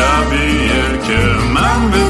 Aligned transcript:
شبیه 0.00 0.98
که 1.06 1.18
من 1.54 1.90
بدون 1.90 2.09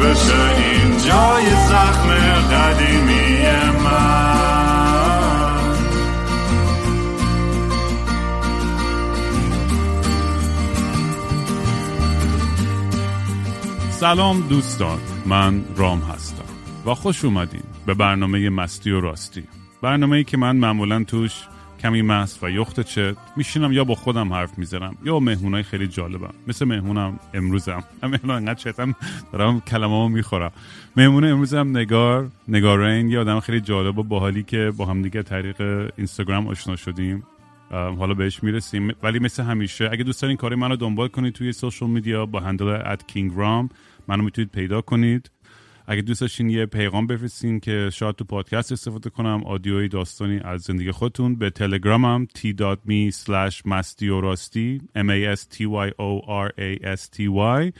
بشه 0.00 0.56
این 0.56 0.90
جای 0.98 1.50
زخم 1.68 2.08
قدیمی 2.50 3.38
من. 3.84 4.36
سلام 13.90 14.40
دوستان 14.40 14.98
من 15.26 15.64
رام 15.76 16.00
هستم 16.00 16.44
و 16.86 16.94
خوش 16.94 17.24
اومدین 17.24 17.62
به 17.86 17.94
برنامه 17.94 18.50
مستی 18.50 18.90
و 18.90 19.00
راستی. 19.00 19.44
برنامه 19.82 20.16
ای 20.16 20.24
که 20.24 20.36
من 20.36 20.56
معمولا 20.56 21.04
توش 21.04 21.32
کمی 21.80 22.02
مست 22.02 22.44
و 22.44 22.50
یخت 22.50 22.80
چت. 22.80 23.16
میشینم 23.36 23.72
یا 23.72 23.84
با 23.84 23.94
خودم 23.94 24.32
حرف 24.32 24.58
می‌زنم 24.58 24.96
یا 25.04 25.20
مهمونای 25.20 25.62
خیلی 25.62 25.86
جالبم. 25.86 26.34
مثل 26.48 26.64
مهمونم 26.64 27.20
امروزم. 27.34 27.84
مهمون 28.02 28.30
انقدر 28.30 28.54
چتم 28.54 28.94
دارم 29.32 29.60
کلمه 29.60 30.08
می‌خورم. 30.08 30.52
مهمون 30.96 31.24
امروزم 31.24 31.76
نگار 31.76 32.30
نگارین 32.48 33.08
یه 33.08 33.18
آدم 33.18 33.40
خیلی 33.40 33.60
جالب 33.60 33.98
و 33.98 34.02
باحالی 34.02 34.42
که 34.42 34.72
با 34.76 34.86
هم 34.86 35.02
دیگه 35.02 35.22
طریق 35.22 35.90
اینستاگرام 35.96 36.48
آشنا 36.48 36.76
شدیم. 36.76 37.22
حالا 37.70 38.14
بهش 38.14 38.42
می‌رسیم. 38.42 38.94
ولی 39.02 39.18
مثل 39.18 39.42
همیشه 39.42 39.88
اگه 39.92 40.04
دوست 40.04 40.22
دارین 40.22 40.36
کاری 40.36 40.54
منو 40.54 40.76
دنبال 40.76 41.08
کنید 41.08 41.34
توی 41.34 41.52
سوشال 41.52 41.90
میدیا 41.90 42.26
با 42.26 42.40
هندل 42.40 42.82
رام 43.36 43.68
منو 44.08 44.22
می‌تونید 44.22 44.50
پیدا 44.50 44.80
کنید. 44.80 45.30
اگه 45.88 46.02
دوست 46.02 46.20
داشتین 46.20 46.50
یه 46.50 46.66
پیغام 46.66 47.06
بفرستین 47.06 47.60
که 47.60 47.90
شاید 47.92 48.16
تو 48.16 48.24
پادکست 48.24 48.72
استفاده 48.72 49.10
کنم 49.10 49.42
آدیوی 49.44 49.88
داستانی 49.88 50.40
از 50.44 50.62
زندگی 50.62 50.90
خودتون 50.90 51.36
به 51.36 51.50
تلگرامم 51.50 52.26
t.me 52.38 53.14
slash 53.14 53.62
مستی 53.64 54.80
m 54.96 55.08
a 55.08 55.36
s 55.36 55.40
t 55.40 55.60
y 55.60 55.90
o 55.98 56.20
r 56.28 56.52
a 56.58 56.96
s 56.96 57.08
t 57.16 57.28
y. 57.28 57.72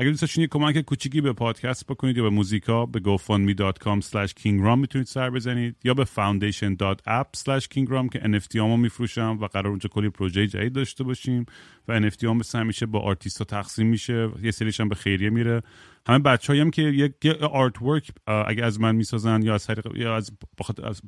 اگر 0.00 0.10
دوست 0.10 0.22
داشتین 0.22 0.42
یه 0.42 0.48
کمک 0.48 0.80
کوچیکی 0.80 1.20
به 1.20 1.32
پادکست 1.32 1.86
بکنید 1.86 2.16
یا 2.16 2.22
به 2.22 2.30
موزیکا 2.30 2.86
به 2.86 3.00
gofundme.com 3.00 4.04
slash 4.04 4.32
kingraam 4.42 4.78
می‌تونید 4.78 5.06
سر 5.06 5.30
بزنید 5.30 5.76
یا 5.84 5.94
به 5.94 6.04
foundation.app 6.04 7.38
slash 7.38 7.64
kingraam 7.64 8.08
که 8.12 8.18
NFT 8.18 8.56
هامو 8.56 8.76
میفروشم 8.76 9.38
و 9.40 9.46
قرار 9.46 9.68
اونجا 9.68 9.88
کلی 9.88 10.08
پروژه 10.08 10.46
جدید 10.46 10.72
داشته 10.72 11.04
باشیم 11.04 11.46
و 11.88 12.00
NFT 12.00 12.24
هم 12.24 12.36
مثل 12.36 12.58
همیشه 12.58 12.86
با 12.86 13.00
آرتیست 13.00 13.42
تقسیم 13.42 13.86
میشه 13.86 14.28
یه 14.42 14.50
سریش 14.50 14.80
هم 14.80 14.88
به 14.88 14.94
خیریه 14.94 15.30
میره. 15.30 15.62
همه 16.06 16.18
بچه 16.18 16.52
هم 16.52 16.70
که 16.70 16.82
یک 16.82 17.26
artwork 17.42 18.10
اگه 18.26 18.64
از 18.64 18.80
من 18.80 18.94
می‌سازن 18.94 19.42
یا 19.42 19.54
از 19.54 19.66
یا 19.94 20.16
از 20.16 20.30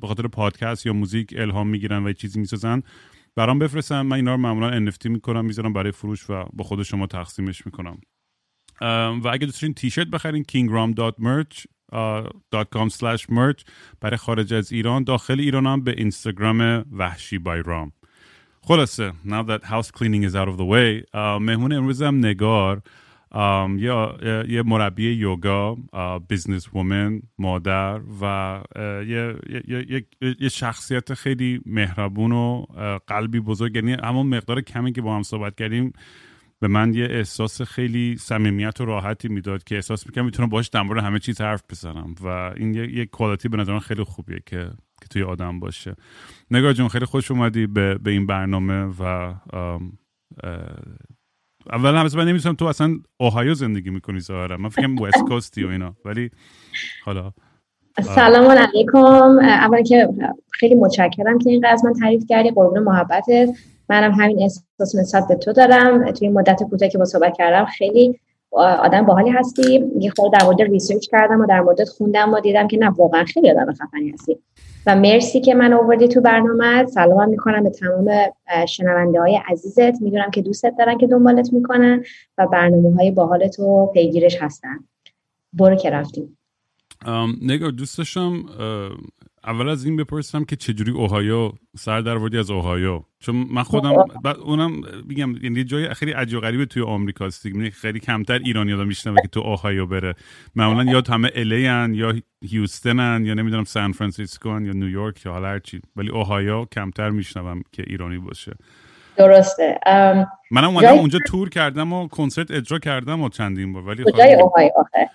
بخاطر 0.01 0.27
پادکست 0.27 0.85
یا 0.85 0.93
موزیک 0.93 1.33
الهام 1.37 1.67
می‌گیرن 1.67 2.03
و 2.03 2.13
چیزی 2.13 2.39
می‌سازن 2.39 2.81
برام 3.35 3.59
بفرستن. 3.59 4.01
من 4.01 4.15
اینا 4.15 4.31
رو 4.31 4.37
معمولا 4.37 4.91
NFT 4.91 5.05
می‌کنم 5.05 5.45
می‌ذارم 5.45 5.73
برای 5.73 5.91
فروش 5.91 6.29
و 6.29 6.45
با 6.53 6.63
خود 6.63 6.83
شما 6.83 7.07
تقسیمش 7.07 7.65
می‌کنم. 7.65 7.97
و 9.23 9.27
اگه 9.31 9.45
دوست 9.45 9.61
دارین 9.61 9.73
تیشرت 9.73 10.07
بخرین 10.07 10.45
kingraam.merch.com 10.51 12.89
slash 12.89 13.21
merch 13.21 13.63
برای 14.01 14.17
خارج 14.17 14.53
از 14.53 14.71
ایران. 14.71 15.03
داخل 15.03 15.39
ایران 15.39 15.67
هم 15.67 15.83
به 15.83 15.93
اینستاگرام 15.97 16.85
وحشی 16.91 17.37
by 17.37 17.63
رام. 17.65 17.91
خلاصه 18.63 19.13
now 19.25 19.43
that 19.47 19.65
house 19.65 19.91
cleaning 19.91 20.23
is 20.29 20.35
out 20.35 20.47
of 20.47 20.57
the 20.57 20.65
way 20.71 21.05
مهمون 21.15 21.73
امروز 21.73 22.01
هم 22.01 22.25
نگار. 22.25 22.81
یا 23.77 24.17
یه 24.49 24.63
مربی 24.65 25.11
یوگا 25.11 25.77
business 26.27 26.73
woman 26.73 27.21
مادر 27.37 28.01
و 28.21 28.61
یه, 30.39 30.49
شخصیت 30.51 31.13
خیلی 31.13 31.61
مهربون 31.65 32.31
و 32.31 32.65
قلبی 33.07 33.39
بزرگ. 33.39 33.75
یعنی 33.75 33.93
همون 33.93 34.27
مقدار 34.27 34.61
کمی 34.61 34.93
که 34.93 35.01
با 35.01 35.15
هم 35.15 35.23
صحبت 35.23 35.55
کردیم 35.55 35.93
به 36.59 36.67
من 36.67 36.93
یه 36.93 37.05
احساس 37.05 37.61
خیلی 37.61 38.17
صمیمیت 38.17 38.81
و 38.81 38.85
راحتی 38.85 39.27
می‌داد 39.27 39.63
که 39.63 39.75
احساس 39.75 40.07
می‌کنم 40.07 40.25
می‌تونم 40.25 40.49
باش 40.49 40.67
در 40.67 40.79
همه 40.79 41.19
چیز 41.19 41.41
حرف 41.41 41.63
بزنم 41.69 42.15
و 42.23 42.27
این 42.27 42.73
یه, 42.73 42.93
یه 42.93 43.05
کوالیتی 43.05 43.49
به 43.49 43.57
نظرم 43.57 43.79
خیلی 43.79 44.03
خوبیه 44.03 44.41
که 44.45 44.71
که 45.01 45.07
توی 45.09 45.23
آدم 45.23 45.59
باشه. 45.59 45.95
نگاه 46.51 46.73
جون 46.73 46.87
خیلی 46.87 47.05
خوش 47.05 47.31
اومدی 47.31 47.67
به, 47.67 47.95
به 47.95 48.11
این 48.11 48.25
برنامه 48.25 48.83
و 48.99 49.33
اول 51.69 51.95
هم 51.95 52.07
من 52.17 52.27
نمی‌تونم 52.27 52.55
تو 52.55 52.65
اصلا 52.65 52.95
اوهایو 53.19 53.53
زندگی 53.53 53.89
می‌کنی 53.89 54.19
ظاهرا. 54.19 54.57
من 54.57 54.69
فکرم 54.69 54.97
وست 54.97 55.23
کوستی 55.27 55.63
و 55.65 55.69
اینا. 55.69 55.95
ولی 56.05 56.29
حالا 57.05 57.31
سلام 58.01 58.51
علیکم. 58.51 59.39
اول 59.39 59.83
که 59.83 60.09
خیلی 60.51 60.75
متشکرم 60.75 61.37
که 61.37 61.49
این 61.49 61.65
من 61.83 61.93
تعریف 61.93 62.25
کردی. 62.29 62.51
قربون 62.51 62.79
محبتت 62.79 63.49
منم 63.89 64.11
همین 64.11 64.41
احساس 64.41 64.95
نسبت 64.95 65.27
به 65.27 65.35
تو 65.35 65.53
دارم. 65.53 66.11
توی 66.11 66.29
مدت 66.29 66.63
کوتاهی 66.63 66.91
که 66.91 66.97
با 66.97 67.05
صحبت 67.05 67.37
کردم 67.37 67.65
خیلی 67.65 68.19
آدم 68.51 69.05
باحالی 69.05 69.29
هستی. 69.29 69.83
یه 69.99 70.09
خورده 70.09 70.37
در 70.37 70.45
مورد 70.45 70.61
ریسرچ 70.61 71.07
کردم 71.11 71.41
و 71.41 71.45
در 71.45 71.61
مورد 71.61 71.83
خوندم 71.83 72.33
و 72.33 72.39
دیدم 72.39 72.67
که 72.67 72.77
نه 72.77 72.89
واقعا 72.89 73.23
خیلی 73.23 73.51
آدم 73.51 73.73
خفنی 73.73 74.09
هستی. 74.09 74.37
و 74.85 74.95
مرسی 74.95 75.41
که 75.41 75.53
من 75.53 75.73
آوردی 75.73 76.07
تو 76.07 76.21
برنامه. 76.21 76.85
سلام 76.85 77.29
می‌کنم 77.29 77.63
به 77.63 77.69
تمام 77.69 78.09
شنونده 78.67 79.19
های 79.19 79.39
عزیزت. 79.47 80.01
می‌دونم 80.01 80.31
که 80.31 80.41
دوستت 80.41 80.73
دارن 80.77 80.97
که 80.97 81.07
دنبالت 81.07 81.53
می‌کنن 81.53 82.03
و 82.37 82.47
برنامه 82.47 82.95
های 82.95 83.11
باحال 83.11 83.47
تو 83.47 83.91
پیگیرش 83.93 84.41
هستن. 84.41 84.79
برو 85.53 85.75
که 85.75 85.89
رفتیم. 85.89 86.37
نگاه 87.41 87.71
دوست 87.71 88.03
اول 89.43 89.69
از 89.69 89.85
این 89.85 89.95
بپرسم 89.95 90.43
که 90.43 90.55
چجوری 90.55 90.91
اوهایو 90.91 91.51
سر 91.77 92.01
در 92.01 92.37
از 92.39 92.51
اوهایو؟ 92.51 93.03
چون 93.19 93.47
من 93.51 93.63
خودم 93.63 93.93
بعد 94.23 94.37
اونم 94.37 94.81
میگم 95.07 95.35
یعنی 95.43 95.63
جای 95.63 95.93
خیلی 95.93 96.11
عجیب 96.11 96.39
غریبه 96.39 96.65
توی 96.65 96.83
آمریکاست 96.83 97.43
دیگه. 97.43 97.57
یعنی 97.57 97.71
خیلی 97.71 97.99
کمتر 97.99 98.39
ایرانی 98.39 98.73
آدم 98.73 98.87
میشنوه 98.87 99.21
که 99.21 99.27
تو 99.27 99.39
اوهایو 99.39 99.85
بره. 99.85 100.15
معمولا 100.55 100.91
یا 100.91 101.03
همه 101.09 101.31
LA 101.35 101.65
ان 101.65 101.93
یا 101.93 102.13
هیوستنن 102.49 103.25
یا 103.25 103.33
نمی‌دونم 103.33 103.63
سان 103.63 103.91
فرانسیسکو 103.91 104.49
یا 104.49 104.57
نیویورک 104.59 105.25
یا 105.25 105.31
حالا 105.31 105.47
هرچی 105.47 105.81
ولی 105.95 106.09
اوهایو 106.09 106.65
کمتر 106.65 107.09
میشنوم 107.09 107.61
که 107.71 107.83
ایرانی 107.87 108.17
باشه. 108.17 108.55
درسته. 109.17 109.79
منم 110.51 110.67
اومدم 110.67 110.87
اونجا 110.87 111.19
تور 111.27 111.49
کردم 111.49 111.93
و 111.93 112.07
کنسرت 112.07 112.51
اجرا 112.51 112.79
کردم 112.79 113.21
و 113.21 113.29
چندین 113.29 113.73
بار. 113.73 113.83
ولی 113.83 114.03
کجای 114.03 114.33
اوهایو 114.33 114.71
آخه. 114.75 115.09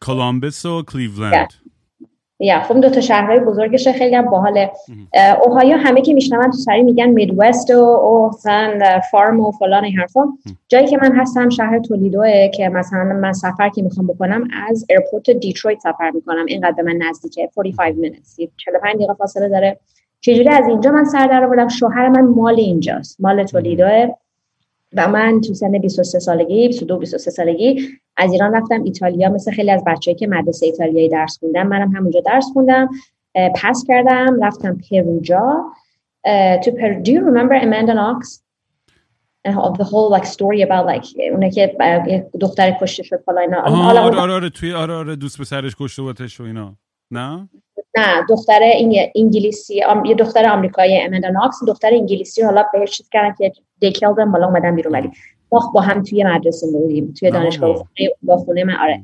کلمبوس 0.00 0.66
و 0.66 0.82
کلیولند 0.82 1.54
یا 2.40 2.60
خب 2.60 2.80
دو 2.80 2.90
تا 2.90 3.00
شهرهای 3.00 3.40
بزرگش 3.40 3.88
خیلی 3.88 4.16
هم 4.16 4.30
باحاله. 4.30 4.70
اوهایو 5.44 5.76
همه 5.76 6.00
که 6.02 6.14
میشنون 6.14 6.50
تو 6.50 6.56
سری 6.56 6.82
میگن 6.82 7.06
Midwest 7.06 7.70
و 7.70 7.78
اوسن 7.78 9.00
farm 9.10 9.40
و 9.40 9.50
فلان 9.50 9.84
این 9.84 9.98
حرفا. 9.98 10.20
جایی 10.68 10.86
که 10.86 10.98
من 11.02 11.16
هستم 11.16 11.48
شهر 11.48 11.78
تولیدوه 11.78 12.48
که 12.48 12.68
مثلا 12.68 13.04
من 13.04 13.32
سفر 13.32 13.68
که 13.68 13.82
می‌خوام 13.82 14.06
بکنم 14.06 14.48
از 14.68 14.86
airport 14.90 15.30
دیترویت 15.30 15.78
سفر 15.78 16.10
می‌کنم. 16.10 16.46
اینقدر 16.46 16.72
به 16.72 16.82
من 16.82 16.96
نزدیکه 17.08 17.50
45 17.54 17.94
minutes 17.94 18.48
45 18.56 18.94
دقیقه 18.94 19.14
فاصله 19.14 19.48
داره. 19.48 19.78
چجوری 20.20 20.48
از 20.48 20.68
اینجا 20.68 20.90
من 20.90 21.04
سر 21.04 21.26
در 21.26 21.44
آوردم؟ 21.44 21.68
شوهر 21.68 22.08
من 22.08 22.20
مال 22.20 22.54
اینجاست 22.60 23.20
مال 23.20 23.44
تولیدوه. 23.44 24.08
و 24.96 25.08
من 25.08 25.40
تو 25.40 25.54
سن 25.54 25.78
23 25.78 26.18
سالگی 26.18 26.68
22 26.68 26.98
23 26.98 27.30
سالگی 27.30 27.88
از 28.16 28.32
ایران 28.32 28.54
رفتم. 28.54 28.82
ایتالیا 28.82 29.28
مثل 29.28 29.52
خیلی 29.52 29.70
از 29.70 29.84
بچه‌ای 29.86 30.14
که 30.14 30.26
مدرسه 30.26 30.66
ایتالیایی 30.66 31.08
درس 31.08 31.38
خوندم 31.38 31.66
منم 31.66 31.96
همونجا 31.96 32.20
درس 32.20 32.46
خوندم 32.52 32.88
پس 33.54 33.84
کردم 33.88 34.44
رفتم 34.44 34.78
پروجا 34.90 35.64
تو 36.64 36.70
پر 36.70 37.02
do 37.02 37.08
you 37.08 37.20
remember 37.20 37.54
Amanda 37.54 37.94
Knox? 37.94 38.46
of 39.54 39.78
the 39.78 39.84
whole 39.84 40.10
like 40.10 40.26
story 40.26 40.62
about 40.62 40.86
like 40.86 41.06
اونه 41.32 41.50
که 41.50 41.76
دختر 42.40 42.76
کشته 42.80 43.02
شد 43.02 43.22
فلا 43.26 43.40
اینا 43.40 43.60
آره 43.60 44.18
آره 44.18 44.34
آره 44.34 44.50
توی 44.50 44.72
آره 44.72 44.94
آره 44.94 45.16
دوست 45.16 45.40
پسرش 45.40 45.76
کشته 45.80 46.02
بودش 46.02 46.40
و 46.40 46.44
اینا. 46.44 46.76
نه؟ 47.10 47.48
نه 47.96 48.26
دختر 48.28 48.60
انگلیسی 49.14 49.82
یه 50.04 50.14
دختر 50.14 50.48
آمریکایی 50.48 51.00
امندا 51.00 51.28
ناکس 51.28 51.56
دختر 51.66 51.88
انگلیسی 51.92 52.42
حالا 52.42 52.64
بهش 52.72 52.90
چیز 52.90 53.08
کردن 53.08 53.34
که 53.38 53.52
دیکلدن 53.80 54.32
بالا 54.32 54.46
اومدن 54.46 54.76
بیرون. 54.76 54.92
ولی 54.92 55.10
ما 55.52 55.70
با 55.74 55.80
هم 55.80 56.02
توی 56.02 56.24
مدرسه 56.24 56.66
بودیم 56.66 57.14
توی 57.18 57.30
دانشگاه 57.30 57.88
با 58.22 58.36
خونه 58.36 58.64
من 58.64 58.76
آره. 58.76 59.00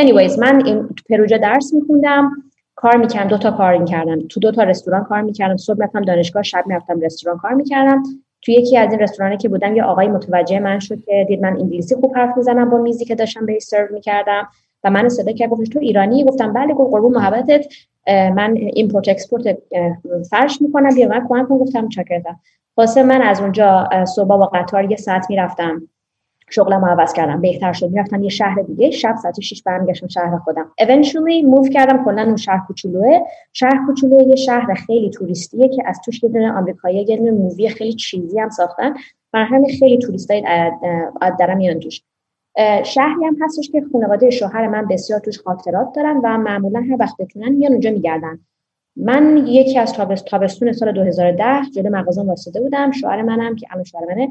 Anyways 0.00 0.38
من 0.38 0.66
این 0.66 0.88
پروژه 1.10 1.38
درس 1.38 1.74
میخوندم 1.74 2.30
کار 2.74 2.96
می‌کردم 2.96 3.28
دو 3.28 3.38
تا 3.38 3.50
کار 3.50 3.84
کردم. 3.84 4.28
تو 4.28 4.40
دو 4.40 4.52
تا 4.52 4.62
رستوران 4.62 5.04
کار 5.04 5.22
می‌کردم 5.22 5.56
صبح 5.56 5.76
می‌رفتم 5.78 6.02
دانشگاه 6.02 6.42
شب 6.42 6.64
می‌رفتم 6.66 7.00
رستوران 7.00 7.38
کار 7.38 7.54
می‌کردم. 7.54 8.02
تو 8.42 8.52
یکی 8.52 8.78
از 8.78 8.92
این 8.92 9.00
رستورانی 9.00 9.36
که 9.36 9.48
بودم 9.48 9.76
یه 9.76 9.84
آقای 9.84 10.08
متوجه 10.08 10.60
من 10.60 10.78
شد 10.78 11.04
که 11.04 11.24
دید 11.28 11.42
من 11.42 11.56
انگلیسی 11.56 11.94
خوب 11.94 12.16
حرف 12.16 12.36
می‌زنم 12.36 12.70
با 12.70 12.78
میزی 12.78 13.04
که 13.04 13.14
داشتم 13.14 13.46
بهش 13.46 13.62
سرو 13.62 13.94
می‌کردم. 13.94 14.48
و 14.84 14.90
من 14.90 15.08
صدا 15.08 15.32
کرد 15.32 15.50
گفتش 15.50 15.68
تو 15.68 15.78
ایرانی؟ 15.78 16.24
گفتم 16.24 16.52
بله 16.52 16.74
گفت 16.74 16.92
قربون 16.92 17.12
محبتت. 17.12 17.66
من 18.06 18.54
import 18.56 19.08
export 19.08 19.58
فرش 20.30 20.62
می‌کنم 20.62 20.94
بیا 20.94 21.08
من 21.08 21.26
کمک 21.28 21.48
کن 21.48 21.58
گفتم 21.58 21.88
چاکرتم 21.88 22.40
واسه 22.76 23.02
من 23.02 23.22
از 23.22 23.40
اونجا 23.40 23.88
صبح 24.04 24.28
با 24.28 24.46
قطار 24.46 24.90
یه 24.90 24.96
ساعت 24.96 25.26
می‌رفتم. 25.30 25.88
شغلم 26.50 26.84
عوض 26.84 27.12
کردم. 27.12 27.40
بهتر 27.40 27.72
شد. 27.72 27.90
می‌رفتم 27.90 28.22
یه 28.22 28.28
شهر 28.28 28.62
دیگه. 28.62 28.90
شب 28.90 29.14
ساعت 29.22 29.40
6 29.40 29.62
برمیگشتم 29.62 30.08
شهر 30.08 30.38
خودم. 30.38 30.70
Eventually 30.82 31.44
موو 31.44 31.68
کردم 31.68 32.04
کلا 32.04 32.22
اون 32.22 32.36
شهر 32.36 32.60
کوچولوه. 32.66 33.20
شهر 33.52 33.80
کوچولوه 33.86 34.22
یه 34.22 34.36
شهر 34.36 34.74
خیلی 34.74 35.10
توریستیه 35.10 35.68
که 35.68 35.82
از 35.86 36.00
توش 36.04 36.22
یه 36.22 36.28
دونه 36.28 36.52
آمریکایی 36.52 37.04
یه 37.08 37.30
مووی 37.30 37.68
خیلی 37.68 37.92
چیزی 37.92 38.38
هم 38.40 38.50
ساختن. 38.50 38.94
برای 39.32 39.46
همین 39.46 39.70
خیلی 39.78 39.98
توریستای 39.98 40.42
دارم 41.38 41.56
میان 41.56 41.78
توش. 41.80 42.02
شهری 42.84 43.24
هم 43.24 43.36
هستش 43.40 43.70
که 43.70 43.84
خانواده 43.92 44.30
شوهر 44.30 44.68
من 44.68 44.86
بسیار 44.86 45.20
توش 45.20 45.40
خاطرات 45.40 45.92
دارن 45.96 46.16
و 46.16 46.38
معمولا 46.38 46.80
هر 46.80 46.96
وقت 47.00 47.16
بتونن 47.16 47.48
میان 47.48 47.72
اونجا 47.72 47.90
میگردن. 47.90 48.38
من 48.96 49.46
یکی 49.46 49.78
از 49.78 49.92
تابستون 50.26 50.72
سال 50.72 50.92
2010 50.92 51.44
جلو 51.74 51.90
مغازه 51.90 52.22
واسطه 52.22 52.60
بودم. 52.60 52.92
شوهر 52.92 53.22
منم 53.22 53.56
که 53.56 53.66
الان 53.70 53.84
شوهر 53.84 54.04
منه 54.04 54.28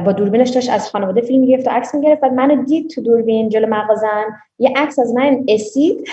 با 0.00 0.12
دوربینش 0.12 0.50
داشت 0.50 0.70
از 0.70 0.90
خانواده 0.90 1.20
فیلم 1.20 1.44
گرفت 1.44 1.66
و 1.66 1.70
عکس 1.70 1.94
می‌گرفت 1.94 2.20
بعد 2.20 2.32
منو 2.32 2.64
دید 2.64 2.90
تو 2.90 3.00
دوربین 3.00 3.48
جلو 3.48 3.66
مغازم 3.66 4.24
یه 4.58 4.72
عکس 4.82 4.98
از 4.98 5.14
من 5.14 5.44
اسید. 5.48 6.08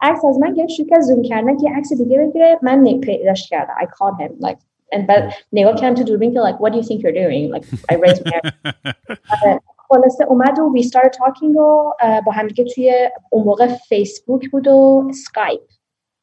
عکس 0.00 0.24
از 0.24 0.38
من 0.38 0.54
گرفت 0.54 0.70
شروع 0.70 1.00
زوم 1.00 1.22
کردن 1.22 1.56
که 1.56 1.70
عکس 1.70 1.92
دیگه 1.92 2.18
بگیره. 2.18 2.58
من 2.62 3.00
پیداش 3.00 3.48
کردم. 3.48 3.74
I 3.80 3.84
called 3.84 4.20
him 4.20 4.46
like 4.46 4.69
and 4.94 5.06
بعد 5.08 5.32
نگاه 5.52 5.74
کردم 5.74 5.94
تو 5.94 6.04
دوربین 6.04 6.32
که 6.32 6.40
like 6.40 6.56
what 6.56 6.72
do 6.72 6.76
you 6.76 6.86
think 6.88 7.00
you're 7.02 7.12
doing? 7.12 7.50
Like 7.54 7.66
I 7.92 7.94
raised 7.94 8.22
my 8.26 8.40
خلاصه 9.88 10.24
اومد 10.24 10.58
و 10.58 10.72
we 10.76 10.82
started 10.82 11.12
talking 11.12 11.56
و 11.56 11.92
با 12.26 12.32
هم 12.32 12.46
دیگه 12.46 12.64
توی 12.64 13.08
اون 13.30 13.44
موقع 13.44 13.66
فیسبوک 13.66 14.50
بود 14.50 14.68
و 14.68 15.08
سکایپ 15.14 15.60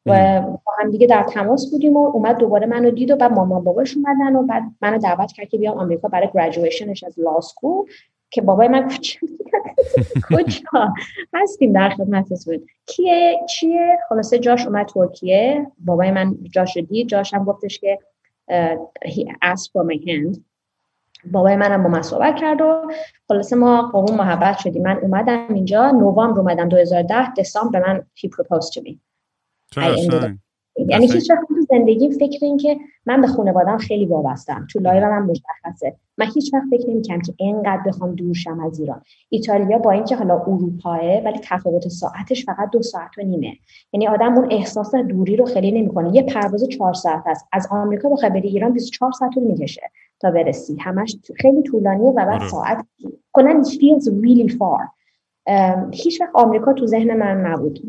و 0.06 0.40
با 0.40 0.72
هم 0.78 0.90
دیگه 0.90 1.06
در 1.06 1.22
تماس 1.22 1.70
بودیم 1.70 1.96
و 1.96 2.06
اومد 2.06 2.36
دوباره 2.36 2.66
منو 2.66 2.90
دید 2.90 3.10
و 3.10 3.16
بعد 3.16 3.32
مامان 3.32 3.64
باباش 3.64 3.96
اومدن 3.96 4.36
و 4.36 4.42
بعد 4.42 4.62
منو 4.80 4.98
دعوت 4.98 5.32
کرد 5.32 5.48
که 5.48 5.58
بیام 5.58 5.78
آمریکا 5.78 6.08
برای 6.08 6.28
graduation 6.34 6.92
ش 6.92 7.04
از 7.04 7.18
law 7.18 7.40
school 7.40 7.84
که 8.30 8.42
بابای 8.42 8.68
من 8.68 8.88
کجا 10.30 10.92
هستیم 11.34 11.72
در 11.72 11.90
خدمتتون 11.90 12.66
کیه؟ 12.86 13.36
چیه؟ 13.48 13.98
خلاصه 14.08 14.38
جاش 14.38 14.66
اومد 14.66 14.86
ترکیه. 14.86 15.66
بابای 15.78 16.10
من 16.10 16.36
جاش 16.50 16.76
دید. 16.76 17.08
جاش 17.08 17.34
هم 17.34 17.44
گفتش 17.44 17.78
که 17.78 17.98
he 19.04 19.30
asked 19.42 19.72
for 19.72 19.84
my 19.84 19.98
hand. 20.06 20.40
بابای 21.32 21.56
منم 21.56 21.82
با 21.82 21.88
من 21.88 22.02
صحبت 22.02 22.36
کرد 22.40 22.60
و 22.60 22.90
خلاصه 23.28 23.56
ما 23.56 23.82
قوم 23.82 24.16
محبت 24.16 24.58
شدیم. 24.58 24.82
من 24.82 24.98
اومدم 25.02 25.54
اینجا 25.54 25.90
نوامبر 25.90 26.40
اومدم 26.40 26.68
2010 26.68 27.32
دسامبر 27.38 27.80
من 27.86 28.06
he 28.16 28.28
proposed 28.28 28.72
to 28.72 28.80
me. 28.80 28.96
یعنی 30.88 31.12
هیچ 31.12 31.30
وقت 31.30 31.40
زندگی 31.70 32.10
فکر 32.10 32.38
این 32.44 32.56
که 32.56 32.76
من 33.06 33.20
به 33.20 33.26
خانوادم 33.26 33.78
خیلی 33.78 34.06
وابستم 34.06 34.66
تو 34.70 34.78
live 34.78 35.10
من 35.10 35.22
مشخصه. 35.22 35.96
من 36.18 36.26
هیچ 36.34 36.54
وقت 36.54 36.64
فکر 36.70 36.90
نمی‌کنم 36.90 37.20
که 37.20 37.34
اینقدر 37.36 37.82
بخوام 37.86 38.14
دور 38.14 38.34
شم 38.34 38.60
از 38.60 38.80
ایران. 38.80 39.02
ایتالیا 39.28 39.78
با 39.78 39.90
اینکه 39.90 40.16
حالا 40.16 40.34
اروپاه 40.34 41.00
ولی 41.24 41.38
تفاوت 41.42 41.88
ساعتش 41.88 42.44
فقط 42.46 42.70
دو 42.70 42.82
ساعت 42.82 43.18
و 43.18 43.22
نیمه. 43.22 43.52
یعنی 43.92 44.08
آدم 44.08 44.34
اون 44.34 44.48
احساس 44.50 44.94
دوری 44.94 45.36
رو 45.36 45.44
خیلی 45.44 45.72
نمی‌کنه. 45.72 46.16
یه 46.16 46.22
پرواز 46.22 46.68
چهار 46.68 46.94
ساعت 46.94 47.22
است. 47.26 47.46
از 47.52 47.68
آمریکا 47.70 48.08
بخوای 48.08 48.30
بری 48.30 48.48
ایران 48.48 48.72
24 48.72 49.12
ساعت 49.12 49.32
طول 49.34 49.44
می‌کشه 49.44 49.82
تا 50.20 50.30
برسی. 50.30 50.76
همش 50.80 51.16
خیلی 51.36 51.62
طولانیه 51.62 52.10
و 52.10 52.12
بعد. 52.12 52.48
ساعت 52.48 52.86
کلا 53.32 53.62
it 53.62 53.66
feels 53.66 54.04
really 54.08 54.48
far. 54.52 54.97
هیچ 55.92 56.20
وقت 56.20 56.30
آمریکا 56.34 56.72
تو 56.72 56.86
ذهن 56.86 57.16
من 57.16 57.40
نبود. 57.46 57.80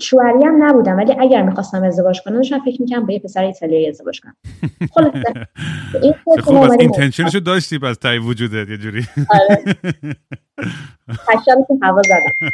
شوهری 0.00 0.44
هم 0.44 0.64
نبودم 0.64 0.96
ولی 0.96 1.14
اگر 1.18 1.42
می‌خواستم 1.42 1.82
ازدواج 1.82 2.20
کنم 2.22 2.36
داشتم 2.36 2.58
فکر 2.58 2.82
می‌کنم 2.82 3.06
با 3.06 3.12
یه 3.12 3.18
پسر 3.18 3.44
ایتالیایی 3.44 3.88
ازدواج 3.88 4.20
کنم. 4.20 4.36
خلاصه 4.94 5.48
خب 6.44 6.54
از 6.54 6.72
اینتنشنشو 6.72 7.38
داشتی 7.38 7.78
پس 7.78 7.96
تایی 7.96 8.18
وجودت 8.18 8.68
یه 8.68 8.76
جوری. 8.76 9.06
آره. 9.30 9.64
که 11.44 11.78
هوا 11.82 12.02
زدم. 12.02 12.50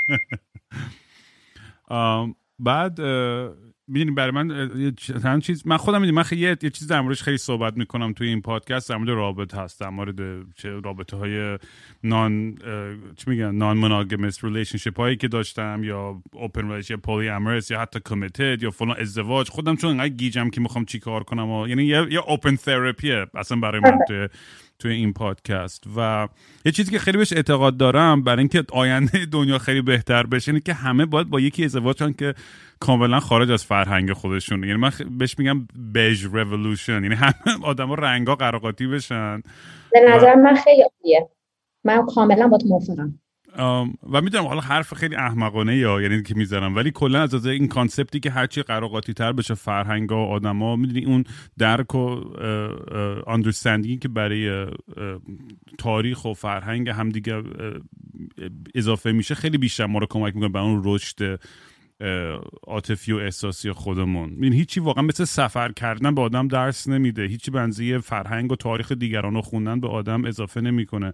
بعد 2.59 3.01
می‌دونی 3.91 4.11
برای 4.11 4.31
من 4.31 4.93
چند 5.23 5.43
چیز 5.43 5.67
من 5.67 5.77
خودم 5.77 6.01
می‌دونم 6.01 6.17
من 6.17 6.23
خیلی 6.23 6.43
یه, 6.43 6.57
چیز 6.57 6.87
در 6.87 7.01
موردش 7.01 7.23
خیلی 7.23 7.39
صحبت 7.39 7.77
می‌کنم 7.77 8.13
توی 8.13 8.29
این 8.29 8.41
پادکست 8.41 8.89
در 8.89 8.97
مورد 8.97 9.09
رابطه 9.11 9.59
هست 9.59 9.81
در 9.81 9.89
مورد 9.89 10.21
رابطه 10.85 11.17
های 11.17 11.59
non 12.05 12.59
چی 13.17 13.31
میگن 13.31 13.55
non 13.55 13.77
monogamous 13.77 14.45
relationship 14.45 14.97
هایی 14.97 15.17
که 15.17 15.29
داشتم 15.29 15.85
یا 15.85 16.23
open 16.33 16.71
relationship 16.71 17.01
polyamorous 17.01 17.71
یا 17.71 17.81
حتی 17.81 18.01
committed 18.05 18.63
یا 18.63 18.71
فلان 18.71 18.97
ازدواج. 19.01 19.49
خودم 19.49 19.77
چون 19.77 19.91
انقدر 19.91 20.09
گیجم 20.09 20.51
که 20.51 20.61
می‌خوام 20.61 20.85
چیکار 20.85 21.25
کنم 21.25 21.51
و 21.51 21.69
یعنی 21.69 21.85
یه, 21.85 22.07
یه 22.11 22.21
open 22.21 22.57
therapy 22.57 23.18
ه 23.18 23.27
اصلا 23.35 23.61
برای 23.61 23.81
من 23.81 23.99
توی 24.09 24.29
توی 24.81 24.93
این 24.93 25.13
پادکست. 25.13 25.85
و 25.97 26.29
یه 26.65 26.73
چیزی 26.73 26.91
که 26.91 26.99
خیلی 26.99 27.19
بهش 27.19 27.33
اعتقاد 27.33 27.77
دارم 27.77 28.23
برای 28.25 28.39
اینکه 28.39 28.65
آینده 28.73 29.27
دنیا 29.33 29.59
خیلی 29.59 29.83
بهتر 29.83 30.27
بشه 30.27 30.51
اینه 30.53 30.61
که 30.61 30.73
همه 30.75 31.07
باید 31.07 31.31
با 31.31 31.41
یکی 31.41 31.65
ازدواج 31.65 31.99
کنن 31.99 32.13
که 32.13 32.35
کاملا 32.81 33.21
خارج 33.21 33.51
از 33.51 33.65
فرهنگ 33.65 34.13
خودشون 34.13 34.65
یعنی 34.65 34.77
من 34.77 34.91
بهش 35.19 35.39
میگم 35.39 35.69
بیج 35.95 36.25
رولوشن 36.25 37.03
یعنی 37.03 37.15
همه 37.15 37.65
آدما 37.65 37.95
رنگا 37.95 38.35
قروقاطی 38.35 38.87
بشن. 38.87 39.43
به 39.93 40.01
نظر 40.09 40.35
من 40.35 40.55
خیلی 40.55 40.83
عالیه. 40.83 41.31
من 41.85 42.07
کاملا 42.07 42.49
با 42.49 42.59
تو 42.59 42.69
موافقم. 42.69 43.20
و 44.11 44.21
می‌دونم 44.21 44.47
حالا 44.47 44.61
حرف 44.61 44.95
خیلی 44.95 45.17
احمقانه 45.17 45.77
یا 45.77 46.03
یعنی 46.03 46.23
که 46.23 46.35
می‌ذارم 46.35 46.77
ولی 46.77 46.91
کلا 46.91 47.23
از 47.23 47.47
این 47.47 47.69
concept 47.69 48.14
ی 48.14 48.21
که 48.21 48.31
هرچی 48.31 48.63
قروقاطی 48.63 49.13
تر 49.15 49.33
بشه 49.33 49.55
فرهنگ 49.55 50.13
و 50.13 50.15
آدما 50.15 50.77
می‌دونی 50.77 51.05
اون 51.05 51.25
درک 51.59 51.95
و 51.95 52.21
understanding 53.27 53.94
ی 53.94 53.99
که 53.99 54.09
برای 54.09 54.67
تاریخ 55.79 56.25
و 56.25 56.35
فرهنگ 56.35 56.89
همدیگه 56.89 57.43
اضافه 58.75 59.13
میشه 59.13 59.35
خیلی 59.35 59.59
بیشتر 59.59 59.87
ما 59.87 59.99
رو 59.99 60.07
کمک 60.11 60.35
می‌کنه 60.35 60.49
به 60.49 60.59
اون 60.59 60.83
رشد 60.85 61.41
عاطفی 62.67 63.13
و 63.13 63.17
احساسی 63.17 63.73
خودمون. 63.73 64.37
این 64.43 64.53
هیچی 64.53 64.81
واقعا 64.81 65.05
مثل 65.05 65.25
سفر 65.25 65.73
کردن 65.73 66.15
به 66.15 66.21
آدم 66.21 66.49
درس 66.49 66.89
نمیده. 66.89 67.27
هیچی 67.27 67.51
بنزی 67.51 67.99
فرهنگ 67.99 68.53
و 68.53 68.57
تاریخ 68.57 68.93
دیگران 68.93 69.35
رو 69.35 69.43
خوندن 69.43 69.81
به 69.81 69.89
آدم 69.89 70.25
اضافه 70.25 70.61
نمی‌کنه. 70.61 71.13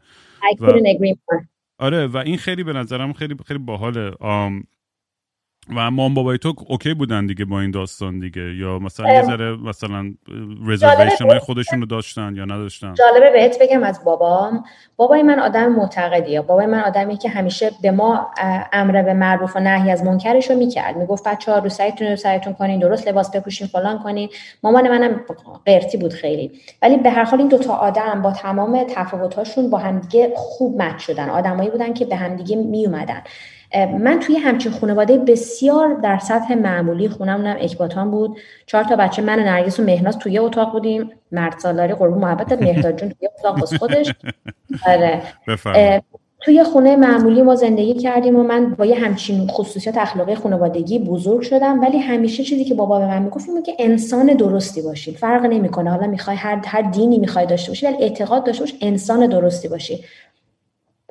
آره 1.78 2.06
و 2.06 2.16
این 2.16 2.37
خیلی 2.37 2.64
به 2.64 2.73
نظرم 2.73 3.12
خیلی 3.12 3.37
خیلی 3.47 3.59
باحاله. 3.59 4.12
و 5.77 5.91
مام 5.91 6.15
بابای 6.15 6.39
تو 6.39 6.55
اوکی 6.69 6.95
بودن 6.95 7.27
دیگه 7.27 7.45
با 7.45 7.61
این 7.61 7.71
داستان 7.71 8.21
دیگه؟ 8.21 8.55
یا 8.55 8.79
مثلا 8.79 9.13
یه 9.13 9.23
ذره 9.23 9.57
مثلا 9.57 10.15
رزرویشن 10.67 11.25
های 11.31 11.39
خودشون 11.39 11.81
رو 11.81 11.87
داشتن 11.87 12.37
یا 12.37 12.45
نداشتن؟ 12.45 12.95
جالبه 12.95 13.31
بهت 13.31 13.57
بگم 13.61 13.83
از 13.83 14.05
بابام. 14.05 14.65
بابای 14.97 15.23
من 15.23 15.39
آدم 15.39 15.73
معتقدیه. 15.73 16.41
بابای 16.41 16.67
من 16.67 16.81
آدمی 16.81 17.17
که 17.17 17.29
همیشه 17.29 17.71
به 17.83 17.91
ما 17.91 18.31
امر 18.73 19.03
به 19.03 19.15
معروف 19.15 19.57
و 19.57 19.61
نهی 19.61 19.91
از 19.91 20.05
منکرش 20.05 20.51
رو 20.51 20.57
می‌کرد. 20.57 20.97
می‌گفت 20.97 21.29
بچه 21.29 21.53
ها 21.53 21.59
رو 21.59 21.69
سعیتون 21.69 22.09
رو 22.09 22.17
سعیتون 22.17 22.53
کنین 22.53 22.81
درست 22.81 23.09
لباس 23.09 23.31
بپوشین 23.31 23.67
فلان 23.67 23.99
کنین. 23.99 24.29
مامان 24.63 24.89
منم 24.89 25.21
قرتی 25.67 25.99
بود 25.99 26.13
خیلی. 26.13 26.53
ولی 26.83 26.97
به 26.97 27.11
هر 27.11 27.25
حال 27.25 27.39
این 27.39 27.49
دوتا 27.49 27.77
آدم 27.77 28.23
با 28.23 28.33
تمام 28.33 28.85
تفاوتاشون 28.95 29.71
با 29.71 29.79
همدیگه 29.79 30.33
خوب 30.37 30.83
مچ 30.83 30.99
شدن. 30.99 31.29
آدمایی 31.29 31.71
بودن 31.71 31.95
که 31.95 32.05
به 32.05 32.17
همدیگه 32.17 32.57
میومدن 32.57 33.23
من 33.85 34.18
توی 34.21 34.37
همچین 34.37 34.73
خانواده 34.73 35.18
بسیار 35.18 35.95
در 35.95 36.18
سطح 36.18 36.54
معمولی 36.54 37.09
خونمونم 37.09 37.56
اکباتان 37.61 38.11
بود. 38.11 38.38
چهار 38.66 38.85
تا 38.85 38.97
بچه 38.97 39.23
من 39.23 39.38
و 39.38 39.42
نرگس 39.42 39.80
و 39.80 39.83
مهناز 39.83 40.18
توی 40.18 40.38
اتاق 40.38 40.73
بودیم. 40.73 41.11
مرد 41.33 41.59
سالاری 41.59 41.95
قربون 41.95 42.18
محبت 42.18 42.52
مهداد 42.62 42.97
جون 42.97 43.09
توی 43.09 43.28
اتاق 43.38 43.62
بس 43.62 43.75
خودش. 43.75 44.12
آره. 44.87 45.23
توی 46.40 46.64
خونه 46.64 46.97
معمولی 46.97 47.42
ما 47.42 47.54
زندگی 47.54 47.95
کردیم 47.95 48.37
و 48.37 48.42
من 48.42 48.75
با 48.75 48.87
یه 48.87 48.95
همچین 48.95 49.47
خصوصیت 49.47 49.99
اخلاقی 49.99 50.35
خانوادگی 50.35 50.99
بزرگ 50.99 51.40
شدم. 51.42 51.80
ولی 51.80 51.99
همیشه 51.99 52.45
چیزی 52.45 52.64
که 52.64 52.75
بابا 52.75 52.99
به 52.99 53.06
من 53.06 53.23
می‌گفت 53.23 53.49
اینه 53.49 53.62
که 53.62 53.73
انسان 53.78 54.26
درستی 54.26 54.83
باشی. 54.83 55.12
فرق 55.12 55.45
نمی‌کنه. 55.47 55.90
حالا 55.90 56.06
می‌خوای 56.06 56.37
هر 56.37 56.62
هر 56.66 56.83
دینی 56.83 57.18
می‌خوای 57.18 57.47
داشته 57.47 57.71
باشی 57.71 57.87
ولی 57.87 57.97
اعتقاد 58.00 58.45
داشته 58.45 58.64
باشی 58.64 58.78
انسان 58.80 59.26
درستی 59.26 59.68
باشی. 59.68 60.04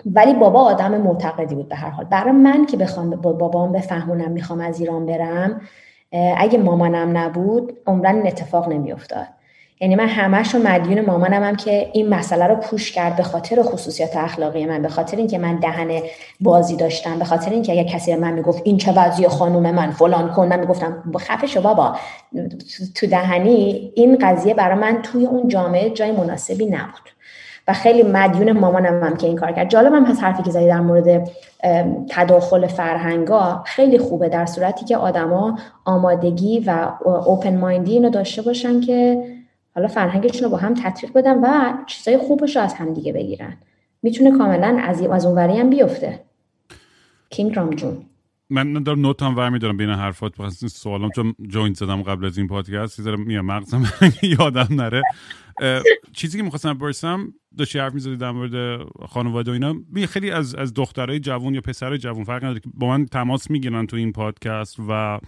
ولی 0.06 0.34
بابا 0.34 0.62
آدم 0.62 0.98
معتقدی 1.02 1.56
بود 1.56 1.70
به 1.70 1.76
هر 1.76 1.90
حال. 1.90 2.06
برای 2.06 2.32
من 2.32 2.66
که 2.66 2.78
بخوام 2.78 3.10
با 3.10 3.34
بابام 3.34 3.72
بفهمونم 3.72 4.32
می‌خوام 4.32 4.62
از 4.62 4.80
ایران 4.80 5.06
برم 5.06 5.62
اگه 6.38 6.58
مامانم 6.58 7.18
نبود 7.18 7.78
عمرن 7.88 8.16
این 8.16 8.28
اتفاق 8.28 8.70
نمیافتاد. 8.70 9.28
یعنی 9.82 9.96
من 9.96 10.08
همش 10.08 10.56
رو 10.56 10.62
مدیون 10.64 11.06
مامانم 11.06 11.44
هم 11.44 11.56
که 11.56 11.90
این 11.94 12.10
مسئله 12.10 12.48
رو 12.48 12.56
پوش 12.56 12.92
کرد 12.92 13.16
به 13.16 13.24
خاطر 13.24 13.62
خصوصیات 13.64 14.18
اخلاقی 14.18 14.66
من 14.66 14.82
به 14.82 14.90
خاطر 14.90 15.18
اینکه 15.18 15.38
من 15.38 15.56
دهن 15.56 16.02
بازی 16.40 16.76
داشتم 16.76 17.20
به 17.20 17.26
خاطر 17.26 17.52
اینکه 17.52 17.72
اگر 17.72 17.84
کسی 17.84 18.16
به 18.16 18.22
من 18.22 18.34
می‌گفت 18.34 18.62
این 18.66 18.78
چه 18.78 18.92
وضعی 18.92 19.28
خانوم 19.28 19.72
من 19.72 19.92
فلان 19.92 20.32
کن 20.32 20.48
من 20.48 20.60
می‌گفتم 20.60 21.04
خفه 21.18 21.48
شو 21.48 21.62
بابا. 21.62 21.96
تو 22.96 23.08
دهنی 23.08 23.92
این 23.96 24.18
قضیه 24.22 24.54
برای 24.54 24.80
من 24.80 25.02
توی 25.02 25.26
اون 25.26 25.48
جامعه 25.48 25.90
جای 25.90 26.12
مناسبی 26.12 26.66
نبود. 26.66 27.15
و 27.68 27.74
خیلی 27.74 28.04
مدیون 28.04 28.52
مامانم 28.52 29.04
هم 29.04 29.18
که 29.18 29.28
این 29.28 29.36
کار 29.36 29.52
کرد. 29.52 29.70
جالبم 29.70 30.06
هست 30.06 30.24
حرفی 30.24 30.44
که 30.44 30.52
زدی 30.52 30.68
در 30.68 30.80
مورد 30.80 31.30
تداخل 32.10 32.68
فرهنگا. 32.68 33.64
خیلی 33.66 33.98
خوبه 33.98 34.30
در 34.30 34.46
صورتی 34.46 34.86
که 34.86 34.98
آدما 34.98 35.60
آمادگی 35.86 36.60
و 36.60 36.92
اوپن 37.06 37.58
مایندی 37.58 37.94
اینو 37.94 38.10
داشته 38.10 38.42
باشن 38.42 38.82
که 38.82 39.24
حالا 39.76 39.88
فرهنگشون 39.88 40.44
رو 40.44 40.50
با 40.50 40.58
هم 40.58 40.74
تطبیق 40.74 41.14
بدن 41.14 41.40
و 41.40 41.74
چیزای 41.88 42.18
خوبش 42.18 42.56
رو 42.56 42.62
از 42.62 42.74
هم 42.74 42.94
دیگه 42.94 43.14
بگیرن. 43.14 43.58
می‌تونه 44.04 44.38
کاملا 44.38 44.78
از 44.84 45.02
از 45.02 45.26
اونوری 45.26 45.58
هم 45.58 45.70
بیفته. 45.70 46.20
کینگ 47.30 47.56
رام 47.56 47.70
جون. 47.70 48.06
من 48.50 48.84
دارم 48.84 49.00
نوت 49.02 49.24
هم 49.24 49.36
ور 49.38 49.50
میدارم 49.50 49.78
بین 49.78 49.90
حرفات 49.90 50.32
بخواستین 50.32 50.70
سوالم 50.70 51.10
چون 51.16 51.36
جوین 51.48 51.74
زدم 51.74 52.04
قبل 52.04 52.26
از 52.26 52.38
این 52.38 52.48
پادکست 52.48 53.00
یه 53.00 53.16
میام 53.16 53.46
مغزم 53.46 53.84
یادم 54.40 54.68
نره. 54.70 55.02
چیزی 56.14 56.38
که 56.38 56.44
می‌خواستم 56.44 56.74
برسم 56.74 57.34
داشتی 57.58 57.80
حرف 57.80 57.94
می‌زدی 57.94 58.18
در 58.18 58.32
مورد 58.32 58.86
خانواده 59.10 59.52
و 59.52 59.54
اینا. 59.54 59.76
خیلی 60.08 60.32
از 60.32 60.56
از 60.56 60.74
دخترای 60.74 61.20
جوون 61.20 61.56
یا 61.56 61.62
پسر 61.62 61.98
جوون 61.98 62.24
فرق 62.24 62.44
نداره 62.44 62.60
که 62.60 62.70
با 62.74 62.88
من 62.88 63.06
تماس 63.06 63.52
می‌گیرن 63.52 63.86
تو 63.86 63.98
این 63.98 64.12
پادکست 64.12 64.76
و 64.90 65.20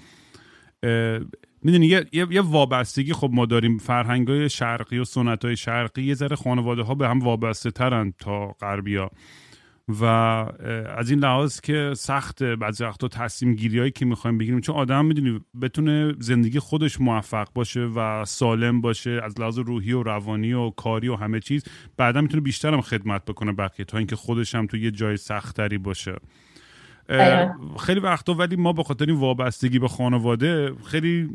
می‌دونی 1.63 1.87
یه،, 1.87 2.05
یه،, 2.13 2.41
وابستگی 2.41 3.13
خب 3.13 3.29
ما 3.33 3.45
داریم. 3.45 3.77
فرهنگ 3.77 4.27
های 4.27 4.49
شرقی 4.49 4.97
و 4.97 5.03
سنت 5.03 5.45
های 5.45 5.55
شرقی 5.55 6.03
یه 6.03 6.13
ذره 6.13 6.35
خانواده 6.35 6.81
ها 6.81 6.95
به 6.95 7.07
هم 7.07 7.19
وابسته 7.19 7.71
ترن 7.71 8.13
تا 8.19 8.47
غربی 8.47 8.95
ها 8.95 9.11
و 9.87 10.05
از 10.97 11.09
این 11.09 11.19
لحاظ 11.19 11.59
که 11.59 11.93
سخت 11.95 12.43
بعضی 12.43 12.83
وقتا 12.83 13.07
تصمیم 13.07 13.55
گیری 13.55 13.79
هایی 13.79 13.91
که 13.91 14.05
می‌خوایم 14.05 14.37
بگیریم. 14.37 14.61
چون 14.61 14.75
آدم 14.75 15.05
می‌دونی 15.05 15.39
بتونه 15.61 16.13
زندگی 16.19 16.59
خودش 16.59 17.01
موفق 17.01 17.47
باشه 17.55 17.79
و 17.79 18.25
سالم 18.25 18.81
باشه 18.81 19.21
از 19.23 19.39
لحاظ 19.39 19.57
روحی 19.59 19.93
و 19.93 20.03
روانی 20.03 20.53
و 20.53 20.69
کاری 20.69 21.07
و 21.07 21.15
همه 21.15 21.39
چیز 21.39 21.63
بعدا 21.97 22.21
می‌تونه 22.21 22.41
بیشتر 22.41 22.73
هم 22.73 22.81
خدمت 22.81 23.25
بکنه 23.25 23.51
بقیه 23.51 23.85
تا 23.85 23.97
اینکه 23.97 24.15
خودش 24.15 24.55
هم 24.55 24.67
تو 24.67 24.77
یه 24.77 24.91
جای 24.91 25.17
سختری 25.17 25.77
باشه. 25.77 26.15
خیلی 27.79 27.99
وقتا 27.99 28.33
ولی 28.33 28.55
ما 28.55 28.73
به 28.73 28.83
خاطر 28.83 29.05
این 29.05 29.15
وابستگی 29.15 29.79
به 29.79 29.87
خانواده 29.87 30.71
خیلی 30.85 31.29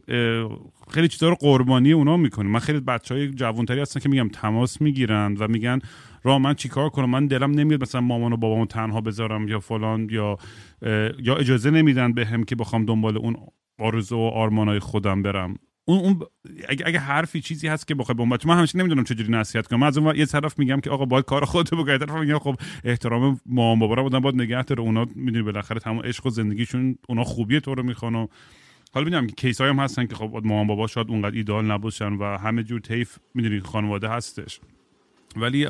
خیلی 0.91 1.09
رو 1.21 1.35
قربانی 1.35 1.93
اونا 1.93 2.17
می‌کنیم. 2.17 2.51
من 2.51 2.59
خیلی 2.59 2.81
بچه 2.81 3.15
های 3.15 3.31
جوانتری 3.31 3.81
هستن 3.81 4.01
که 4.01 4.09
میگم 4.09 4.29
تماس 4.29 4.81
می‌گیرن 4.83 5.37
و 5.39 5.49
میگن 5.49 5.79
را 6.23 6.39
من 6.39 6.55
چیکار 6.55 6.89
کنم؟ 6.89 7.11
من 7.11 7.27
دلم 7.27 7.51
نمیاد 7.51 7.83
مثلا 7.83 8.01
مامان 8.01 8.33
و 8.33 8.37
بابامو 8.37 8.67
تنها 8.67 9.01
بذارم 9.01 9.49
یا 9.49 9.61
فلان 9.61 10.09
یا 10.11 10.37
یا 11.19 11.37
اجازه 11.37 11.71
نمیدن 11.71 12.13
به 12.13 12.27
هم 12.27 12.45
که 12.45 12.57
بخوام 12.57 12.85
دنبال 12.85 13.17
اون 13.17 13.37
آرزو 13.79 14.17
و 14.17 14.21
آرمانای 14.21 14.79
خودم 14.79 15.23
برم. 15.23 15.57
اون, 15.85 15.99
اون 15.99 16.21
اگه, 16.69 16.87
اگه 16.87 16.99
حرفی 16.99 17.41
چیزی 17.41 17.69
هست 17.69 17.89
که 17.89 17.95
بخوای 17.95 18.15
با 18.15 18.25
من 18.25 18.39
همیشه 18.59 18.79
نمی‌دونم 18.79 19.05
چجوری 19.05 19.33
نصیحت 19.33 19.67
کنم. 19.67 19.83
از 19.83 19.99
اون 19.99 20.17
یه 20.17 20.27
طرف 20.27 20.59
میگم 20.59 20.81
که 20.81 20.91
آقا 20.91 21.05
باید 21.05 21.25
کار 21.25 21.45
خودت 21.45 21.75
بکنی 21.75 21.99
طرف 21.99 22.11
میگم 22.11 22.39
خب 22.39 22.57
احترام 22.85 23.41
مامان 23.47 23.79
بابا 23.79 23.95
رو 23.95 24.03
بودن 24.03 24.21
باید 24.21 24.35
نگه 24.35 24.63
داره. 24.63 24.81
اونا 24.81 25.07
می‌دونی 25.15 25.43
بالاخره 25.43 25.81
تمام 25.81 26.01
عشق 26.01 26.27
و 26.27 26.31
زندگیشون 26.31 26.99
اونا 27.09 27.25
خوبیه 27.25 27.61
تو 27.61 27.75
رو 27.75 27.83
می‌خوان 27.83 28.15
و 28.15 28.27
حالا 28.95 29.05
می‌دونم 29.05 29.27
که 29.27 29.35
کیس 29.35 29.61
هم 29.61 29.79
هستن 29.79 30.07
که 30.07 30.15
خب 30.15 30.41
مامان 30.45 30.67
بابا 30.67 30.87
شاید 30.87 31.11
اونقدر 31.11 31.37
ایدال 31.37 31.65
نباشن 31.65 32.13
و 32.13 32.39
همه 32.39 32.63
جور 32.63 32.81
تیف 32.81 33.19
می‌دونی 33.35 33.61
خانواده 33.61 34.09
هستش. 34.09 34.61
ولی 35.37 35.67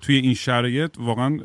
توی 0.00 0.16
این 0.16 0.34
شرایط 0.34 0.98
واقعا 0.98 1.38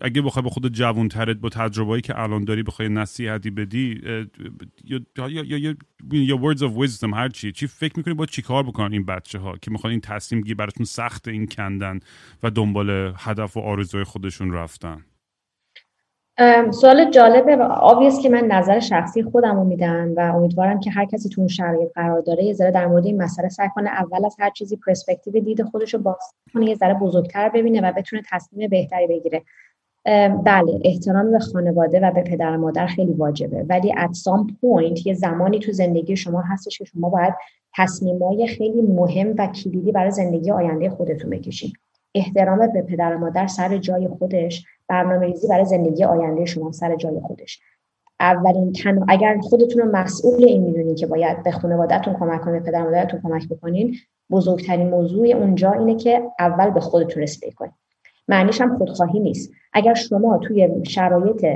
اگه 0.00 0.22
بخوای 0.22 0.42
به 0.42 0.50
خود 0.50 0.72
جوون 0.72 1.08
ترت 1.08 1.36
با 1.36 1.48
تجربه‌ای 1.48 2.00
که 2.00 2.20
الان 2.20 2.44
داری 2.44 2.62
بخوای 2.62 2.88
نصیحتی 2.88 3.50
بدی 3.50 4.00
یا 4.84 5.28
یا 5.28 5.74
یا 6.12 6.36
words 6.36 6.58
of 6.58 6.70
wisdom 6.78 7.14
هر 7.14 7.28
چی 7.28 7.52
چی 7.52 7.66
فکر 7.66 7.92
می‌کنی 7.96 8.14
با 8.14 8.26
چی 8.26 8.42
کار 8.42 8.62
بکنن 8.62 8.92
این 8.92 9.06
بچه 9.06 9.38
ها 9.38 9.56
که 9.56 9.70
می‌خوان 9.70 9.90
این 9.90 10.00
تصمیم 10.00 10.40
گیری 10.40 10.54
براتون 10.54 10.86
سخت 10.86 11.28
این 11.28 11.46
کندن 11.46 12.00
و 12.42 12.50
دنبال 12.50 13.12
هدف 13.16 13.56
و 13.56 13.60
آرزوی 13.60 14.04
خودشون 14.04 14.52
رفتن؟ 14.52 15.04
سوال 16.70 17.10
جالبه 17.10 17.56
و 17.56 17.62
آبیست 17.62 18.22
که 18.22 18.28
من 18.28 18.44
نظر 18.44 18.80
شخصی 18.80 19.22
خودم 19.22 19.56
رو 19.56 19.64
میدم 19.64 20.14
و 20.16 20.20
امیدوارم 20.20 20.80
که 20.80 20.90
هر 20.90 21.04
کسی 21.04 21.28
تو 21.28 21.40
اون 21.40 21.48
شرایط 21.48 21.92
قرار 21.94 22.20
داره 22.20 22.44
یه 22.44 22.52
ذره 22.52 22.70
در 22.70 22.86
مورد 22.86 23.06
این 23.06 23.22
مسئله 23.22 23.48
سعی 23.48 23.68
کنه 23.74 23.90
اول 23.90 24.26
از 24.26 24.36
هر 24.38 24.50
چیزی 24.50 24.76
پرسپکتیو 24.76 25.40
دید 25.40 25.62
خودش 25.62 25.94
رو 25.94 26.00
باز 26.00 26.34
کنه 26.54 26.68
یه 26.68 26.74
ذره 26.74 26.94
بزرگتر 26.94 27.48
ببینه 27.48 27.80
و 27.80 27.92
بتونه 27.92 28.22
تصمیم 28.30 28.68
بهتری 28.70 29.06
بگیره. 29.06 29.42
بله 30.44 30.80
احترام 30.84 31.30
به 31.30 31.38
خانواده 31.38 32.00
و 32.00 32.10
به 32.10 32.22
پدر 32.22 32.56
و 32.56 32.60
مادر 32.60 32.86
خیلی 32.86 33.12
واجبه. 33.12 33.66
ولی 33.68 33.92
at 33.92 34.16
some 34.16 34.50
point 34.50 35.06
یه 35.06 35.14
زمانی 35.14 35.58
تو 35.58 35.72
زندگی 35.72 36.16
شما 36.16 36.40
هستش 36.40 36.78
که 36.78 36.84
شما 36.84 37.08
باید 37.08 37.34
تصمیمای 37.76 38.46
خیلی 38.46 38.82
مهم 38.82 39.34
و 39.38 39.46
کلیدی 39.46 39.92
برای 39.92 40.10
زندگی 40.10 40.50
آینده 40.50 40.90
خودتون 40.90 41.30
بکشید 41.30 41.72
احترام 42.14 42.72
به 42.72 42.82
پدر 42.82 43.14
و 43.14 43.18
مادر 43.18 43.46
سر 43.46 43.78
جای 43.78 44.08
خودش 44.08 44.64
برنامه 44.88 45.26
ریزی 45.26 45.48
برای 45.48 45.64
زندگی 45.64 46.04
آینده 46.04 46.44
شما 46.44 46.72
سر 46.72 46.96
جای 46.96 47.20
خودش. 47.20 47.60
اولین 48.20 48.72
تن 48.72 49.04
اگر 49.08 49.38
خودتون 49.40 49.82
رو 49.82 49.90
مسئول 49.96 50.44
این 50.44 50.62
می‌دونین 50.62 50.94
که 50.94 51.06
باید 51.06 51.42
به 51.42 51.50
خانوادهتون 51.50 52.14
کمک 52.14 52.40
کنید 52.40 52.62
پدر 52.62 52.82
مادرتون 52.82 53.20
کمک 53.20 53.48
بکنین 53.48 53.96
بزرگترین 54.30 54.90
موضوع 54.90 55.28
اونجا 55.28 55.72
اینه 55.72 55.94
که 55.94 56.22
اول 56.38 56.70
به 56.70 56.80
خودتون 56.80 57.22
رسیدگی 57.22 57.52
کنید 57.52 57.85
معنیش 58.28 58.60
هم 58.60 58.78
خودخواهی 58.78 59.20
نیست. 59.20 59.52
اگر 59.72 59.94
شما 59.94 60.38
توی 60.38 60.68
شرایط 60.82 61.46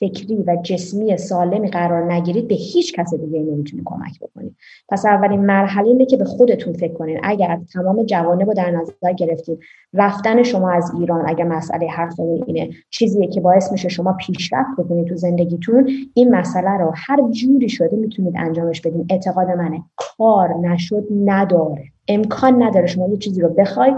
فکری 0.00 0.36
و 0.46 0.56
جسمی 0.62 1.16
سالمی 1.16 1.68
قرار 1.68 2.12
نگیرید 2.12 2.48
به 2.48 2.54
هیچ 2.54 2.94
کس 2.94 3.14
دیگه 3.14 3.38
نمی‌تونید 3.38 3.84
کمک 3.84 4.20
بکنید 4.20 4.56
پس 4.88 5.06
اولین 5.06 5.40
مرحله 5.40 5.88
اینه 5.88 6.06
که 6.06 6.16
به 6.16 6.24
خودتون 6.24 6.72
فکر 6.72 6.92
کنید 6.92 7.20
اگر 7.22 7.60
تمام 7.72 8.02
جوانب 8.02 8.48
رو 8.48 8.54
در 8.54 8.70
نظر 8.70 9.12
گرفتید 9.12 9.58
رفتن 9.94 10.42
شما 10.42 10.70
از 10.70 10.92
ایران 11.00 11.24
اگر 11.28 11.44
مسئله 11.44 11.86
حرف 11.86 12.20
اینه 12.20 12.70
چیزیه 12.90 13.26
که 13.26 13.40
باعث 13.40 13.72
میشه 13.72 13.88
شما 13.88 14.12
پیشرفت 14.12 14.70
بکنید 14.78 15.08
تو 15.08 15.16
زندگیتون 15.16 15.90
این 16.14 16.34
مسئله 16.34 16.70
رو 16.70 16.92
هر 16.94 17.30
جوری 17.30 17.68
شده 17.68 17.96
می‌تونید 17.96 18.34
انجامش 18.36 18.80
بدین. 18.80 19.06
اعتقاد 19.10 19.50
منه. 19.50 19.82
کار 19.96 20.54
نشد 20.54 21.04
نداره. 21.24 21.84
امکان 22.08 22.62
نداره 22.62 22.86
شما 22.86 23.08
یه 23.08 23.16
چیزی 23.16 23.40
رو 23.40 23.48
بخوای 23.48 23.92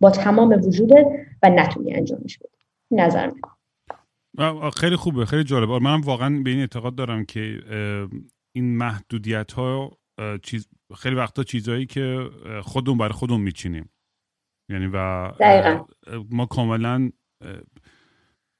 با 0.00 0.10
تمام 0.10 0.60
وجودت 0.66 1.06
و 1.42 1.50
نتونی 1.50 1.94
انجامش 1.94 2.38
بدی. 2.38 2.56
نظر 2.90 3.30
می‌کنم. 3.30 4.70
خیلی 4.70 4.96
خوبه 4.96 5.26
خیلی 5.26 5.44
جالبه 5.44 5.78
منم 5.78 6.00
واقعا 6.00 6.42
به 6.44 6.50
این 6.50 6.60
اعتقاد 6.60 6.94
دارم 6.94 7.24
که 7.24 7.62
این 8.52 8.76
محدودیت 8.76 9.52
ها 9.52 9.98
چیز 10.42 10.68
خیلی 10.96 11.14
وقتا 11.14 11.42
چیزهایی 11.42 11.86
که 11.86 12.30
خودمون 12.62 12.98
برای 12.98 13.12
خودمون 13.12 13.40
میچینیم. 13.40 13.90
یعنی 14.70 14.90
و 14.92 15.32
ما 16.30 16.46
کاملا 16.46 17.10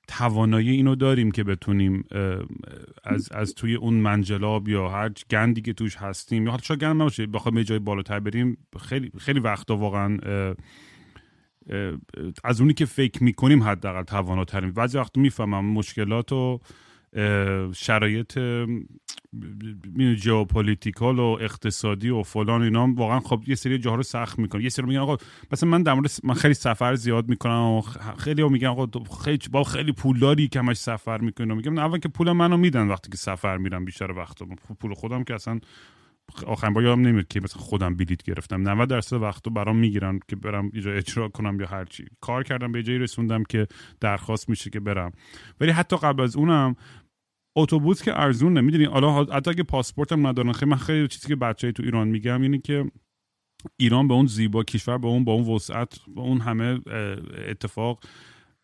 توانایی 0.09 0.71
اینو 0.71 0.95
داریم 0.95 1.31
که 1.31 1.45
بتونیم 1.45 2.05
از, 3.05 3.33
از 3.33 3.55
توی 3.55 3.75
اون 3.75 3.95
منجلاب 3.95 4.69
یا 4.69 4.89
هر 4.89 5.13
گندی 5.31 5.61
که 5.61 5.73
توش 5.73 5.97
هستیم 5.97 6.47
یا 6.47 6.53
حتی 6.53 6.67
شاید 6.67 6.81
گند 6.81 6.97
نباشه 6.97 7.27
بخوایم 7.27 7.59
یه 7.59 7.65
جای 7.65 7.79
بالاتر 7.79 8.21
بریم 8.21 8.67
خیلی 8.81 9.13
خیلی 9.19 9.41
وقتا 9.41 9.77
واقعا 9.77 10.19
از 12.45 12.61
اونی 12.61 12.75
که 12.75 12.85
فکر 12.85 13.25
می‌کنیم 13.25 13.63
حداقل 13.63 14.03
تواناتریم 14.03 14.73
بعضی 14.73 14.99
وقت 14.99 15.19
می‌فهمم 15.19 15.65
مشکلات 15.65 16.33
و 16.33 16.61
شرایط 17.75 18.39
geopolitical 20.17 21.19
و 21.19 21.39
اقتصادی 21.41 22.11
و 22.11 22.23
فلان 22.23 22.63
اینا. 22.63 22.93
واقعا 22.97 23.21
خب 23.21 23.43
یه 23.47 23.55
سری 23.55 23.79
جاها 23.79 23.97
رو 23.97 24.03
سخت 24.03 24.39
می‌کنه 24.39 24.63
یه 24.63 24.69
سری 24.69 24.87
میگن 24.87 24.99
آقا 24.99 25.17
مثلا 25.53 25.69
من 25.69 25.83
در 25.83 25.95
مورد 25.95 26.11
من 26.25 26.35
خیلی 26.35 26.55
سفر 26.55 26.95
زیاد 26.95 27.29
می‌کنم 27.29 27.63
و 27.63 27.81
خیلی 28.19 28.49
میگن 28.49 28.67
آقا 28.67 29.05
خیلی 29.25 29.39
با 29.53 29.65
خیلی 29.65 29.93
پولداری 29.93 30.49
که 30.49 30.59
همش 30.59 30.77
سفر 30.77 31.19
می‌کنم 31.19 31.57
میگم 31.57 31.79
اول 31.79 31.99
که 31.99 32.09
پول 32.09 32.33
منو 32.33 32.57
میدن 32.57 32.89
وقتی 32.89 33.11
که 33.11 33.17
سفر 33.17 33.57
میرم 33.57 33.85
بیشتر 33.85 34.13
وقت 34.13 34.43
پول 34.81 34.95
خودم 34.95 35.25
که 35.25 35.35
اصلا 35.35 35.61
آخرین 36.47 36.75
بار 36.75 36.85
یادم 36.85 37.01
نمیاد 37.01 37.29
که 37.29 37.41
مثلا 37.41 37.63
خودم 37.63 37.97
بلیت 37.97 38.23
گرفتم. 38.23 38.69
90 38.69 38.89
درصد 38.89 39.17
وقتو 39.17 39.51
برام 39.51 39.77
می‌گیرن 39.77 40.21
که 40.29 40.37
برم 40.37 40.71
یه 40.75 40.83
اجرا 40.93 41.29
کنم 41.29 41.61
یا 41.61 41.67
هر 41.67 41.85
چی. 41.85 42.05
کار 42.21 42.43
کردم 42.43 42.73
به 42.73 42.83
جایی 42.83 42.99
رسوندم 42.99 43.43
که 43.45 43.67
درخواست 44.01 44.49
میشه 44.49 44.71
که 44.71 44.81
برم. 44.81 45.13
ولی 45.61 45.71
حتی 45.71 45.97
قبل 45.97 46.23
از 46.23 46.37
اونم 46.37 46.77
اتوبوس 47.57 48.03
که 48.03 48.21
ارزونه 48.21 48.61
می‌دونی 48.61 48.85
حالا 48.85 49.25
حتی 49.25 49.51
اگه 49.51 49.63
پاسپورتم 49.63 50.27
ندارن. 50.27 50.53
خیلی 50.53 50.71
من 50.71 50.77
خیلی 50.77 51.09
چیزی 51.09 51.29
که 51.29 51.37
بچه 51.37 51.73
تو 51.73 51.83
ایران 51.83 52.09
میگم 52.09 52.43
اینه 52.43 52.59
که 52.59 52.91
ایران 53.77 54.09
به 54.09 54.15
اون 54.15 54.27
زیبا 54.27 54.65
کشور 54.65 54.99
به 54.99 55.07
اون 55.07 55.25
با 55.25 55.33
اون 55.33 55.55
وسعت 55.55 56.01
با 56.09 56.23
اون 56.23 56.41
همه 56.41 56.81
اتفاق 57.49 58.05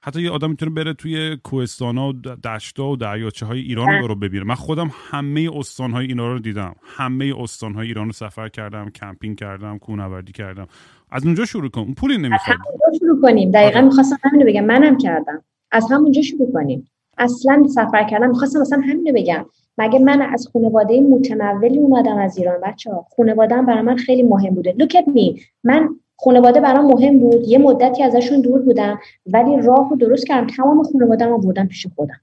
حتی 0.06 0.22
یه 0.22 0.30
آدم 0.30 0.50
می‌تونه 0.50 0.70
بره 0.70 0.92
توی 0.92 1.36
کوهستانا 1.36 2.08
و 2.08 2.12
دشتا 2.44 2.88
و 2.88 2.96
دریاچه 2.96 3.46
های 3.46 3.60
ایران 3.60 3.86
بله. 3.86 4.06
رو 4.06 4.14
ببینه. 4.14 4.44
من 4.44 4.54
خودم 4.54 4.90
همه 5.10 5.50
استان 5.56 5.90
های 5.90 6.06
اینا 6.06 6.32
رو 6.32 6.38
دیدم. 6.38 6.74
همه 6.82 7.34
استان 7.38 7.74
های 7.74 7.86
ایران 7.86 8.06
رو 8.06 8.12
سفر 8.12 8.48
کردم 8.48 8.90
کمپینگ 8.90 9.38
کردم 9.38 9.78
کوهنوردی 9.78 10.32
کردم. 10.32 10.66
از 11.10 11.24
اونجا 11.24 11.44
شروع 11.44 11.68
کنم 11.68 11.84
اون 11.84 11.94
پولی 11.94 12.18
نمی‌خواد 12.18 12.56
شروع 12.98 13.20
کنیم. 13.22 13.50
دقیقا 13.50 13.78
آره. 13.78 13.86
می‌خواستم 13.86 14.16
همینو 14.22 14.46
بگم. 14.46 14.64
منم 14.64 14.98
کردم. 14.98 15.42
از 15.70 15.92
همونجا 15.92 16.22
شروع 16.22 16.52
کنیم. 16.52 16.90
اصلا 17.18 17.62
سفر 17.68 18.04
کردم. 18.04 18.28
می‌خواستم 18.28 18.60
مثلا 18.60 18.80
همینو 18.80 19.12
بگم. 19.14 19.46
مگه 19.78 19.98
من 19.98 20.22
از 20.22 20.48
خانواده 20.52 21.00
متمولی 21.00 21.78
اومدم 21.78 22.16
از 22.16 22.38
ایران؟ 22.38 22.60
بچه 22.64 22.90
ها 22.90 23.06
خانواده‌ام 23.16 23.66
برای 23.66 23.82
من 23.82 23.96
خیلی 23.96 24.22
مهم 24.22 24.54
بوده. 24.54 24.74
Look 24.78 24.92
at 24.92 25.06
me. 25.06 25.40
من 25.64 25.88
خانواده 26.16 26.60
برام 26.60 26.86
مهم 26.86 27.18
بود. 27.18 27.48
یه 27.48 27.58
مدتی 27.58 28.02
ازشون 28.02 28.40
دور 28.40 28.62
بودم 28.62 28.98
ولی 29.26 29.62
راه 29.62 29.90
رو 29.90 29.96
درست 29.96 30.26
کردم. 30.26 30.46
تمام 30.46 30.82
رو 31.28 31.38
بردم 31.38 31.66
پیش 31.66 31.86
خودم. 31.96 32.20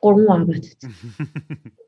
قربون 0.00 0.24
محبتت 0.24 0.84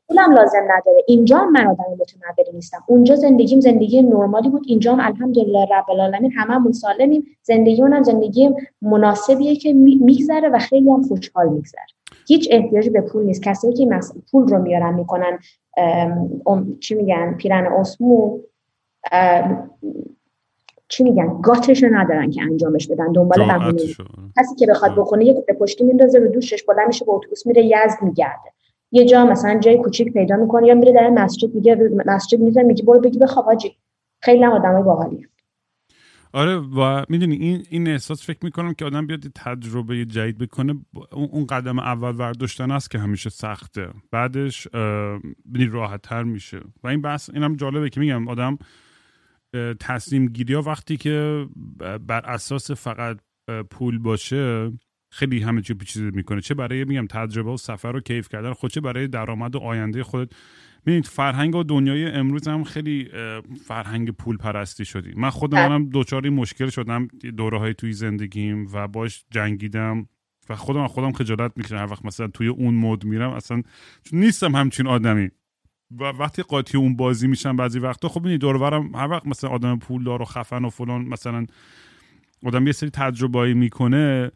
پولم 0.09 0.31
لازم 0.31 0.63
نداره. 0.63 1.03
اینجا 1.07 1.45
من 1.45 1.67
آدم 1.67 1.83
متمولی 1.99 2.51
نیستم. 2.53 2.83
اونجا 2.87 3.15
زندگیم 3.15 3.59
زندگی 3.59 4.01
نرمالی 4.01 4.49
بود. 4.49 4.63
اینجا 4.67 4.93
هم 4.93 4.99
الحمدلله 4.99 5.67
رب 5.71 5.89
العالمین 5.89 6.31
هممون 6.31 6.71
سالمیم. 6.71 7.23
زندگی 7.41 7.81
اونم 7.81 8.03
زندگی 8.03 8.49
مناسبیه 8.81 9.55
که 9.55 9.73
میگذره 9.73 10.49
و 10.49 10.59
خیلی 10.59 10.89
هم 10.89 11.03
خوشحال 11.03 11.49
میگذره. 11.49 11.81
هیچ 12.27 12.47
احتیاجی 12.51 12.89
به 12.89 13.01
پول 13.01 13.25
نیست. 13.25 13.43
کسایی 13.43 13.73
که 13.73 13.89
پول 14.31 14.47
رو 14.47 14.61
میارن 14.61 14.93
می‌کنن 14.93 15.39
چی 16.79 16.95
میگن 16.95 17.33
پیرن 17.33 17.73
اسمو 17.73 18.39
چی 20.89 21.03
میگن؟ 21.03 21.41
گاتش 21.41 21.83
رو 21.83 21.89
ندارن 21.95 22.31
که 22.31 22.41
انجامش 22.41 22.87
بدن 22.87 23.11
دنبال 23.11 23.47
بهونه. 23.47 23.83
کسی 24.37 24.55
که 24.59 24.65
بخواد. 24.65 24.95
بکنه 24.95 25.25
یه 25.25 25.33
کوله 25.33 25.59
پشتی 25.59 25.83
میندازه 25.83 26.19
رو 26.19 26.27
دوشش 26.27 26.63
بلند 26.63 26.87
میشه 26.87 27.05
به 27.05 27.11
اتوبوس 27.11 27.47
میره 27.47 27.65
یزد 27.65 27.97
میگرده. 28.01 28.53
یه 28.91 29.05
جا 29.05 29.25
مثلا 29.25 29.59
جای 29.59 29.77
کوچیک 29.77 30.13
پیدا 30.13 30.35
می‌کنه 30.35 30.67
یا 30.67 30.75
میره 30.75 30.93
در 30.93 31.09
مسجد 31.09 31.55
میگه 31.55 31.77
مسجد 32.05 32.39
می‌ذاره 32.39 32.67
میگه 32.67 32.83
برو 32.83 32.99
بگی 32.99 33.19
بخواب 33.19 33.45
حاجی 33.45 33.75
خیلی 34.21 34.43
هم 34.43 34.51
آدمای 34.51 34.83
باحالی 34.83 35.27
آره 36.33 36.55
و 36.57 37.03
می‌دونی 37.09 37.35
این 37.35 37.63
این 37.69 37.87
احساس 37.87 38.25
فکر 38.25 38.39
می‌کنم 38.41 38.73
که 38.73 38.85
آدم 38.85 39.07
بیاد 39.07 39.19
تجربه 39.35 40.05
جدید 40.05 40.37
بکنه. 40.37 40.73
با- 40.93 41.07
اون 41.31 41.45
قدم 41.45 41.79
اول 41.79 42.15
ورداشتن 42.15 42.71
است 42.71 42.91
که 42.91 42.99
همیشه 42.99 43.29
سخته. 43.29 43.87
بعدش 44.11 44.67
راحت 45.71 46.01
تر 46.01 46.23
میشه. 46.23 46.59
و 46.83 46.87
این 46.87 47.01
بحث 47.01 47.29
اینم 47.33 47.55
جالبه 47.55 47.89
که 47.89 47.99
میگم 47.99 48.27
آدم 48.27 48.57
تصمیم 49.79 50.27
گیری 50.27 50.53
ها 50.53 50.61
وقتی 50.61 50.97
که 50.97 51.47
بر 52.07 52.25
اساس 52.25 52.71
فقط 52.71 53.19
پول 53.71 53.99
باشه 53.99 54.71
خیلی 55.11 55.39
همه 55.39 55.61
چی 55.61 55.73
پیچیده 55.73 56.11
می‌کنه. 56.11 56.41
چه 56.41 56.53
برای 56.53 56.85
میگم 56.85 57.07
تجربه 57.07 57.51
و 57.51 57.57
سفر 57.57 57.95
و 57.95 57.99
کیف 57.99 58.29
کردن 58.29 58.53
خود 58.53 58.71
چه 58.71 58.81
برای 58.81 59.07
درآمد 59.07 59.55
و 59.55 59.59
آینده 59.59 60.03
خودت 60.03 60.31
ببینید 60.85 61.05
فرهنگ 61.05 61.55
و 61.55 61.63
دنیای 61.63 62.05
امروز 62.05 62.47
هم 62.47 62.63
خیلی 62.63 63.09
فرهنگ 63.65 64.11
پول 64.11 64.37
پرستی 64.37 64.85
شدی. 64.85 65.13
من 65.15 65.29
خودم 65.29 65.57
بله. 65.57 65.73
هم 65.73 65.89
دوچار 65.89 66.23
این 66.23 66.33
مشکل 66.33 66.69
شدم 66.69 67.07
دوره 67.37 67.59
های 67.59 67.73
توی 67.73 67.93
زندگیم 67.93 68.67
و 68.73 68.87
باش 68.87 69.25
جنگیدم 69.31 70.07
و 70.49 70.55
خودم 70.55 70.87
خودم 70.87 71.11
خجالت 71.11 71.51
می‌کشم. 71.55 71.75
هر 71.75 71.91
وقت 71.91 72.05
مثلا 72.05 72.27
توی 72.27 72.47
اون 72.47 72.75
مود 72.75 73.05
میرم 73.05 73.29
اصلا 73.29 73.61
چون 74.03 74.19
نیستم 74.19 74.55
همچین 74.55 74.87
آدمی. 74.87 75.29
و 75.91 76.03
وقتی 76.03 76.43
قاطی 76.43 76.77
اون 76.77 76.95
بازی 76.95 77.27
میشم 77.27 77.55
بعضی 77.55 77.79
وقتا 77.79 78.09
خب 78.09 78.19
ببینید 78.19 78.41
دور 78.41 78.55
و 78.55 78.59
برم 78.59 78.95
هر 78.95 79.11
وقت 79.11 79.27
مثلا 79.27 79.49
آدم 79.49 79.79
پولدار 79.79 80.21
و 80.21 80.25
خفن 80.25 80.65
و 80.65 80.69
فلان 80.69 81.01
مثلا 81.01 81.45
آدم 82.45 82.67
یه 82.67 82.73
سری 82.73 82.89
تجربه‌ای 82.89 83.53
می‌کنه 83.53 84.31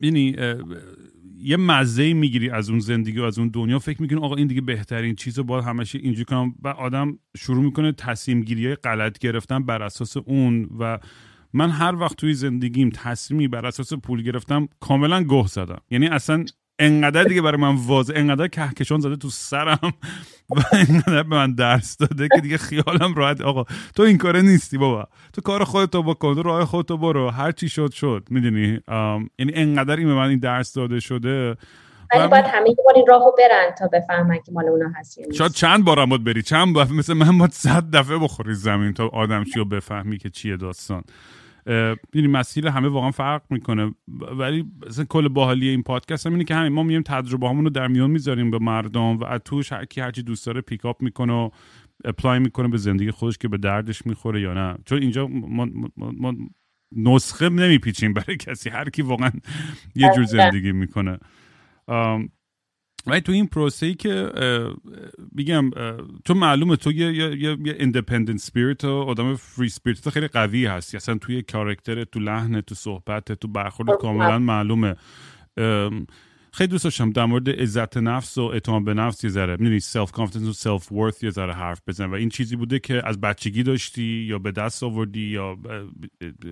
یعنی 0.00 0.36
یه 1.42 1.56
مزه 1.56 2.12
می‌گیری 2.12 2.50
از 2.50 2.70
اون 2.70 2.78
زندگی 2.78 3.18
و 3.18 3.22
از 3.22 3.38
اون 3.38 3.48
دنیا. 3.48 3.78
فکر 3.78 4.02
می‌کنی 4.02 4.18
آقا 4.18 4.36
این 4.36 4.46
دیگه 4.46 4.60
بهترین 4.60 5.14
چیز 5.14 5.38
رو 5.38 5.44
باید 5.44 5.64
همش 5.64 5.94
اینجوری 5.94 6.24
کنم. 6.24 6.54
و 6.62 6.68
آدم 6.68 7.18
شروع 7.36 7.64
می‌کنه 7.64 7.92
تصمیم 7.92 8.42
گیری 8.42 8.66
های 8.66 8.74
غلط 8.74 9.18
گرفتن 9.18 9.64
بر 9.66 9.82
اساس 9.82 10.16
اون. 10.16 10.68
و 10.78 10.98
من 11.52 11.70
هر 11.70 11.94
وقت 11.96 12.16
توی 12.16 12.34
زندگیم 12.34 12.90
تصمیمی 12.94 13.48
بر 13.48 13.66
اساس 13.66 13.92
پول 13.92 14.22
گرفتم 14.22 14.68
کاملا 14.80 15.22
گه 15.22 15.46
زدم. 15.46 15.80
یعنی 15.90 16.06
اصلا 16.06 16.44
انقدر 16.80 17.24
دیگه 17.24 17.42
برای 17.42 17.60
من 17.60 17.74
واضح 17.76 18.12
انقدر 18.16 18.48
کهکشان 18.48 19.00
زده 19.00 19.16
تو 19.16 19.30
سرم 19.30 19.92
و 20.50 20.60
انقدر 20.72 21.22
به 21.22 21.36
من 21.36 21.54
درس 21.54 21.96
داده 21.96 22.28
که 22.34 22.40
دیگه 22.40 22.58
خیالم 22.58 23.14
راحت. 23.14 23.40
آقا 23.40 23.64
تو 23.96 24.02
این 24.02 24.18
کاره 24.18 24.42
نیستی 24.42 24.78
بابا. 24.78 25.08
تو 25.32 25.40
کار 25.40 25.64
خودتو 25.64 26.02
بکن 26.02 26.34
تو 26.34 26.42
راه 26.42 26.64
خودتو 26.64 26.96
برو. 26.96 27.30
هر 27.30 27.52
چی 27.52 27.68
شد 27.68 27.92
شد. 27.92 28.26
می‌دونی؟ 28.30 28.80
یعنی 29.38 29.52
انقدر 29.54 29.96
این 29.96 30.06
به 30.06 30.14
من 30.14 30.28
این 30.28 30.38
درس 30.38 30.72
داده 30.72 31.00
شده 31.00 31.56
ولی 32.14 32.28
باید 32.28 32.44
همه 32.44 32.64
بار 32.64 32.94
این 32.96 33.06
راهو 33.08 33.32
برن 33.38 33.74
تا 33.78 33.88
بفهمن 33.92 34.38
که 34.46 34.52
مال 34.52 34.68
اونا 34.68 34.92
هست. 34.96 35.18
شاید 35.34 35.52
چند 35.52 35.84
بارم 35.84 36.08
باید 36.08 36.24
بری. 36.24 36.42
چند 36.42 36.74
بار؟ 36.74 36.86
مثل 36.86 37.14
من 37.14 37.38
باید 37.38 37.52
صد 37.52 37.90
دفعه 37.90 38.18
بخوری 38.18 38.54
زمین 38.54 38.92
تا 38.92 39.08
آدم 39.08 39.44
چی 39.44 39.52
رو 39.58 39.64
بفهمی 39.64 40.18
که 40.18 40.30
چیه 40.30 40.56
داستان. 40.56 41.02
یعنی 42.14 42.28
مسیر 42.28 42.68
همه 42.68 42.88
واقعا 42.88 43.10
فرق 43.10 43.42
می‌کنه. 43.50 43.94
ولی 44.38 44.64
مثلا 44.86 45.04
کل 45.04 45.28
باحالی 45.28 45.68
این 45.68 45.82
پادکست 45.82 46.26
هم 46.26 46.32
اینه 46.32 46.44
که 46.44 46.54
همین 46.54 46.72
ما 46.72 46.82
میایم 46.82 47.02
تجربه 47.02 47.48
همون 47.48 47.64
رو 47.64 47.70
در 47.70 47.88
میون 47.88 48.10
می‌ذاریم 48.10 48.50
به 48.50 48.58
مردم 48.58 49.16
و 49.16 49.24
از 49.24 49.40
توش 49.44 49.72
هر 49.72 49.84
کی 49.84 50.00
هرچی 50.00 50.22
دوست 50.22 50.46
داره 50.46 50.60
pick 50.60 50.88
up 50.88 51.02
می‌کنه 51.02 51.32
و 51.32 51.50
apply 52.04 52.38
می‌کنه 52.38 52.68
به 52.68 52.76
زندگی 52.76 53.10
خودش 53.10 53.38
که 53.38 53.48
به 53.48 53.58
دردش 53.58 54.06
می‌خوره 54.06 54.40
یا 54.40 54.54
نه. 54.54 54.78
چون 54.84 55.02
اینجا 55.02 55.26
ما, 55.26 55.68
ما, 55.96 56.12
ما 56.12 56.34
نسخه 56.96 57.48
نمیپیچیم 57.48 58.12
برای 58.12 58.36
کسی. 58.36 58.70
هر 58.70 58.90
کی 58.90 59.02
واقعا 59.02 59.30
یه 59.96 60.10
جور 60.16 60.24
زندگی 60.24 60.72
می‌کنه. 60.72 61.18
ولی 63.06 63.20
تو 63.20 63.32
این 63.32 63.46
پروسه 63.46 63.86
ای 63.86 63.94
که 63.94 64.32
میگم 65.32 65.70
تو 66.24 66.34
معلومه 66.34 66.76
تو 66.76 66.92
یه 66.92 67.12
یه 67.14 67.36
یه 67.40 67.76
independent 67.78 68.38
spirit 68.38 68.84
و 68.84 68.88
آدم 68.88 69.34
free 69.36 69.68
spirit 69.68 70.04
تو 70.04 70.10
خیلی 70.10 70.28
قوی 70.28 70.66
هستی. 70.66 70.96
اصلا 70.96 71.18
توی 71.18 71.42
کاراکتر 71.42 72.04
تو 72.04 72.20
لحن 72.20 72.60
تو 72.60 72.74
صحبت 72.74 73.32
تو 73.32 73.48
برخورد 73.48 73.90
کاملا 73.98 74.38
معلومه. 74.38 74.96
خیلی 76.52 76.68
دوست 76.68 76.84
داشتم 76.84 77.10
در 77.10 77.24
مورد 77.24 77.50
عزت 77.50 77.96
نفس 77.96 78.38
و 78.38 78.42
اعتماد 78.42 78.84
به 78.84 78.94
نفس 78.94 79.24
یه 79.24 79.30
ذره 79.30 79.56
می‌دونی 79.56 79.80
self 79.80 80.12
confidence 80.12 80.48
و 80.48 80.52
self 80.52 80.92
worth 80.92 81.22
یه 81.22 81.30
ذره 81.30 81.52
حرف 81.52 81.80
بزن 81.86 82.10
و 82.10 82.14
این 82.14 82.28
چیزی 82.28 82.56
بوده 82.56 82.78
که 82.78 83.02
از 83.08 83.20
بچگی 83.20 83.62
داشتی 83.62 84.02
یا 84.02 84.38
به 84.38 84.52
دست 84.52 84.82
آوردی 84.82 85.20
یا 85.20 85.54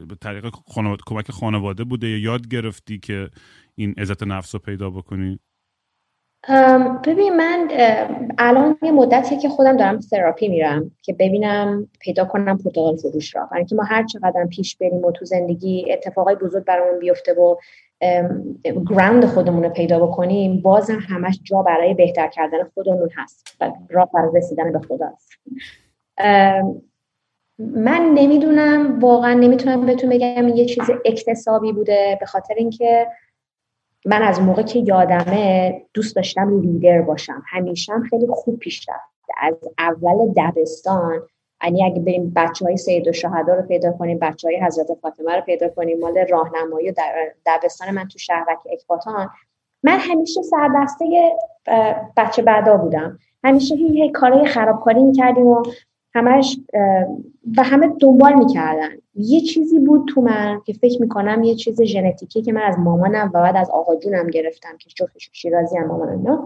به 0.08 0.14
طریق 0.20 0.54
خانواده، 0.74 1.02
کمک 1.06 1.30
خانواده 1.30 1.84
بوده 1.84 2.08
یا 2.08 2.18
یاد 2.18 2.48
گرفتی 2.48 2.98
که 2.98 3.30
این 3.74 3.94
عزت 3.98 4.22
نفس 4.22 4.54
رو 4.54 4.60
پیدا 4.60 4.90
بکنی؟ 4.90 5.38
ببین 7.04 7.36
من 7.36 7.68
الان 8.38 8.78
یه 8.82 8.92
مدتی 8.92 9.36
که 9.36 9.48
خودم 9.48 9.76
دارم 9.76 9.98
تراپی 9.98 10.48
میرم 10.48 10.90
که 11.02 11.12
ببینم 11.12 11.88
پیدا 12.00 12.24
کنم 12.24 12.58
پرتغال 12.58 12.96
فروش 12.96 13.36
را. 13.36 13.46
برای 13.50 13.58
اینکه 13.58 13.74
ما 13.74 13.82
هر 13.82 14.06
چقدر 14.06 14.46
پیش 14.50 14.76
بریم 14.76 15.04
و 15.04 15.12
تو 15.12 15.24
زندگی 15.24 15.92
اتفاقای 15.92 16.34
بزرگ 16.34 16.64
برامون 16.64 16.98
بیفته 16.98 17.34
و 17.34 17.56
گراوند 18.64 19.24
خودمون 19.24 19.62
رو 19.62 19.70
پیدا 19.70 20.06
بکنیم 20.06 20.60
بازم 20.60 20.98
همش 21.08 21.40
جا 21.44 21.62
برای 21.62 21.94
بهتر 21.94 22.28
کردن 22.28 22.64
خودمون 22.74 23.10
هست 23.16 23.56
و 23.60 23.72
راه 23.90 24.10
برای 24.14 24.30
رسیدن 24.34 24.72
به 24.72 24.78
خدا 24.78 25.06
هست 25.06 25.30
من 27.58 28.10
نمی‌دونم 28.14 28.98
واقعا 29.00 29.34
نمی‌تونم 29.34 29.86
بهتون 29.86 30.10
بگم 30.10 30.48
یه 30.48 30.64
چیز 30.64 30.90
اکتسابی 31.04 31.72
بوده 31.72 32.16
به 32.20 32.26
خاطر 32.26 32.54
اینکه 32.54 33.06
من 34.08 34.22
از 34.22 34.40
موقع 34.40 34.62
که 34.62 34.78
یادمه 34.78 35.82
دوست 35.94 36.16
داشتم 36.16 36.60
لیدر 36.60 37.02
باشم. 37.02 37.42
همیشه 37.46 37.92
هم 37.92 38.02
خیلی 38.02 38.26
خوب 38.30 38.58
پیش 38.58 38.88
رفته. 38.88 39.32
از 39.38 39.54
اول 39.78 40.32
دبستان 40.36 41.22
یعنی 41.64 41.84
اگه 41.84 42.00
بریم 42.00 42.32
بچه 42.36 42.64
های 42.64 42.76
سید 42.76 43.08
و 43.08 43.12
شهدا 43.12 43.54
رو 43.54 43.62
پیدا 43.62 43.92
کنیم 43.92 44.18
بچه 44.18 44.48
های 44.48 44.60
حضرت 44.60 44.86
فاطمه 45.02 45.36
رو 45.36 45.40
پیدا 45.40 45.68
کنیم 45.68 45.98
مال 45.98 46.18
راهنمایی 46.28 46.90
و 46.90 46.94
دبستان 47.46 47.90
من 47.90 48.08
تو 48.08 48.18
شهرک 48.18 48.58
اکباتان. 48.72 49.30
من 49.82 49.98
همیشه 49.98 50.42
سردسته 50.42 51.04
بچه 52.16 52.42
بعدا 52.42 52.76
بودم. 52.76 53.18
همیشه 53.44 53.74
هی 53.74 54.10
کارهای 54.10 54.46
خرابکاری 54.46 55.02
می‌کردیم 55.02 55.46
و 55.46 55.62
همش 56.14 56.58
و 57.56 57.62
همه 57.62 57.88
دنبال 58.00 58.34
می‌کردن. 58.34 58.90
یه 59.14 59.40
چیزی 59.40 59.78
بود 59.78 60.08
تو 60.08 60.20
من 60.20 60.60
که 60.66 60.72
فکر 60.72 61.00
می‌کنم 61.00 61.42
یه 61.42 61.54
چیز 61.54 61.82
ژنتیکی 61.82 62.42
که 62.42 62.52
من 62.52 62.62
از 62.62 62.78
مامانم 62.78 63.30
و 63.34 63.42
بعد 63.42 63.56
از 63.56 63.70
آقا 63.70 63.96
جونم 63.96 64.26
گرفتم 64.26 64.76
که 64.78 64.90
جفتش 64.96 65.30
شیرازی 65.32 65.76
هم 65.78 65.86
مامانم 65.86 66.28
نه 66.28 66.38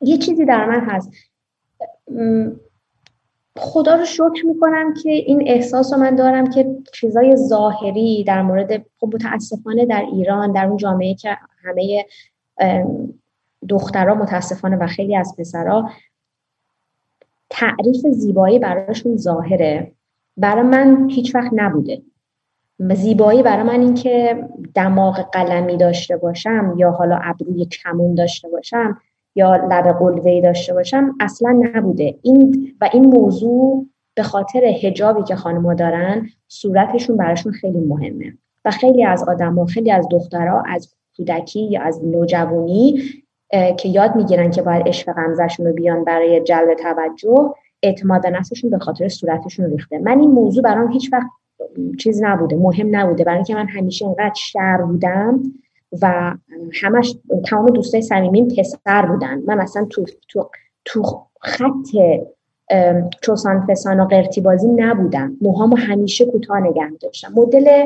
یه 0.00 0.18
چیزی 0.18 0.44
در 0.44 0.66
من 0.66 0.80
هست. 0.80 1.10
خدا 3.56 3.94
رو 3.94 4.04
شکر 4.04 4.46
می‌کنم 4.46 4.94
که 5.02 5.10
این 5.10 5.42
احساس 5.46 5.92
رو 5.92 6.00
من 6.00 6.14
دارم 6.14 6.50
که 6.50 6.76
چیزای 6.92 7.36
ظاهری 7.36 8.24
در 8.24 8.42
مورد 8.42 8.86
خب 9.00 9.14
متاسفانه 9.14 9.86
در 9.86 10.04
ایران 10.12 10.52
در 10.52 10.66
اون 10.66 10.76
جامعه 10.76 11.14
که 11.14 11.36
همه 11.64 12.04
دخترها 13.68 14.14
متاسفانه 14.14 14.76
و 14.76 14.86
خیلی 14.86 15.16
از 15.16 15.34
پسرها 15.38 15.90
تعریف 17.50 18.06
زیبایی 18.06 18.58
براشون 18.58 19.16
ظاهره. 19.16 19.92
برای 20.36 20.62
من 20.62 21.10
هیچ 21.10 21.34
وقت 21.34 21.50
نبوده. 21.52 22.02
زیبایی 22.94 23.42
برای 23.42 23.62
من 23.62 23.80
این 23.80 23.94
که 23.94 24.44
دماغ 24.74 25.30
قلمی 25.32 25.76
داشته 25.76 26.16
باشم 26.16 26.74
یا 26.76 26.90
حالا 26.90 27.18
ابروی 27.22 27.64
کمون 27.64 28.14
داشته 28.14 28.48
باشم 28.48 28.98
یا 29.34 29.56
لب 29.56 29.98
قلوه‌ای 29.98 30.40
داشته 30.40 30.74
باشم 30.74 31.14
اصلا 31.20 31.60
نبوده. 31.74 32.14
این 32.22 32.72
و 32.80 32.90
این 32.92 33.06
موضوع 33.06 33.86
به 34.14 34.22
خاطر 34.22 34.64
هجابی 34.64 35.22
که 35.22 35.36
خانم‌ها 35.36 35.74
دارن 35.74 36.28
صورتشون 36.48 37.16
براشون 37.16 37.52
خیلی 37.52 37.80
مهمه. 37.80 38.38
و 38.64 38.70
خیلی 38.70 39.04
از 39.04 39.28
آدم‌ها 39.28 39.66
خیلی 39.66 39.90
از 39.90 40.08
دخترها 40.10 40.62
از 40.66 40.94
کودکی 41.16 41.60
یا 41.60 41.82
از 41.82 42.04
نوجوانی 42.04 43.02
که 43.50 43.88
یاد 43.88 44.16
می‌گیرن 44.16 44.50
که 44.50 44.62
باید 44.62 44.88
عشق 44.88 45.12
غمزشون 45.12 45.66
رو 45.66 45.72
بیان 45.72 46.04
برای 46.04 46.40
جلب 46.40 46.74
توجه 46.74 47.54
اعتماد 47.82 48.22
به 48.22 48.30
نفسشون 48.30 48.70
به 48.70 48.78
خاطر 48.78 49.08
صورتشون 49.08 49.70
ریخته. 49.70 49.98
من 49.98 50.20
این 50.20 50.30
موضوع 50.30 50.62
برام 50.62 50.92
هیچ 50.92 51.12
وقت 51.12 51.26
چیز 51.98 52.22
نبوده 52.22 52.56
مهم 52.56 52.96
نبوده. 52.96 53.24
برای 53.24 53.36
اینکه 53.36 53.54
من 53.54 53.68
همیشه 53.68 54.06
انقدر 54.06 54.34
شر 54.34 54.82
بودم 54.82 55.42
و 56.02 56.34
همش 56.82 57.16
تمام 57.44 57.66
دوستای 57.66 58.02
صمیمیم 58.02 58.48
پسر 58.48 59.06
بودن. 59.06 59.42
من 59.46 59.60
اصلا 59.60 59.84
تو 59.84 60.04
تو 60.28 60.50
تو 60.84 61.02
خط 61.40 61.88
چوسان 63.22 63.66
فسان 63.66 64.00
و 64.00 64.04
قرتی 64.04 64.40
بازی 64.40 64.68
نبودم. 64.68 65.36
موهامو 65.40 65.76
همیشه 65.76 66.24
کوتاه 66.24 66.60
نگه 66.60 66.90
داشتم 67.00 67.32
مدل 67.36 67.84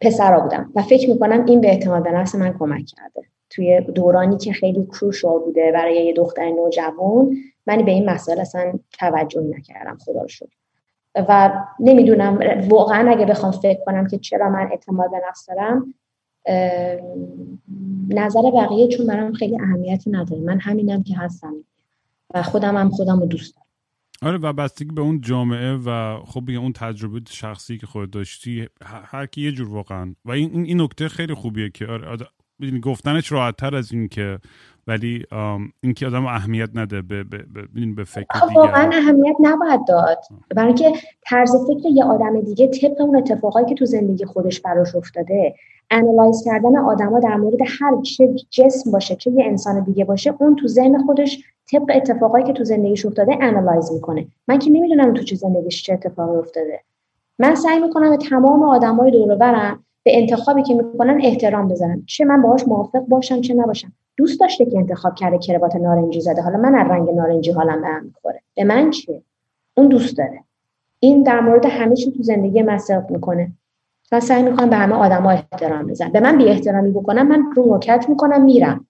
پسرا 0.00 0.40
بودم 0.40 0.72
و 0.74 0.82
فکر 0.82 1.10
می‌کنم 1.10 1.44
این 1.44 1.60
به 1.60 1.68
اعتماد 1.68 2.02
به 2.02 2.10
نفس 2.10 2.34
من 2.34 2.52
کمک 2.58 2.84
کرده. 2.84 3.33
توی 3.54 3.80
دورانی 3.80 4.38
که 4.38 4.52
خیلی 4.52 4.86
کروشال 4.86 5.38
بوده 5.38 5.72
برای 5.72 6.06
یه 6.06 6.12
دختر 6.12 6.50
نوجوان 6.50 7.36
من 7.66 7.84
به 7.84 7.90
این 7.90 8.10
مسائل 8.10 8.40
اصلا 8.40 8.72
توجه 8.98 9.40
نکردم 9.40 9.98
خدا 10.04 10.26
شد 10.26 10.48
و 11.14 11.52
نمی‌دونم 11.80 12.38
واقعا 12.68 13.10
اگه 13.10 13.26
بخوام 13.26 13.52
فکر 13.52 13.84
کنم 13.86 14.06
که 14.06 14.18
چرا 14.18 14.50
من 14.50 14.68
اعتماد 14.70 15.10
به 15.10 15.20
نفس 15.28 15.46
دارم 15.46 15.94
نظر 18.08 18.50
بقیه 18.54 18.88
چون 18.88 19.06
برام 19.06 19.32
خیلی 19.32 19.60
اهمیتی 19.60 20.10
نداره. 20.10 20.42
من 20.42 20.60
همینم 20.60 21.02
که 21.02 21.16
هستم 21.16 21.54
و 22.34 22.42
خودم 22.42 22.76
هم 22.76 22.90
خودم 22.90 23.20
رو 23.20 23.26
دوست 23.26 23.54
دارم. 23.56 23.66
آره 24.22 24.38
و 24.38 24.52
بستگی 24.52 24.90
به 24.94 25.00
اون 25.00 25.20
جامعه 25.20 25.74
و 25.74 26.18
خب 26.26 26.50
اون 26.50 26.72
تجربه 26.72 27.20
شخصی 27.30 27.78
که 27.78 27.86
خود 27.86 28.10
داشتی 28.10 28.68
هر 28.84 29.26
کی 29.26 29.40
یه 29.40 29.52
جور 29.52 29.68
واقعا. 29.68 30.14
و 30.24 30.30
این 30.30 30.64
این 30.64 30.80
نکته 30.80 31.08
خیلی 31.08 31.34
خوبیه 31.34 31.70
که 31.70 31.86
آره 31.86 32.26
گفتنش 32.80 33.32
راحت 33.32 33.56
تر 33.56 33.74
از 33.76 33.92
این 33.92 34.08
که 34.08 34.38
ولی 34.86 35.24
اینکه 35.80 36.06
آدم 36.06 36.26
اهمیت 36.26 36.68
نده 36.74 37.02
به, 37.02 37.24
به, 37.24 37.38
به, 37.38 37.86
به 37.96 38.04
فکر 38.04 38.26
دیگه 38.48 38.60
واقعا 38.60 38.90
اهمیت 38.92 39.36
نباید 39.40 39.80
داد. 39.88 40.18
برای 40.56 40.66
اینکه 40.66 40.92
طرز 41.26 41.50
فکر 41.66 41.88
یه 41.88 42.04
آدم 42.04 42.40
دیگه 42.40 42.68
طبق 42.68 43.00
اون 43.00 43.16
اتفاقایی 43.16 43.66
که 43.66 43.74
تو 43.74 43.84
زندگی 43.84 44.24
خودش 44.24 44.60
براش 44.60 44.94
افتاده 44.94 45.54
analyze 45.90 46.42
کردن 46.44 46.76
آدما 46.76 47.20
در 47.20 47.36
مورد 47.36 47.58
هر 47.80 48.02
چه 48.02 48.34
جسم 48.50 48.90
باشه 48.90 49.16
چه 49.16 49.30
یه 49.30 49.44
انسان 49.44 49.84
دیگه 49.84 50.04
باشه 50.04 50.34
اون 50.38 50.56
تو 50.56 50.68
ذهن 50.68 50.98
خودش 50.98 51.44
طبق 51.72 51.92
اتفاقایی 51.94 52.44
که 52.44 52.52
تو 52.52 52.64
زندگیش 52.64 53.06
افتاده 53.06 53.38
analyze 53.40 53.92
می‌کنه. 53.92 54.26
من 54.48 54.58
که 54.58 54.70
نمی‌دونم 54.70 55.14
تو 55.14 55.22
چه 55.22 55.36
زندگیش 55.36 55.82
چه 55.82 55.92
اتفاقی 55.92 56.38
افتاده. 56.38 56.80
من 57.38 57.54
سعی 57.54 57.80
می‌کنم 57.80 58.10
به 58.10 58.16
تمام 58.16 58.62
آدمای 58.62 59.10
دور 59.10 59.34
برم 59.34 59.84
به 60.04 60.18
انتخابی 60.20 60.62
که 60.62 60.74
می‌کنن 60.74 61.20
احترام 61.22 61.68
بذارم 61.68 62.02
چه 62.06 62.24
من 62.24 62.42
باهاش 62.42 62.68
موافق 62.68 63.00
باشم 63.00 63.40
چه 63.40 63.54
نباشم. 63.54 63.92
دوست 64.16 64.40
داشته 64.40 64.64
که 64.64 64.78
انتخاب 64.78 65.14
کرده 65.14 65.38
کروات 65.38 65.76
نارنجی 65.76 66.20
زده. 66.20 66.42
حالا 66.42 66.58
من 66.58 66.74
از 66.74 66.90
رنگ 66.90 67.10
نارنجی 67.10 67.50
حالم 67.50 67.80
به 67.80 67.86
هم 67.86 68.04
می‌خوره. 68.04 68.40
به 68.54 68.64
من 68.64 68.90
چیه؟ 68.90 69.22
اون 69.74 69.88
دوست 69.88 70.18
داره. 70.18 70.40
این 71.00 71.22
در 71.22 71.40
مورد 71.40 71.66
همه 71.66 71.96
چی 71.96 72.12
تو 72.12 72.22
زندگی 72.22 72.62
مصرف 72.62 73.10
می‌کنه. 73.10 73.52
من 74.12 74.20
سعی 74.20 74.42
می‌کنم 74.42 74.70
به 74.70 74.76
همه 74.76 74.94
آدما 74.94 75.30
احترام 75.30 75.86
بزنم 75.86 76.12
به 76.12 76.20
من 76.20 76.38
بی 76.38 76.44
احترامی 76.44 76.90
بکنم 76.90 77.28
من 77.28 77.52
رو 77.56 77.64
موکت 77.66 78.06
می‌کنم 78.08 78.44
میرم. 78.44 78.86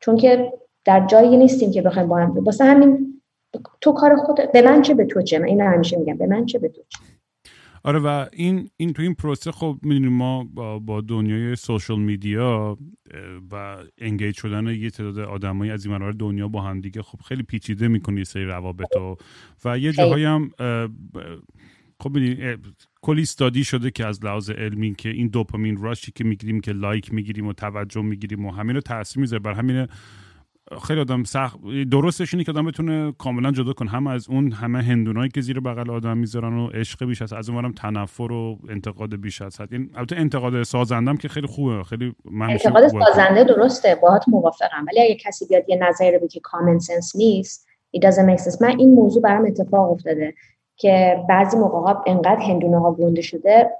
چون 0.00 0.16
که 0.16 0.52
در 0.84 1.06
جایی 1.06 1.36
نیستیم 1.36 1.70
که 1.70 1.82
بخوایم 1.82 2.08
با 2.08 2.16
هم 2.16 2.44
واسه 2.44 2.64
همین 2.64 3.20
تو 3.80 3.92
کار 3.92 4.16
خود 4.16 4.52
به 4.52 4.62
من 4.62 4.82
چه 4.82 4.94
به 4.94 5.04
تو 5.04 5.22
چه؟ 5.22 5.38
من 5.38 5.44
اینو 5.44 5.64
همیشه 5.64 5.96
میگم. 5.96 6.16
به 6.16 6.26
من 6.26 6.46
چه 6.46 6.58
به 6.58 6.68
تو 6.68 6.82
چه؟ 6.88 6.98
آره 7.84 7.98
و 7.98 8.26
این 8.32 8.70
این 8.76 8.92
تو 8.92 9.02
این 9.02 9.14
پروسه 9.14 9.52
خب 9.52 9.78
می‌دونیم 9.82 10.12
ما 10.12 10.44
با, 10.44 10.78
با 10.78 11.00
دنیای 11.00 11.56
سوشال 11.56 12.00
میدیا 12.00 12.78
و 13.52 13.76
انگیج 13.98 14.36
شدن 14.36 14.66
یه 14.66 14.90
تعداد 14.90 15.18
آدمایی 15.18 15.70
از 15.70 15.86
این 15.86 16.10
دنیا 16.10 16.48
با 16.48 16.62
هم 16.62 16.80
دیگه 16.80 17.02
خب 17.02 17.20
خیلی 17.20 17.42
پیچیده 17.42 17.88
می‌کنه 17.88 18.18
یه 18.18 18.24
سری 18.24 18.44
روابط 18.44 18.96
و, 18.96 19.16
و 19.64 19.78
یه 19.78 19.92
جاهایی 19.92 20.24
هم 20.24 20.50
خب 22.00 22.18
کلی 23.00 23.22
استادی 23.22 23.64
شده 23.64 23.90
که 23.90 24.06
از 24.06 24.24
لحاظ 24.24 24.50
علمی 24.50 24.94
که 24.94 25.08
این 25.08 25.28
دوپامین 25.28 25.82
راشی 25.82 26.12
که 26.12 26.24
می‌گیریم 26.24 26.60
که 26.60 26.72
لایک 26.72 27.14
می‌گیریم 27.14 27.46
و 27.46 27.52
توجه 27.52 28.02
می‌گیریم 28.02 28.46
و 28.46 28.50
همین 28.50 28.74
رو 28.74 28.80
تاثیر 28.80 29.20
می‌ذاره. 29.20 29.42
بر 29.42 29.52
همین 29.52 29.86
خیلی 30.82 31.00
آدم 31.00 31.24
سخت 31.24 31.58
درستش 31.90 32.34
اینه 32.34 32.44
که 32.44 32.52
آدم 32.52 32.66
بتونه 32.66 33.12
کاملا 33.18 33.50
جدا 33.50 33.72
کنه. 33.72 33.90
هم 33.90 34.06
از 34.06 34.28
اون 34.28 34.52
همه 34.52 34.82
هندونایی 34.82 35.30
که 35.30 35.40
زیر 35.40 35.60
بغل 35.60 35.90
آدم 35.90 36.18
می‌ذارن 36.18 36.58
و 36.58 36.66
عشق 36.66 37.04
بیش 37.04 37.22
از 37.22 37.32
از 37.32 37.48
اونورم 37.48 37.72
تنفر 37.72 38.32
و 38.32 38.58
انتقاد 38.68 39.16
بیش 39.16 39.42
از 39.42 39.60
حد. 39.60 39.72
این 39.72 39.90
البته 39.94 40.16
انتقاد 40.16 40.62
سازندم 40.62 41.16
که 41.16 41.28
خیلی 41.28 41.46
خوبه. 41.46 41.82
خیلی 41.82 42.14
من 42.24 42.50
انتقاد 42.50 42.88
سازنده 42.88 43.44
درسته. 43.44 43.98
باهات 44.02 44.28
موافقم. 44.28 44.86
ولی 44.86 45.00
اگه 45.00 45.14
کسی 45.14 45.46
بیاد 45.46 45.68
یه 45.68 45.78
نظری 45.88 46.12
رو 46.12 46.18
بگه 46.18 46.40
کامن 46.40 46.78
سنس 46.78 47.16
نیست 47.16 47.66
it 47.96 48.00
doesn't 48.00 48.30
make 48.30 48.40
sense. 48.40 48.62
من 48.62 48.78
این 48.78 48.94
موضوع 48.94 49.22
برام 49.22 49.46
اتفاق 49.46 49.90
افتاده 49.92 50.34
که 50.76 51.24
بعضی 51.28 51.56
موقع 51.56 51.78
ها 51.78 52.04
انقدر 52.06 52.40
هندونه 52.40 52.78
ها 52.80 52.92
گنده 52.92 53.22
شده 53.22 53.70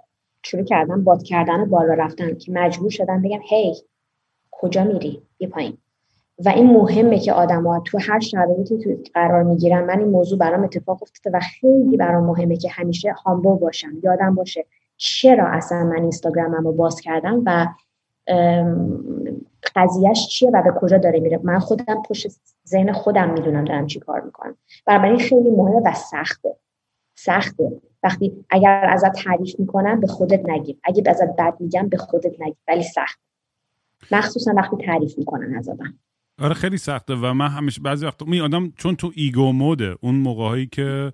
شروع 0.42 0.64
کردن 0.64 1.05
باد 1.05 1.23
کردن 1.23 1.61
و 1.61 1.66
بالا 1.66 1.94
رفتن 1.94 2.35
که 2.35 2.53
مجبور 2.53 2.90
شدن 2.90 3.23
بگم 3.23 3.40
هی 3.42 3.75
کجا 4.51 4.85
میری؟ 4.85 5.23
یه 5.38 5.49
پایین. 5.49 5.79
و 6.38 6.49
این 6.49 6.66
مهمه 6.66 7.18
که 7.18 7.33
آدما 7.33 7.81
تو 7.81 7.99
هر 7.99 8.20
شرایطی 8.20 8.79
تو 8.79 8.97
قرار 9.14 9.42
می‌گیرن. 9.42 9.85
من 9.85 9.99
این 9.99 10.09
موضوع 10.09 10.38
برام 10.38 10.64
اتفاق 10.64 11.03
افتاده 11.03 11.37
و 11.37 11.40
خیلی 11.40 11.97
برام 11.97 12.25
مهمه 12.25 12.57
که 12.57 12.68
همیشه 12.70 13.12
هامبل 13.12 13.55
باشم 13.55 13.92
یادم 14.03 14.35
باشه 14.35 14.66
چرا 14.97 15.47
اصلا 15.47 15.85
من 15.85 16.03
اینستاگرامم 16.03 16.64
رو 16.64 16.73
باز 16.73 17.01
کردم 17.01 17.42
و 17.47 17.66
قضیهش 19.77 20.29
چیه 20.29 20.51
و 20.51 20.62
به 20.62 20.70
کجا 20.81 20.99
داره 20.99 21.20
میره. 21.20 21.40
من 21.42 21.59
خودم 21.59 22.03
پشت 22.09 22.29
ذهن 22.66 22.92
خودم 22.92 23.31
می‌دونم 23.31 23.64
دارم 23.64 23.87
چی 23.87 24.01
کار 24.01 24.20
می‌کنم. 24.20 24.57
بنابراین 24.87 25.18
خیلی 25.18 25.51
مهمه 25.51 25.81
و 25.85 25.94
سخته. 25.94 26.57
سخته. 27.14 27.73
وقتی 28.03 28.44
اگر 28.51 28.87
ازت 28.90 29.12
تعریف 29.12 29.61
می‌کنم 29.61 30.01
به 30.01 30.07
خودت 30.07 30.49
نگیر. 30.49 30.77
اگه 30.85 31.03
ازت 31.07 31.37
بد 31.37 31.55
میگم 31.61 31.88
به 31.88 31.97
خودت 31.97 32.40
نگیر. 32.40 32.57
ولی 32.68 32.83
سخت. 32.83 33.20
مخصوصا 34.11 34.55
وقتی 34.57 34.77
تعریف 34.77 35.18
می‌کنن 35.18 35.57
از 35.57 35.68
آدم 35.68 35.94
آره 36.38 36.55
خیلی 36.55 36.79
سخته 36.79 37.14
و 37.14 37.33
من 37.33 37.49
همیشه 37.49 37.81
بعضی 37.81 38.07
وقتا 38.07 38.27
می 38.27 38.40
آدم 38.40 38.70
چون 38.70 38.97
تو 38.97 39.12
ego 39.14 39.53
mode 39.53 39.88
ه 39.88 39.97
اون 40.01 40.14
موقعی 40.14 40.66
که 40.66 41.12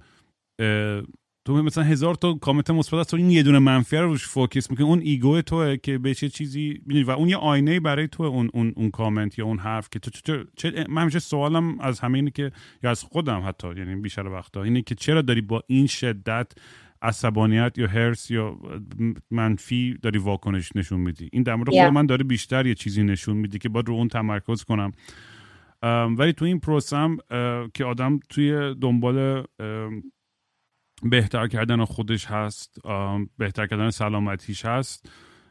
تو 1.45 1.63
مثلا 1.63 1.85
هزار 1.85 2.15
تا 2.15 2.35
کامنت 2.35 2.71
مثبت 2.71 3.11
تو 3.11 3.17
این 3.17 3.31
یه 3.31 3.43
دونه 3.43 3.59
منفی 3.59 3.97
رو 3.97 4.07
روش 4.07 4.27
focus 4.27 4.71
می‌کنی 4.71 4.87
اون 4.87 5.01
ego 5.01 5.43
توه 5.43 5.77
که 5.77 5.99
به 5.99 6.15
چه 6.15 6.29
چیزی 6.29 6.83
و 7.07 7.11
اون 7.11 7.29
یه 7.29 7.37
آینه 7.37 7.81
برای 7.81 8.09
تو 8.09 8.23
اون 8.23 8.51
اون 8.53 8.73
اون 8.77 8.91
کامنت 8.91 9.39
یا 9.39 9.45
اون 9.45 9.59
حرف 9.59 9.89
که 9.91 9.99
تو 9.99 10.11
چه, 10.11 10.45
چه 10.57 10.85
من 10.89 11.03
همیشه 11.03 11.19
سوالم 11.19 11.81
از 11.81 12.01
همه 12.01 12.19
اینه 12.19 12.31
که 12.31 12.53
یا 12.83 12.91
از 12.91 13.03
خودم 13.03 13.43
حتی 13.49 13.69
یعنی 13.69 13.97
بیشتر 13.97 14.27
وقتا 14.27 14.63
اینه 14.63 14.83
که 14.83 14.95
چرا 14.95 15.23
داری 15.23 15.41
با 15.41 15.63
این 15.67 15.87
شدت 15.87 16.53
عصبانیت 17.03 17.79
یا 17.79 17.87
هرس 17.87 18.31
یا 18.31 18.59
منفی 19.31 19.99
داری 20.03 20.19
واکنش 20.19 20.77
نشون 20.77 21.01
میدی. 21.01 21.29
این 21.33 21.43
در 21.43 21.55
مورد 21.55 21.75
من 21.75 22.07
داره 22.07 22.25
بیشتر 22.25 22.67
یه 22.67 22.75
چیزی 22.75 23.03
نشون 23.03 23.37
میدی 23.37 23.59
که 23.59 23.69
باید 23.69 23.89
رو 23.89 23.95
اون 23.95 24.09
تمرکز 24.09 24.65
کنم. 24.65 24.93
ولی 26.19 26.33
تو 26.33 26.45
این 26.45 26.61
پروسم 26.61 27.17
که 27.75 27.85
آدم 27.85 28.21
توی 28.29 28.75
دنبال 28.81 29.45
بهتر 31.03 31.47
کردن 31.47 31.85
خودش 31.85 32.27
هست 32.27 32.79
بهتر 33.39 33.67
کردن 33.67 33.91
سلامتیش 33.91 34.65
هست. 34.65 35.11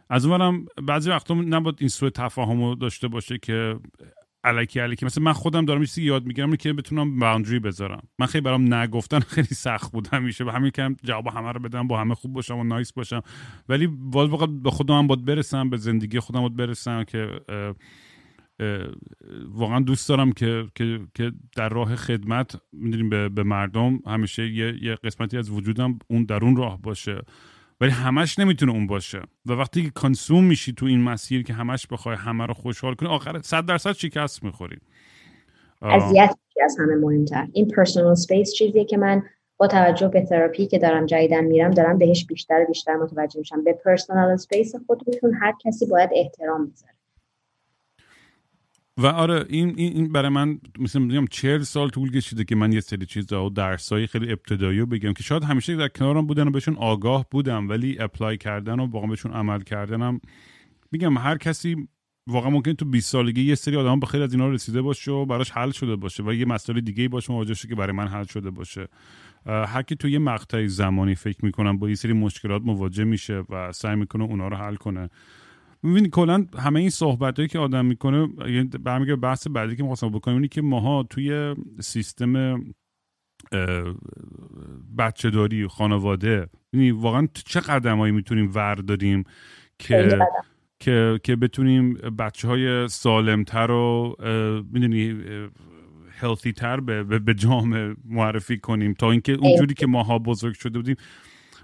از 0.09 0.25
اونورم 0.25 0.65
بعضی 0.87 1.09
وقتا 1.09 1.33
نباید 1.33 1.75
این 1.79 1.89
سوء 1.89 2.09
تفاهم 2.09 2.75
داشته 2.75 3.07
باشه 3.07 3.37
که 3.37 3.79
الکی 4.43 4.79
الکی 4.79 5.05
مثلا 5.05 5.23
من 5.23 5.33
خودم 5.33 5.65
دارم 5.65 5.85
چیزی 5.85 6.03
یاد 6.03 6.25
می‌گیرم 6.25 6.55
که 6.55 6.73
بتونم 6.73 7.19
باوندری 7.19 7.59
بذارم. 7.59 8.07
من 8.19 8.25
خیلی 8.25 8.41
برام 8.41 8.73
نگفتن 8.73 9.19
خیلی 9.35 9.47
سخت 9.47 9.91
بود 9.91 10.07
همیشه. 10.07 10.43
به 10.43 10.51
همین 10.51 10.71
که 10.71 10.95
جواب 11.03 11.27
همه 11.27 11.51
رو 11.51 11.59
بدم 11.59 11.87
با 11.87 11.99
همه 11.99 12.15
خوب 12.15 12.33
باشم 12.33 12.57
و 12.57 12.63
نایس 12.63 12.93
باشم. 12.93 13.21
ولی 13.69 13.89
واقعا 14.01 14.47
به 14.47 14.71
خودم 14.71 14.97
هم 14.97 15.07
باید 15.07 15.25
برسم 15.25 15.69
به 15.69 15.77
زندگی 15.77 16.19
خودم 16.19 16.39
باید 16.39 16.55
برسم 16.55 17.03
که 17.03 17.41
واقعا 19.47 19.79
دوست 19.79 20.09
دارم 20.09 20.31
که 20.31 20.67
که 20.75 20.99
که 21.13 21.31
در 21.55 21.69
راه 21.69 21.95
خدمت 21.95 22.55
می‌دونیم 22.73 23.09
به, 23.09 23.29
به 23.29 23.43
مردم 23.43 23.99
همیشه 24.05 24.47
یه, 24.47 24.83
یه 24.83 24.95
قسمتی 24.95 25.37
از 25.37 25.49
وجودم 25.49 25.99
اون 26.07 26.23
در 26.23 26.43
اون 26.43 26.55
راه 26.55 26.81
باشه. 26.81 27.21
ولی 27.81 27.91
همش 27.91 28.39
نمی‌تونه 28.39 28.71
اون 28.71 28.87
باشه. 28.87 29.21
و 29.45 29.53
وقتی 29.53 29.83
که 29.83 29.89
کانسوم 29.89 30.43
میشی 30.43 30.73
تو 30.73 30.85
این 30.85 31.01
مسیر 31.01 31.43
که 31.43 31.53
همش 31.53 31.87
بخوای 31.87 32.15
همه 32.15 32.45
رو 32.45 32.53
خوشحال 32.53 32.93
کنی 32.93 33.09
آخر 33.09 33.41
صد 33.41 33.65
درصد 33.65 33.91
شکست 33.91 34.43
می‌خوری. 34.43 34.77
اذیت 35.81 36.35
از 36.63 36.77
همه 36.79 36.95
مهمتر. 36.95 37.47
این 37.53 37.67
personal 37.67 38.15
space 38.15 38.53
چیزیه 38.53 38.85
که 38.85 38.97
من 38.97 39.23
با 39.57 39.67
توجه 39.67 40.07
به 40.07 40.25
تراپی 40.25 40.67
که 40.67 40.79
دارم 40.79 41.05
جدیدن 41.05 41.43
میرم 41.43 41.71
دارم 41.71 41.97
بهش 41.97 42.25
بیشتر 42.25 42.61
و 42.61 42.65
بیشتر 42.67 42.95
متوجه 42.95 43.39
میشم. 43.39 43.63
به 43.63 43.73
personal 43.73 44.31
space 44.31 44.75
خودتون 44.87 45.33
هر 45.33 45.53
کسی 45.65 45.85
باید 45.85 46.09
احترام 46.13 46.71
بذاره. 46.71 46.93
و 48.99 49.05
آره 49.05 49.45
این, 49.49 49.73
این 49.77 50.11
برای 50.11 50.29
من 50.29 50.59
مثل 50.79 50.99
میگم 50.99 51.25
چهل 51.27 51.61
سال 51.61 51.89
طول 51.89 52.11
کشیده 52.11 52.43
که 52.43 52.55
من 52.55 52.71
یه 52.71 52.79
سری 52.79 53.05
چیزا 53.05 53.45
و 53.45 53.49
درسایی 53.49 54.07
خیلی 54.07 54.31
ابتدایی 54.31 54.79
رو 54.79 54.85
بگم 54.85 55.13
که 55.13 55.23
شاید 55.23 55.43
همیشه 55.43 55.75
در 55.75 55.87
کنارم 55.87 56.27
بودن 56.27 56.47
و 56.47 56.51
بهشون 56.51 56.75
آگاه 56.75 57.25
بودم 57.31 57.69
ولی 57.69 57.99
apply 57.99 58.37
کردن 58.37 58.79
و 58.79 58.85
واقعا 58.85 59.09
بهشون 59.09 59.31
عمل 59.31 59.61
کردنم. 59.61 60.21
میگم 60.91 61.17
هر 61.17 61.37
کسی 61.37 61.87
واقعا 62.27 62.49
ممکن 62.49 62.73
تو 62.73 62.85
20 62.85 63.11
سالگی 63.11 63.41
یه 63.41 63.55
سری 63.55 63.75
آدم 63.75 63.99
به 63.99 64.05
خیلی 64.05 64.23
از 64.23 64.33
اینا 64.33 64.49
رسیده 64.49 64.81
باشه 64.81 65.11
و 65.11 65.25
براش 65.25 65.51
حل 65.51 65.71
شده 65.71 65.95
باشه 65.95 66.23
و 66.23 66.33
یه 66.33 66.45
مسئله 66.45 66.81
دیگه 66.81 67.07
باشه 67.07 67.33
مواجه 67.33 67.55
که 67.55 67.75
برای 67.75 67.95
من 67.95 68.07
حل 68.07 68.23
شده 68.23 68.49
باشه. 68.49 68.87
هر 69.45 69.81
کی 69.81 69.95
تو 69.95 70.07
یه 70.07 70.19
مقطع 70.19 70.67
زمانی 70.67 71.15
فکر 71.15 71.45
می‌کنم 71.45 71.77
با 71.77 71.89
یه 71.89 71.95
سری 71.95 72.13
مشکلات 72.13 72.61
مواجه 72.61 73.03
میشه 73.03 73.43
و 73.49 73.71
سعی 73.71 73.95
می‌کنه 73.95 74.23
اونا 74.23 74.47
رو 74.47 74.55
حل 74.55 74.75
کنه. 74.75 75.09
می‌بینی 75.83 76.09
کلا 76.09 76.45
همه 76.57 76.79
این 76.79 76.89
صحبت 76.89 77.35
هایی 77.35 77.47
که 77.47 77.59
آدم 77.59 77.85
می‌کنه 77.85 78.27
برمیگه 78.83 79.15
بحث 79.15 79.47
بعدی 79.47 79.75
که 79.75 79.83
می‌خواستم 79.83 80.09
بکنم 80.09 80.35
اینی 80.35 80.47
که 80.47 80.61
ماها 80.61 81.03
توی 81.03 81.55
سیستم 81.79 82.63
بچه 84.97 85.29
داری 85.29 85.67
خانواده 85.67 86.49
یعنی 86.73 86.91
واقعا 86.91 87.27
چه 87.45 87.59
قدمهایی 87.59 88.13
می‌تونیم 88.13 88.51
ورداریم 88.55 89.23
که 89.79 90.19
که 90.79 91.19
که 91.23 91.35
بتونیم 91.35 91.93
بچه 91.93 92.47
های 92.47 92.87
سالمتر 92.87 93.71
و 93.71 94.15
می‌دونی 94.71 95.23
هلثی 96.09 96.51
تر 96.51 96.79
به, 96.79 97.03
به 97.03 97.33
جامعه 97.33 97.95
معرفی 98.05 98.57
کنیم 98.57 98.93
تا 98.93 99.11
اینکه 99.11 99.33
اونجوری 99.33 99.73
که 99.73 99.87
ماها 99.87 100.19
بزرگ 100.19 100.55
شده 100.55 100.79
بودیم. 100.79 100.95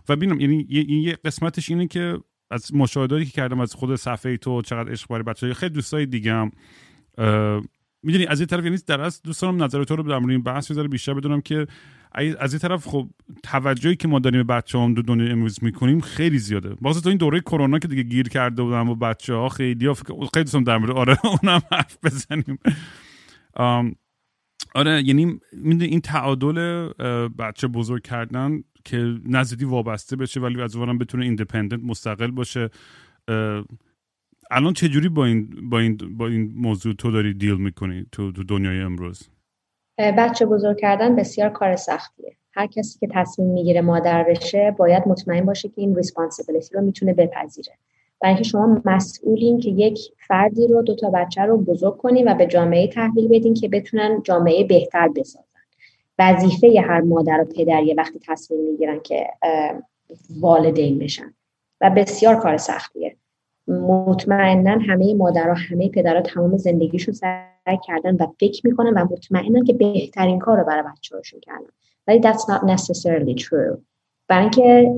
و 0.09 0.15
ببینم 0.15 0.39
یعنی 0.39 0.65
یه 0.69 1.17
قسمتش 1.25 1.69
اینه 1.69 1.87
که 1.87 2.19
از 2.51 2.75
مشاهداتی 2.75 3.25
که 3.25 3.31
کردم 3.31 3.59
از 3.59 3.73
خود 3.73 3.95
صفحه 3.95 4.37
تو 4.37 4.61
چقدر 4.61 4.91
عشق 4.91 5.09
برای 5.09 5.23
بچه‌ها. 5.23 5.53
خیلی 5.53 5.73
دوستای 5.73 6.05
دیگه 6.05 6.33
هم. 6.33 6.51
می‌دونی 8.03 8.25
از 8.25 8.39
این 8.39 8.47
طرف 8.47 8.63
یعنی 8.63 8.77
در 8.87 9.01
از 9.01 9.21
دوستانم 9.21 9.63
نظر 9.63 9.83
تو 9.83 9.95
رو 9.95 10.03
در 10.03 10.13
این 10.13 10.43
بحث 10.43 10.71
بذاره 10.71 10.87
بیشتر 10.87 11.13
بدونم 11.13 11.41
که 11.41 11.67
از 12.39 12.53
این 12.53 12.59
طرف 12.59 12.87
خب 12.87 13.09
توجهی 13.43 13.95
که 13.95 14.07
ما 14.07 14.19
داریم 14.19 14.43
به 14.43 14.53
بچه 14.53 14.79
هم 14.79 14.93
دو 14.93 15.01
دنیا 15.01 15.31
امروز 15.31 15.63
می‌کنیم 15.63 16.01
خیلی 16.01 16.37
زیاده. 16.37 16.75
باز 16.81 17.01
تو 17.01 17.09
این 17.09 17.17
دوره 17.17 17.39
کرونا 17.39 17.79
که 17.79 17.87
دیگه 17.87 18.03
گیر 18.03 18.29
کرده 18.29 18.63
بودم 18.63 18.89
و 18.89 18.95
بچه 18.95 19.33
ها 19.33 19.49
خیلی 19.49 19.93
خیلی 19.93 20.43
دوستم 20.43 20.63
در 20.63 20.77
مورد 20.77 20.91
آره 20.91 21.17
اونم 21.43 21.61
حرف 21.71 21.97
بزنیم. 22.03 22.59
آره 24.75 25.03
یعنی 25.03 25.39
این 25.63 26.01
تعادل 26.01 26.87
بچه 27.27 27.67
بزرگ 27.67 28.03
کردن 28.03 28.63
که 28.85 29.15
نزدی 29.25 29.65
وابسته 29.65 30.15
بشه 30.15 30.39
ولی 30.39 30.61
از 30.61 30.75
اونم 30.75 30.97
بتونه 30.97 31.25
ایندیپندنت 31.25 31.79
مستقل 31.83 32.31
باشه. 32.31 32.69
الان 34.51 34.73
چه 34.73 34.87
جوری 34.89 35.09
با 35.09 35.25
این 35.25 35.69
با 35.69 35.79
این 35.79 35.97
با 36.17 36.27
این 36.27 36.53
موضوع 36.55 36.93
تو 36.93 37.11
داری 37.11 37.33
دیل 37.33 37.55
می‌کنی 37.55 38.05
تو, 38.11 38.31
تو 38.31 38.43
دنیای 38.43 38.79
امروز؟ 38.79 39.29
بچه 39.97 40.45
بزرگ 40.45 40.77
کردن 40.77 41.15
بسیار 41.15 41.49
کار 41.49 41.75
سختیه. 41.75 42.37
هر 42.53 42.67
کسی 42.67 42.99
که 42.99 43.07
تصمیم 43.11 43.47
می‌گیره 43.47 43.81
مادر 43.81 44.23
بشه 44.23 44.75
باید 44.77 45.03
مطمئن 45.07 45.45
باشه 45.45 45.69
که 45.69 45.81
این 45.81 45.95
responsibility 45.95 46.75
رو 46.75 46.81
می‌تونه 46.81 47.13
بپذیره. 47.13 47.73
برای 48.21 48.33
اینکه 48.33 48.49
شما 48.49 48.81
مسئولین 48.85 49.59
که 49.59 49.69
یک 49.69 49.99
فردی 50.27 50.67
رو 50.67 50.81
دو 50.81 50.95
تا 50.95 51.09
بچه 51.09 51.41
رو 51.41 51.57
بزرگ 51.57 51.97
کنین 51.97 52.31
و 52.31 52.35
به 52.35 52.47
جامعه 52.47 52.87
تحویل 52.87 53.27
بدین 53.27 53.53
که 53.53 53.69
بتونن 53.69 54.21
جامعه 54.23 54.63
بهتر 54.63 55.07
بسازن 55.07 55.44
وظیفه 56.19 56.81
هر 56.81 57.01
مادر 57.01 57.41
و 57.41 57.45
پدر 57.45 57.83
یه 57.83 57.95
وقتی 57.97 58.19
تصمیم 58.27 58.59
می‌گیرن 58.59 58.99
که 58.99 59.27
والدین 60.39 60.99
بشن 60.99 61.33
و 61.81 61.89
بسیار 61.89 62.35
کار 62.35 62.57
سختیه. 62.57 63.15
مطمئنا 63.67 64.77
همه 64.87 65.13
مادرها 65.13 65.53
همه 65.53 65.89
پدرها 65.89 66.21
تمام 66.21 66.57
زندگیشون 66.57 67.13
سعی 67.13 67.77
کردن 67.87 68.15
و 68.15 68.27
فکر 68.39 68.67
می‌کنن 68.67 68.93
و 68.93 69.05
مطمئنن 69.11 69.63
که 69.63 69.73
بهترین 69.73 70.39
کار 70.39 70.57
رو 70.57 70.63
برای 70.63 70.83
بچه 70.83 71.15
هاشون 71.15 71.39
کردن. 71.39 71.67
ولی 72.07 72.21
that's 72.21 72.41
not 72.41 72.61
necessarily 72.61 73.43
true. 73.43 73.77
برای 74.27 74.41
اینکه 74.41 74.97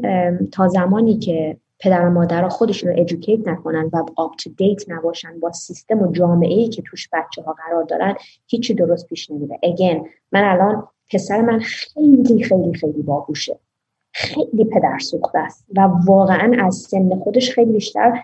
تا 0.51 0.67
زمانی 0.67 1.17
که 1.17 1.57
پدر 1.79 2.05
و 2.05 2.09
مادر 2.09 2.47
خودشون 2.47 2.89
رو 2.89 2.99
ادوکیت 2.99 3.47
نکنن 3.47 3.89
و 3.93 4.05
آپ 4.17 4.35
تو 4.35 4.49
دیت 4.49 4.89
نباشن 4.89 5.39
با 5.39 5.51
سیستم 5.51 6.01
و 6.01 6.11
جامعه 6.11 6.53
ای 6.53 6.67
که 6.67 6.81
توش 6.81 7.09
بچه 7.13 7.41
ها 7.41 7.53
قرار 7.53 7.83
دارن 7.83 8.15
هیچی 8.47 8.73
درست 8.73 9.07
پیش 9.07 9.31
نمیره. 9.31 9.59
اگین 9.63 10.07
من 10.31 10.43
الان 10.43 10.87
پسر 11.09 11.41
من 11.41 11.59
خیلی 11.59 12.43
خیلی 12.43 12.73
خیلی 12.73 13.01
باهوشه. 13.01 13.59
خیلی 14.13 14.65
پدر 14.65 14.99
سوخته 14.99 15.39
است 15.39 15.65
و 15.75 15.89
واقعا 16.05 16.65
از 16.65 16.75
سن 16.75 17.15
خودش 17.15 17.51
خیلی 17.51 17.71
بیشتر 17.71 18.23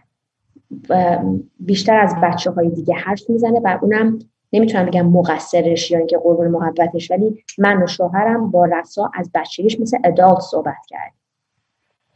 بیشتر 1.60 2.00
از 2.00 2.16
بچه 2.24 2.52
های 2.52 2.70
دیگه 2.70 2.94
حرف 2.94 3.30
می‌زنه 3.30 3.60
و 3.60 3.80
اونم 3.82 4.20
نمی‌تونم 4.54 4.86
بگم 4.86 5.08
مقصرش 5.08 5.92
یا 5.92 5.98
اینکه 5.98 6.18
قربون 6.18 6.48
محبتش 6.48 7.12
ولی 7.12 7.44
من 7.58 7.84
و 7.84 7.88
شوهرم 7.88 8.52
با 8.52 8.66
رسا 8.66 9.12
از 9.14 9.30
بچگیش 9.36 9.80
مثل 9.80 9.98
ادالت 10.04 10.40
صحبت 10.40 10.86
کرد 10.88 11.14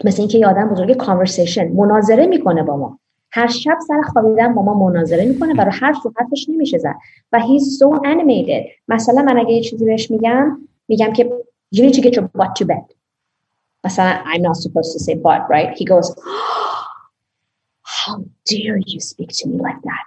مثل 0.03 0.21
اینکه 0.21 0.37
یه 0.37 0.47
آدم 0.47 0.69
بزرگ 0.69 0.97
کانورسیشن 0.97 1.67
مناظره 1.67 2.27
می‌کنه 2.27 2.63
با 2.63 2.77
ما. 2.77 2.99
هر 3.36 3.46
شب 3.46 3.78
سر 3.88 4.02
خوابیدن 4.12 4.54
با 4.54 4.62
ما 4.62 4.74
مناظره 4.74 5.24
میکنه 5.24 5.54
و 5.58 5.60
رو 5.60 5.70
حرف 5.70 6.06
و 6.06 6.12
حرفش 6.16 6.46
نمیشه 6.48 6.78
زد 6.78 6.94
و 7.32 7.40
he's 7.40 7.78
so 7.78 8.00
animated 8.04 8.70
مثلا 8.88 9.22
من 9.22 9.38
اگه 9.38 9.52
یه 9.52 9.62
چیزی 9.62 9.84
بهش 9.84 10.10
میگم 10.10 10.68
میگم 10.88 11.12
که 11.12 11.30
you 11.74 11.78
need 11.78 11.94
to 11.94 12.02
get 12.02 12.14
your 12.14 12.24
butt 12.38 12.50
to 12.58 12.66
bed 12.66 12.94
مثلا 13.84 14.24
I'm 14.24 14.42
not 14.42 14.56
supposed 14.56 14.92
to 14.92 15.00
say 15.04 15.14
but 15.14 15.40
right 15.50 15.70
he 15.78 15.84
goes 15.84 16.08
how 17.82 18.24
dare 18.50 18.78
you 18.92 19.00
speak 19.00 19.30
to 19.38 19.48
me 19.48 19.56
like 19.68 19.80
that 19.88 20.04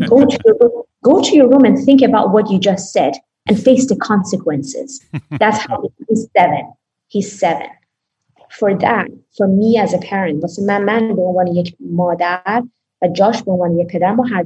go 0.11 0.17
to 0.25 0.37
your 0.45 0.55
room, 0.61 0.83
go 1.09 1.21
to 1.27 1.31
your 1.39 1.47
room 1.51 1.65
and 1.69 1.77
think 1.87 2.01
about 2.09 2.25
what 2.33 2.45
you 2.51 2.57
just 2.71 2.85
said 2.95 3.13
and 3.47 3.55
face 3.67 3.85
the 3.91 3.99
consequences 4.11 4.89
that's 5.41 5.59
how 5.65 5.77
he's 6.07 6.23
seven 6.37 6.63
he's 7.13 7.29
seven 7.43 7.69
For 8.58 8.70
that 8.74 9.08
for 9.36 9.46
me 9.46 9.78
as 9.84 9.92
a 9.94 9.98
parent 9.98 10.42
واسه 10.42 10.62
من 10.62 10.84
من 10.84 11.14
به 11.16 11.22
عنوان 11.22 11.46
یک 11.46 11.76
مادر 11.80 12.62
و 13.02 13.08
جاش 13.08 13.42
به 13.42 13.52
عنوان 13.52 13.78
یک 13.78 13.86
پدر 13.86 14.12
ما 14.12 14.24
هر 14.24 14.44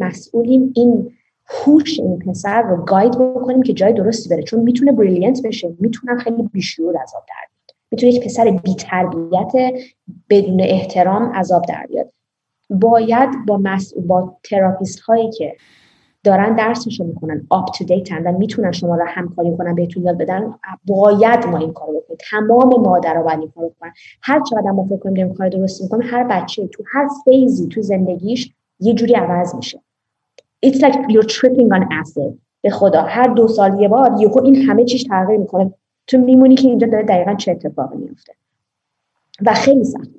مسئولیم 0.00 0.72
این 0.74 1.12
هوش 1.46 2.00
این 2.00 2.18
پسر 2.18 2.62
رو 2.62 2.84
گاید 2.84 3.12
بکنیم 3.18 3.62
که 3.62 3.72
جای 3.72 3.92
درستی 3.92 4.28
بره. 4.28 4.42
چون 4.42 4.60
می‌تونه 4.60 4.92
بریلینت 4.92 5.42
بشه 5.42 5.74
می‌تونم 5.80 6.18
خیلی 6.18 6.42
بیشور 6.42 6.96
عذاب 6.96 7.22
در 7.28 7.48
بیاد. 7.50 7.76
می‌تونه 7.90 8.12
یک 8.12 8.24
پسر 8.24 8.50
بی 8.50 8.74
تربیت 8.74 9.52
بدون 10.30 10.60
احترام 10.60 11.32
از 11.32 11.42
آب 11.42 11.62
در 11.68 11.86
بیاد. 11.88 12.12
باید 12.70 13.30
با 13.46 13.58
مسئول 13.58 14.04
با 14.04 14.36
therapist 14.44 15.00
هایی 15.00 15.30
که 15.30 15.56
دارن 16.24 16.56
درسشو 16.56 17.04
می‌کنن 17.04 17.46
up 17.50 17.70
to 17.78 17.84
date 17.84 18.18
ن 18.18 18.26
و 18.26 18.38
می‌تونن 18.38 18.72
شما 18.72 18.96
رو 18.96 19.04
همکاری 19.08 19.56
کنن 19.56 19.74
بهتون 19.74 20.02
یاد 20.02 20.18
بدن. 20.18 20.54
باید 20.86 21.46
ما 21.46 21.58
این 21.58 21.72
کارو 21.72 21.92
بکنیم. 21.92 22.18
تمام 22.30 22.80
مادرها 22.80 23.22
باید 23.22 23.40
این 23.40 23.52
کارو 23.54 23.72
کنن 23.80 23.92
هر 24.22 24.42
چقدر 24.50 24.70
ما 24.70 24.86
فکر 24.86 24.96
کنیم 24.96 25.34
کار 25.34 25.48
درست 25.48 25.82
می‌کنیم 25.82 26.08
هر 26.10 26.24
بچه 26.24 26.66
تو 26.66 26.84
هر 26.92 27.08
phase 27.24 27.61
ی 27.61 27.68
تو 27.68 27.82
زندگیش 27.82 28.52
یه 28.80 28.94
جوری 28.94 29.14
عوض 29.14 29.54
میشه. 29.54 29.80
It's 30.66 30.78
like 30.78 30.94
you're 30.94 31.26
tripping 31.26 31.68
on 31.76 31.82
acid. 31.82 32.32
به 32.62 32.70
خدا. 32.70 33.02
هر 33.02 33.28
دو 33.28 33.48
سال 33.48 33.80
یه 33.80 33.88
بار 33.88 34.16
یهو 34.18 34.40
این 34.44 34.56
همه 34.56 34.84
چیز 34.84 35.04
تغییر 35.08 35.40
می‌کنه. 35.40 35.74
تو 36.06 36.18
میمونی 36.18 36.54
که 36.54 36.68
اینجا 36.68 36.86
داره 36.86 37.04
دقیقا 37.04 37.34
چه 37.34 37.50
اتفاقی 37.50 37.96
میفته 37.96 38.32
و 39.46 39.54
خیلی 39.54 39.84
سخت 39.84 40.10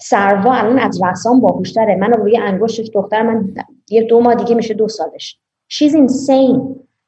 سروا 0.00 0.54
الان 0.54 0.78
از 0.78 1.02
رسام 1.02 1.40
باهوشتره. 1.40 1.96
من 1.96 2.12
روی 2.12 2.38
انگشتش 2.38 2.90
دختر 2.94 3.22
من 3.22 3.54
یه 3.90 4.02
دو 4.02 4.20
ماه 4.20 4.34
دیگه 4.34 4.54
میشه 4.54 4.74
دو 4.74 4.88
سالش. 4.88 5.38
She's 5.72 5.92
insane. 5.92 6.60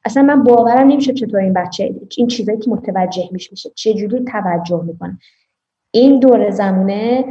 اصلا 0.05 0.23
من 0.23 0.43
باورم 0.43 0.87
نمیشه 0.87 1.13
چطور 1.13 1.39
این 1.39 1.53
بچه 1.53 1.95
این 2.17 2.27
چیزایی 2.27 2.57
که 2.57 2.71
متوجه 2.71 3.29
میشه 3.31 3.47
میشه 3.51 3.69
چجوری 3.75 4.25
توجه 4.31 4.83
می‌کنه. 4.83 5.19
این 5.91 6.19
دور 6.19 6.49
زمونه 6.49 7.25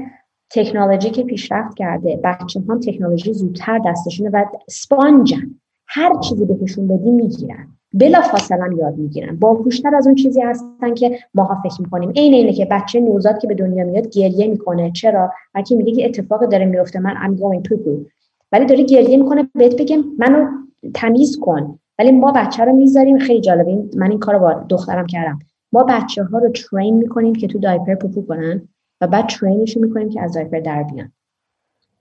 تکنولوژی 0.51 1.11
که 1.11 1.23
پیشرفت 1.23 1.77
کرده 1.77 2.21
بچه 2.25 2.61
هم 2.69 2.81
تکنولوژی 2.81 3.33
زودتر 3.33 3.81
دستشونه 3.87 4.31
و 4.31 4.45
سپانجن 4.69 5.55
هر 5.87 6.21
چیزی 6.21 6.45
بهشون 6.45 6.89
بدی 6.89 7.11
می‌گیرن. 7.11 7.69
بلا 7.93 8.21
فاصله 8.21 8.77
یاد 8.77 8.97
می‌گیرن. 8.97 9.37
باهوشتر 9.37 9.95
از 9.95 10.07
اون 10.07 10.17
چیزی 10.17 10.41
هستن 10.41 10.95
که 10.95 11.19
ماها 11.35 11.63
فکر 11.63 11.83
می‌کنیم. 11.83 12.13
عین 12.17 12.35
اینه 12.35 12.53
که 12.53 12.65
بچه 12.65 13.01
نوزاد 13.01 13.39
که 13.39 13.47
به 13.47 13.55
دنیا 13.55 13.85
میاد 13.85 14.09
گریه 14.09 14.47
می‌کنه. 14.47 14.93
چرا؟ 14.93 15.33
بلکه 15.55 15.75
میگه 15.75 15.93
که 15.93 16.05
اتفاق 16.05 16.45
داره 16.45 16.65
میفته 16.65 17.01
من 17.01 17.15
I'm 17.15 17.41
going 17.41 17.69
to 17.69 17.75
ولی 18.53 18.67
داره 18.67 18.83
گریه 18.83 19.17
می‌کنه 19.17 19.49
بهت 19.55 19.77
بگم 19.77 20.05
منو 20.19 20.49
تمیز 20.95 21.39
کن. 21.39 21.79
ولی 21.99 22.13
ما 22.13 22.33
بچه 22.33 22.65
رو 22.65 22.73
می‌ذاریم 22.73 23.19
خیلی 23.19 23.41
جالبه. 23.41 23.89
من 23.97 24.11
این 24.11 24.19
کارو 24.19 24.39
با 24.39 24.53
دخترم 24.69 25.07
کردم. 25.07 25.39
ما 25.73 25.85
بچه 25.85 26.25
ها 26.25 26.39
رو 26.39 26.49
ترین 26.49 26.97
می‌کنیم 26.97 27.35
که 27.35 27.47
تو 27.47 27.59
دایپر 27.59 27.95
پوپو 27.95 28.27
کنن 28.27 28.69
و 29.01 29.07
بعد 29.07 29.29
ترینشون 29.29 29.85
می‌کنیم 29.85 30.09
که 30.09 30.23
از 30.23 30.33
دایپر 30.33 30.61
در 30.61 30.83
بیان. 30.83 31.13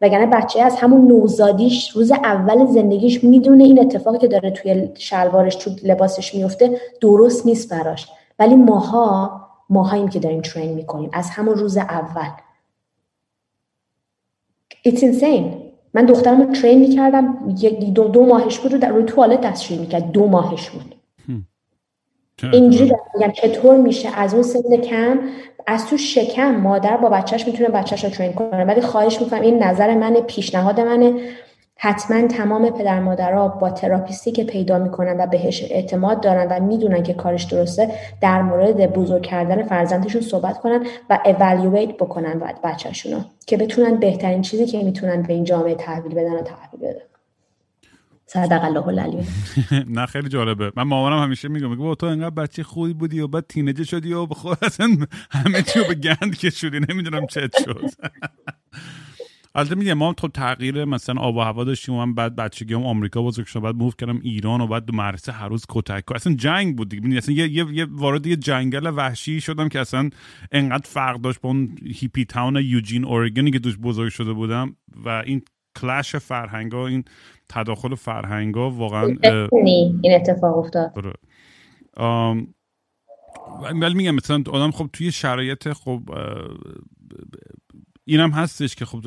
وگرنه 0.01 0.25
بچه 0.25 0.61
از 0.61 0.75
همون 0.75 1.07
نوزادیش 1.07 1.91
روز 1.91 2.11
اول 2.11 2.65
زندگیش 2.65 3.23
می‌دونه 3.23 3.63
این 3.63 3.79
اتفاقی 3.79 4.17
که 4.17 4.27
داره 4.27 4.51
توی 4.51 4.89
شلوارش 4.97 5.55
تو 5.55 5.71
لباسش 5.83 6.35
میفته 6.35 6.79
درست 7.01 7.45
نیست 7.45 7.69
براش. 7.69 8.07
ولی 8.39 8.55
ماها 8.55 9.41
ماهاییم 9.69 10.07
که 10.07 10.19
داریم 10.19 10.41
ترین 10.41 10.73
می‌کنیم. 10.73 11.09
از 11.13 11.29
همون 11.29 11.55
روز 11.55 11.77
اول. 11.77 12.29
It's 14.87 14.99
insane. 14.99 15.64
من 15.95 16.05
دخترم 16.05 16.41
رو 16.41 16.53
ترین 16.53 16.79
می‌کردم. 16.79 17.55
دو, 17.93 18.07
دو 18.07 18.25
ماهش 18.25 18.59
بود 18.59 18.73
و 18.73 18.77
در 18.77 18.89
روی 18.89 19.03
توالت 19.03 19.41
دستشویی 19.41 19.79
می‌کرد. 19.79 20.11
دو 20.11 20.27
ماهش 20.27 20.69
بود. 20.69 20.95
اینجوری 22.53 22.91
میگم. 23.15 23.31
چطور 23.31 23.77
میشه؟ 23.77 24.09
از 24.15 24.33
اون 24.33 24.43
سن 24.43 24.77
کم 24.77 25.19
از 25.67 25.87
تو 25.87 25.97
شکم 25.97 26.55
مادر 26.55 26.97
با 26.97 27.09
بچهش 27.09 27.47
می‌تونه 27.47 27.69
بچهش 27.69 28.03
رو 28.03 28.09
ترین 28.09 28.33
کنه. 28.33 28.65
ولی 28.65 28.81
خواهش 28.81 29.21
می‌کنم 29.21 29.41
این 29.41 29.63
نظر 29.63 29.95
منه 29.95 30.21
پیشنهاد 30.21 30.79
منه. 30.79 31.13
حتما 31.77 32.27
تمام 32.27 32.69
پدر 32.69 32.99
مادرها 32.99 33.47
با 33.47 33.69
تراپیستی 33.69 34.31
که 34.31 34.43
پیدا 34.43 34.79
می‌کنن 34.79 35.17
و 35.19 35.27
بهش 35.27 35.63
اعتماد 35.63 36.21
دارن 36.21 36.47
و 36.47 36.65
می‌دونن 36.65 37.03
که 37.03 37.13
کارش 37.13 37.43
درسته 37.43 37.91
در 38.21 38.41
مورد 38.41 38.93
بزرگ 38.93 39.21
کردن 39.21 39.63
فرزندشون 39.63 40.21
صحبت 40.21 40.57
کنن 40.57 40.85
و 41.09 41.19
اوالیویت 41.25 41.97
بکنن 41.97 42.39
بعد 42.39 42.61
بچهشون 42.61 43.25
که 43.47 43.57
بتونن 43.57 43.95
بهترین 43.95 44.41
چیزی 44.41 44.65
که 44.65 44.83
می‌تونن 44.83 45.21
به 45.21 45.33
این 45.33 45.43
جامعه 45.43 45.75
تحویل 45.75 46.15
بدن 46.15 46.33
و 46.33 46.41
تحویل 46.41 46.81
بدن. 46.81 47.01
صدق 48.27 48.63
الله 48.63 48.87
العلی. 48.87 49.27
نه 49.97 50.05
خیلی 50.05 50.29
جالبه. 50.29 50.71
من 50.75 50.83
مامانم 50.83 51.23
همیشه 51.23 51.47
میگم 51.47 51.69
میگه 51.69 51.95
تو 51.95 52.05
انقدر 52.05 52.29
بچه 52.29 52.63
خوبی 52.63 52.93
بودی 52.93 53.19
و 53.19 53.27
بعد 53.27 53.45
تینیجر 53.49 53.83
شدی 53.83 54.13
و 54.13 54.25
بخور 54.25 54.57
اصلا 54.61 54.87
همه 55.31 55.61
چی 55.61 55.79
رو 55.79 55.85
به 55.85 55.95
گند 55.95 56.37
کشیدی 56.37 56.79
نمی‌دونم 56.89 57.27
چه 57.27 57.49
شد. 57.65 57.89
البته 59.55 59.75
میگم 59.75 59.93
ما 59.93 60.13
تو 60.13 60.27
تغییر 60.27 60.85
مثلا 60.85 61.21
آب 61.21 61.35
و 61.35 61.39
هوا 61.39 61.63
داشتیم 61.63 61.95
و 61.95 62.05
من 62.05 62.13
بعد 62.13 62.35
بچگی 62.35 62.73
هم 62.73 62.85
آمریکا 62.85 63.21
بزرگ 63.21 63.45
شدم 63.45 63.63
بعد 63.63 63.75
موو 63.75 63.91
کردم 63.91 64.19
ایران 64.23 64.61
و 64.61 64.67
بعد 64.67 64.91
مدرسه 64.91 65.31
هر 65.31 65.49
روز 65.49 65.65
کتک. 65.69 66.11
اصلا 66.11 66.33
جنگ 66.33 66.77
بود 66.77 66.89
دیگه. 66.89 67.17
اصلا 67.17 67.35
یه, 67.35 67.49
یه،, 67.49 67.65
یه 67.71 67.87
وارد 67.89 68.27
یه 68.27 68.35
جنگل 68.35 68.91
وحشی 68.95 69.41
شدم 69.41 69.69
که 69.69 69.79
اصلا 69.79 70.09
انقدر 70.51 70.85
فرق 70.85 71.21
داشت 71.21 71.41
با 71.41 71.49
اون 71.49 71.77
هیپی 71.95 72.25
تاون 72.25 72.55
یوجین 72.55 73.05
اورگنی 73.05 73.51
که 73.51 73.59
دوش 73.59 73.77
بزرگ 73.77 74.09
شده 74.09 74.33
بودم 74.33 74.75
و 75.05 75.09
این 75.09 75.41
کلش 75.81 76.15
فرهنگا 76.15 76.87
این 76.87 77.03
تداخل 77.49 77.95
فرهنگا 77.95 78.69
واقعا 78.69 79.15
این 80.03 80.15
اتفاق 80.15 80.57
افتاد. 80.57 80.93
ولی 83.81 83.93
میگم 83.93 84.15
مثلا 84.15 84.43
آدم 84.51 84.71
خب 84.71 84.89
توی 84.93 85.11
شرایط 85.11 85.73
خب 85.73 86.01
اینم 88.07 88.29
هستش 88.29 88.75
که 88.75 88.85
خب 88.85 88.99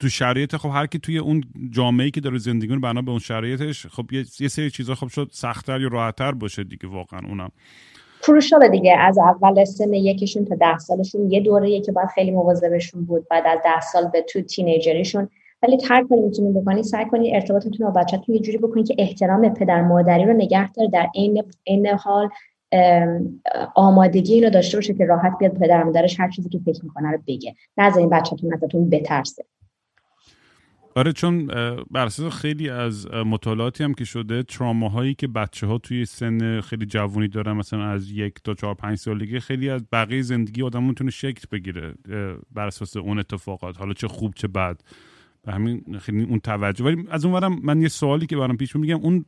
تو 0.00 0.08
شرایط 0.08 0.56
خب 0.56 0.68
هر 0.68 0.86
کی 0.86 0.98
توی 0.98 1.18
اون 1.18 1.44
جامعه 1.70 2.10
که 2.10 2.20
داره 2.20 2.38
زندگی 2.38 2.76
بنا 2.76 3.02
به 3.02 3.10
اون 3.10 3.20
شرایطش 3.20 3.86
خب 3.86 4.12
یه 4.40 4.48
سری 4.48 4.70
چیزا 4.70 4.94
خب 4.94 5.08
شد 5.08 5.28
سختتر 5.32 5.80
یا 5.80 5.88
راحتتر 5.88 6.32
باشه 6.32 6.64
دیگه 6.64 6.88
واقعا 6.88 7.20
اونم. 7.28 7.50
فروشا 8.20 8.58
دیگه 8.58 8.96
از 8.98 9.18
اول 9.18 9.64
سن 9.64 9.94
یکیشون 9.94 10.44
تا 10.44 10.54
ده 10.54 10.78
سالشون 10.78 11.30
یه 11.30 11.40
دوره 11.40 11.80
که 11.80 11.92
باید 11.92 12.08
خیلی 12.14 12.30
مواظبشون 12.30 13.04
بود 13.04 13.26
بعد 13.30 13.44
از 13.46 13.58
ده 13.64 13.80
سال 13.80 14.10
به 14.12 14.22
تو 14.22 14.40
تینیجریشون. 14.40 15.28
ولی 15.62 15.78
هر 15.88 16.04
کاری 16.04 16.20
می‌تونید 16.20 16.54
بکنید 16.54 16.84
سعی 16.84 17.04
کنید 17.04 17.34
ارتباطتون 17.34 17.92
با 17.92 18.00
بچه‌تون 18.00 18.34
یه 18.34 18.40
جوری 18.40 18.58
بکنید 18.58 18.86
که 18.86 18.94
احترام 18.98 19.54
پدر 19.54 19.82
مادری 19.82 20.24
رو 20.24 20.32
نگه 20.32 20.72
داره 20.72 20.88
در 20.88 21.08
عین 21.14 21.44
عین 21.66 21.86
حال 21.86 22.28
آمادگی 23.74 24.34
اینو 24.34 24.50
داشته 24.50 24.76
باشه 24.76 24.94
که 24.94 25.04
راحت 25.04 25.32
بیاد 25.38 25.58
پدر 25.58 25.82
مادرش 25.82 26.20
هر 26.20 26.30
چیزی 26.30 26.48
که 26.48 26.58
فکر 26.58 26.84
می‌کنه 26.84 27.10
رو 27.10 27.18
بگه. 27.26 27.54
این 27.96 28.10
بچه‌تون 28.10 28.54
ازتون 28.54 28.90
بترسه. 28.90 29.44
آره 30.94 31.12
چون 31.12 31.46
بر 31.90 32.08
خیلی 32.30 32.70
از 32.70 33.06
مطالعاتی 33.06 33.84
هم 33.84 33.94
که 33.94 34.04
شده 34.04 34.42
تراماهایی 34.42 35.14
که 35.14 35.28
بچه 35.28 35.66
ها 35.66 35.78
توی 35.78 36.04
سن 36.04 36.60
خیلی 36.60 36.86
جوانی 36.86 37.28
دارن 37.28 37.52
مثلا 37.52 37.84
از 37.84 38.10
یک 38.10 38.34
تا 38.44 38.54
چهار 38.54 38.74
پنج 38.74 38.98
سالگی 38.98 39.40
خیلی 39.40 39.70
از 39.70 39.82
بقیه 39.92 40.22
زندگی 40.22 40.62
آدم 40.62 40.82
می‌تونه 40.82 41.10
شکل 41.10 41.44
بگیره 41.52 41.94
بر 42.54 42.66
اساس 42.66 42.96
اون 42.96 43.18
اتفاقات 43.18 43.78
حالا 43.78 43.92
چه 43.92 44.08
خوب 44.08 44.34
چه 44.34 44.48
بد. 44.48 44.80
به 45.44 45.52
همین 45.52 45.98
خیلی 46.00 46.22
اون 46.24 46.38
توجه. 46.38 46.84
ولی 46.84 47.06
از 47.10 47.24
اون 47.24 47.60
من 47.62 47.82
یه 47.82 47.88
سوالی 47.88 48.26
که 48.26 48.36
برام 48.36 48.56
پیش 48.56 48.76
میگم 48.76 49.00
اون 49.00 49.24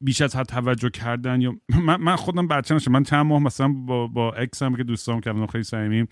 بیش 0.00 0.20
از 0.20 0.36
حد 0.36 0.46
توجه 0.46 0.90
کردن 0.90 1.40
یا 1.40 1.54
من, 1.86 1.96
من 2.00 2.16
خودم 2.16 2.48
بچه 2.48 2.74
نشم. 2.74 2.92
من 2.92 3.02
چند 3.02 3.26
ماه 3.26 3.42
مثلا 3.42 3.68
با, 3.68 4.06
با 4.06 4.32
اکسم 4.32 4.74
که 4.74 4.84
دوستام 4.84 5.20
کردم 5.20 5.46
خیلی 5.46 5.64
صمیمیم 5.64 6.08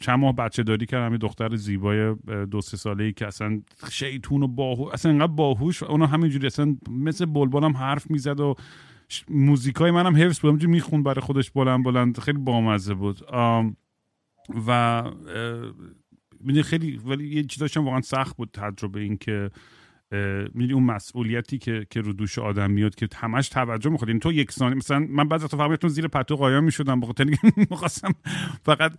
چند 0.00 0.18
ماه 0.18 0.36
بچه 0.36 0.62
داری 0.62 0.86
کردم. 0.86 1.12
یه 1.12 1.18
دختر 1.18 1.56
زیبای 1.56 2.14
دو 2.50 2.60
سه 2.60 2.76
ساله 2.76 3.04
ای 3.04 3.12
که 3.12 3.26
اصلا 3.26 3.60
شیطون 3.90 4.42
و 4.42 4.48
باهوش 4.48 4.92
اصلا 4.92 5.12
انقدر 5.12 5.32
باهوش 5.32 5.82
اونا 5.82 6.06
همینجوری 6.06 6.46
اصلا 6.46 6.76
مثل 6.90 7.26
بلبلم 7.26 7.76
حرف 7.76 8.10
می‌زد 8.10 8.40
و 8.40 8.54
موزیکای 9.28 9.90
منم 9.90 10.16
حفظ 10.16 10.40
بود. 10.40 10.48
همینجوری 10.48 10.72
می‌خوند 10.72 11.04
برای 11.04 11.20
خودش 11.20 11.50
بلند 11.50 11.84
بلند. 11.84 12.18
خیلی 12.18 12.38
بامزه 12.38 12.94
بود. 12.94 13.20
و 14.66 15.02
خیلی 16.64 17.00
ولی 17.06 17.28
یه 17.28 17.42
چیزاشم 17.42 17.84
واقعا 17.84 18.00
سخت 18.00 18.36
بود 18.36 18.50
تجربه 18.52 19.00
این 19.00 19.16
که 19.16 19.50
می‌دونی 20.54 20.72
اون 20.72 20.82
مسئولیتی 20.82 21.58
که 21.58 21.86
که 21.90 22.00
رو 22.00 22.12
دوش 22.12 22.38
آدم 22.38 22.70
میاد 22.70 22.94
که 22.94 23.08
همش 23.14 23.48
توجه 23.48 23.90
می‌خواد. 23.90 24.08
این 24.08 24.14
یعنی 24.14 24.20
تو 24.20 24.40
یک 24.40 24.52
ثانیه 24.52 24.76
مثلا 24.76 24.98
من 24.98 25.28
بعضی 25.28 25.44
وقتا 25.44 25.56
فقط 25.56 25.86
زیر 25.86 26.08
پتو 26.08 26.36
قایم 26.36 26.64
می‌شدم 26.64 27.00
بخاطر 27.00 27.24
اینکه 27.24 27.52
می‌خواستم 27.70 28.14
فقط 28.62 28.92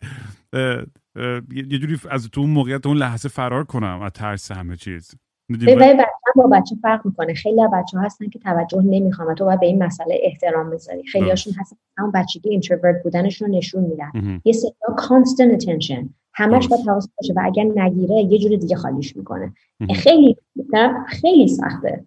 یه 1.52 1.80
جوری 1.80 1.98
از 2.10 2.30
تو 2.30 2.42
اون 2.42 2.50
موقعیت 2.50 2.86
اون 2.86 2.98
لحظه 2.98 3.30
فرار 3.30 3.64
کنم 3.64 4.02
از 4.02 4.12
ترس 4.12 4.52
همه 4.52 4.76
چیز. 4.76 5.16
ولی 5.50 5.76
بچه 5.76 6.34
با 6.36 6.48
بچه 6.48 6.76
فرق 6.82 7.06
می‌کنه. 7.06 7.34
خیلی 7.34 7.62
بچه 7.74 7.98
ها 7.98 8.04
هستن 8.06 8.30
که 8.30 8.40
توجه 8.40 8.82
نمی‌خوام 8.82 9.34
تو 9.34 9.46
باید 9.46 9.60
به 9.60 9.66
این 9.66 9.84
مسئله 9.84 10.20
احترام 10.24 10.70
بذاری. 10.70 11.04
خیلی 11.04 11.30
هاشون 11.30 11.54
هستن 11.60 11.78
اون 12.00 12.12
بچگی 12.12 12.50
اینتروورت 12.50 13.04
بودنشون 13.04 13.48
رو 13.48 13.58
نشون 13.58 13.84
میدن. 13.84 14.42
یه 14.46 14.54
سری 14.54 14.72
constant 14.98 15.54
attention 15.54 16.10
همش 16.38 16.68
باید 16.68 16.88
حواس 16.88 17.10
باشه 17.18 17.34
و 17.34 17.42
اگر 17.46 17.64
نگیره 17.76 18.16
یه 18.16 18.40
جور 18.40 18.56
دیگه 18.56 18.76
خالیش 18.76 19.16
می‌کنه. 19.16 19.54
خیلی 19.96 20.38
خیلی 21.08 21.48
سخته. 21.48 22.06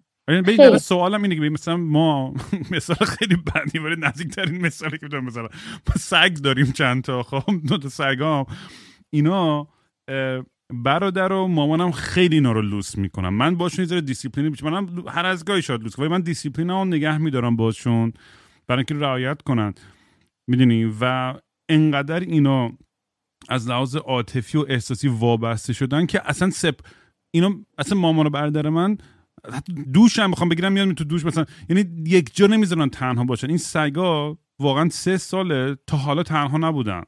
به 0.57 0.77
سوالم 0.77 1.23
اینه 1.23 1.35
که 1.35 1.41
مثلا 1.41 1.77
ما 1.77 2.33
مثلا 2.75 3.05
خیلی 3.05 3.35
بدی 3.35 3.79
ولی 3.79 3.95
نزدیکترین 3.99 4.61
مثالی 4.61 4.97
که 4.97 5.07
مثلا 5.07 5.43
ما 5.87 5.95
سگ 5.97 6.33
داریم 6.33 6.65
چند 6.65 7.03
تا 7.03 7.23
خب؟ 7.23 7.43
دو 7.67 7.77
تا 7.77 7.89
سگام 7.89 8.45
اینا 9.09 9.67
برادر 10.73 11.31
و 11.31 11.47
مامانم 11.47 11.91
خیلی 11.91 12.35
اینا 12.35 12.51
رو 12.51 12.61
لوس 12.61 12.97
می‌کنم 12.97 13.33
من 13.33 13.55
باشون 13.55 13.87
یه 13.89 14.01
دیسیپلینی 14.01 14.49
بیش 14.49 14.63
منم 14.63 15.03
هر 15.07 15.25
از 15.25 15.45
گاهی 15.45 15.61
شاید 15.61 15.83
لوس 15.83 15.99
ولی 15.99 16.07
من 16.07 16.21
دیسیپلینم 16.21 16.87
نگه 16.87 17.17
میدارم 17.17 17.55
باشون 17.55 18.13
برای 18.67 18.85
اینکه 18.89 19.05
رعایت 19.05 19.41
کنن. 19.41 19.73
می‌دونی؟ 20.47 20.95
و 21.01 21.33
انقدر 21.69 22.19
اینا 22.19 22.71
از 23.49 23.69
لحاظ 23.69 23.95
عاطفی 23.95 24.57
و 24.57 24.65
احساسی 24.69 25.07
وابسته 25.07 25.73
شدن 25.73 26.05
که 26.05 26.29
اصلا 26.29 26.49
سپ 26.49 26.75
اینا 27.31 27.51
اصلا 27.77 27.97
مامان 27.97 28.27
و 28.27 28.29
برادر 28.29 28.69
من 28.69 28.97
دوش 29.93 30.19
هم 30.19 30.29
می‌خوام 30.29 30.49
بگیرم 30.49 30.71
میاد 30.71 30.91
تو 30.93 31.03
دوش 31.03 31.25
مثلا 31.25 31.45
یعنی 31.69 31.85
یک 32.05 32.35
جا 32.35 32.47
نمی‌ذارن 32.47 32.89
تنها 32.89 33.23
باشن. 33.23 33.47
این 33.47 33.57
سگا 33.57 34.37
واقعا 34.59 34.89
سه 34.89 35.17
ساله 35.17 35.77
تا 35.87 35.97
حالا 35.97 36.23
تنها 36.23 36.57
نبودن. 36.57 37.03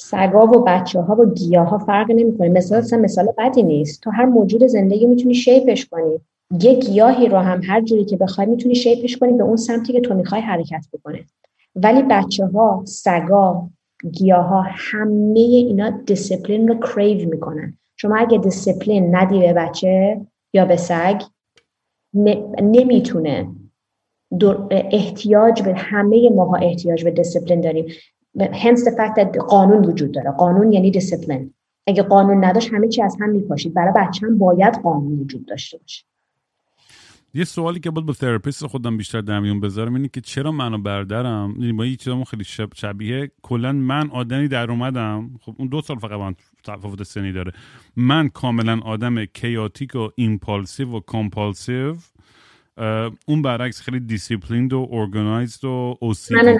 سگا 0.00 0.46
و 0.46 0.64
بچه 0.64 1.00
ها 1.00 1.14
و 1.14 1.34
گیاه 1.34 1.68
ها 1.68 1.78
فرق 1.78 2.10
نمی‌کنه. 2.10 2.48
مثال 2.48 2.78
اصلا 2.78 2.98
مثال 2.98 3.26
بدی 3.38 3.62
نیست. 3.62 4.02
تو 4.02 4.10
هر 4.10 4.24
موجود 4.24 4.66
زندگی 4.66 5.06
می‌تونی 5.06 5.34
شیپش 5.34 5.86
کنی. 5.86 6.20
یه 6.60 6.80
گیاهی 6.80 7.28
رو 7.28 7.38
هم 7.38 7.60
هر 7.62 7.80
جوری 7.80 8.04
که 8.04 8.16
بخوای 8.16 8.46
می‌تونی 8.46 8.74
شیپش 8.74 9.16
کنی 9.16 9.32
به 9.32 9.44
اون 9.44 9.56
سمتی 9.56 9.92
که 9.92 10.00
تو 10.00 10.14
می‌خوای 10.14 10.40
حرکت 10.40 10.86
بکنه. 10.92 11.24
ولی 11.74 12.02
بچه 12.02 12.46
ها 12.46 12.84
سگا 12.86 13.70
گیاه 14.12 14.46
ها 14.46 14.64
همه 14.68 15.40
اینا 15.40 15.90
دیسپلین 15.90 16.68
رو 16.68 16.74
crave 16.74 17.28
می‌کنن. 17.28 17.78
شما 17.96 18.16
اگه 18.16 18.38
دیسپلین 18.38 19.16
ندی 19.16 19.40
به 19.40 19.52
بچه 19.52 20.20
یا 20.54 20.64
به 20.64 20.76
سگ 20.76 21.22
نمی‌تونه 22.62 23.48
احتیاج 24.70 25.62
به 25.62 25.74
همه 25.74 26.30
ماها 26.30 26.56
احتیاج 26.56 27.04
به 27.04 27.10
دیسپلین 27.10 27.60
داریم. 27.60 27.86
Hence 28.38 28.78
the 28.78 28.96
fact 28.96 29.38
قانون 29.38 29.84
وجود 29.84 30.12
داره. 30.12 30.30
قانون 30.30 30.72
یعنی 30.72 30.90
دیسپلین 30.90 31.54
اگه 31.86 32.02
قانون 32.02 32.44
نداشت 32.44 32.72
همه 32.72 32.88
چی 32.88 33.02
از 33.02 33.16
هم 33.20 33.30
میپاشید. 33.30 33.74
برای 33.74 33.92
بچه 33.96 34.26
هم 34.26 34.38
باید 34.38 34.74
قانون 34.74 35.20
وجود 35.20 35.46
داشته 35.46 35.78
باشه. 35.78 36.04
یه 37.38 37.44
سوالی 37.44 37.80
که 37.80 37.90
بود 37.90 38.06
با 38.06 38.12
therapist 38.12 38.66
خودم 38.66 38.96
بیشتر 38.96 39.20
در 39.20 39.40
میون 39.40 39.60
بذارم 39.60 39.94
اینه 39.94 40.08
که 40.08 40.20
چرا 40.20 40.52
من 40.52 40.74
و 40.74 40.78
برادرم 40.78 41.54
یعنی 41.58 41.72
با 41.72 41.86
یه 41.86 41.96
خیلی 42.30 42.44
شب 42.44 42.68
شبیه 42.74 43.30
کلا 43.42 43.72
من 43.72 44.10
آدمی 44.10 44.48
در 44.48 44.70
اومدم. 44.70 45.30
خب 45.40 45.54
اون 45.58 45.68
دو 45.68 45.80
سال 45.80 45.98
فقط 45.98 46.20
من 46.20 46.34
تفاوت 46.64 47.02
سنی 47.02 47.32
داره. 47.32 47.52
من 47.96 48.28
کاملا 48.28 48.80
آدم 48.80 49.24
chaotic 49.24 49.94
و 49.94 50.08
impulsive 50.14 50.88
و 50.88 51.00
compulsive 51.00 51.94
اون 53.26 53.42
برعکس 53.42 53.80
خیلی 53.80 54.00
disciplined 54.00 54.72
و 54.72 54.88
organized 54.92 55.64
و 55.64 55.96
OCD 56.00 56.40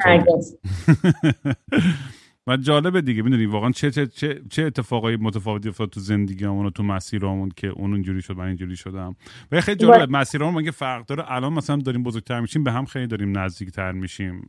و 2.49 2.57
جالبه 2.57 3.01
دیگه 3.01 3.22
می‌دونی 3.22 3.46
واقعا 3.46 3.70
چه 3.70 3.90
چه 3.90 4.07
چه, 4.07 4.40
چه 4.51 4.62
اتفاقای 4.62 5.16
متفاوتی 5.16 5.68
افتاد 5.68 5.88
تو 5.88 6.01
زندگیمون 6.01 6.66
و 6.66 6.70
تو 6.70 6.82
مسیرامون 6.82 7.51
که 7.57 7.66
اون 7.66 7.94
اینجوری 7.94 8.22
شد 8.22 8.36
من 8.36 8.46
اینجوری 8.46 8.76
شدم. 8.76 9.16
و 9.53 9.61
خیلی 9.61 9.78
جالبه 9.78 10.18
مسیرامون 10.18 10.62
مگه 10.62 10.70
فرق 10.70 11.07
داره؟ 11.07 11.32
الان 11.32 11.53
مثلا 11.53 11.76
داریم 11.76 12.03
بزرگتر 12.03 12.40
میشیم 12.40 12.64
به 12.64 12.72
هم 12.72 12.84
خیلی 12.84 13.07
داریم 13.07 13.38
نزدیکتر 13.38 13.92
میشیم. 13.92 14.49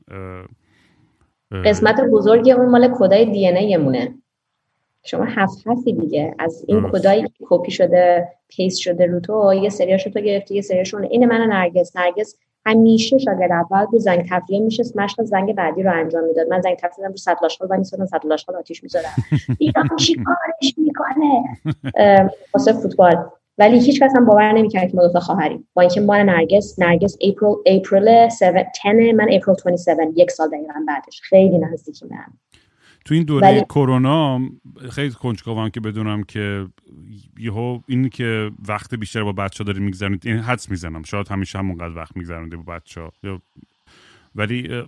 قسمت 1.66 2.02
بزرگی 2.12 2.52
اون 2.52 2.70
مال 2.70 2.94
کدای 3.00 3.26
دی 3.26 3.48
ان 3.48 3.78
مونه. 3.84 4.16
شما 5.04 5.26
هفت 5.26 5.68
هفتی 5.68 5.94
دیگه. 5.94 6.36
از 6.40 6.66
این 6.68 6.90
کدایی 6.92 7.26
کپی 7.42 7.72
شده 7.72 8.28
پیس 8.48 8.78
شده 8.78 9.06
رو 9.06 9.20
تو 9.20 9.54
یه 9.64 9.70
سریاشو 9.70 10.10
تو 10.10 10.20
گرفتی 10.20 10.56
یه 10.56 10.62
سریاشون 10.62 11.04
این 11.04 11.26
من 11.26 11.42
نرگس. 11.42 11.96
نرگس 11.96 12.36
همیشه 12.70 13.18
شاگرد 13.18 13.52
اول 13.52 13.86
بود 13.86 14.00
زنگ 14.00 14.26
تفریه 14.30 14.60
میشه 14.60 14.84
مشق 14.96 15.24
زنگ 15.24 15.56
بعدی 15.56 15.84
رو 15.84 15.94
انجام 15.94 16.24
می‌داد. 16.24 16.48
من 16.48 16.62
زنگ 16.62 16.76
تفریه 16.76 17.08
رو 17.08 17.16
صد 17.16 17.38
لاشخال 17.42 17.68
و 17.72 17.78
میسادم 17.78 18.06
صد 18.06 18.26
لاشخال 18.26 18.56
آتیش 18.56 18.84
می‌ذارم 18.84 19.14
ایران 19.58 19.90
چی 20.00 20.16
کارش 20.16 20.76
می‌کنه. 20.78 21.44
واسه 22.54 22.74
فوتبال. 22.74 23.26
ولی 23.58 23.80
هیچ 23.80 24.04
کس 24.04 24.16
هم 24.16 24.26
باور 24.26 24.52
نمی‌کرد 24.52 24.92
که 24.92 24.98
ما 24.98 25.08
دو 25.08 25.14
تا 25.14 25.20
خواهریم. 25.20 25.68
با 25.74 25.82
اینکه 25.82 26.02
ما 26.02 26.18
نرگس 26.18 26.80
نرگس 26.80 27.18
April 27.22 27.56
April 27.66 28.06
10 28.84 29.12
من 29.14 29.28
April 29.32 29.56
27 29.72 30.00
یک 30.16 30.32
سال 30.32 30.48
دقیقا 30.48 30.84
بعدش. 30.88 31.22
خیلی 31.24 31.58
نزدیکی 31.58 32.06
من 32.06 32.18
تو 33.10 33.16
این 33.16 33.24
دوره 33.24 33.62
کرونا 33.62 34.42
خیلی 34.92 35.12
کنجکاوم 35.12 35.70
که 35.70 35.80
بدونم 35.80 36.24
که 36.24 36.68
یهو 37.40 37.80
این 37.88 38.10
که 38.10 38.52
وقت 38.68 38.96
بیشتر 38.96 39.24
با 39.24 39.32
بچه 39.32 39.64
ها 39.64 39.68
دارید 39.68 39.82
میگذرونید 39.82 40.28
این 40.28 40.38
حدس 40.38 40.70
می‌زنم. 40.70 41.04
شاید 41.04 41.28
همیشه 41.28 41.60
همونقدر 41.60 41.96
وقت 41.98 42.18
میگذرونده 42.18 42.58
با 42.58 42.74
بچه 42.74 43.02
ها 43.02 43.12
ولی 44.36 44.84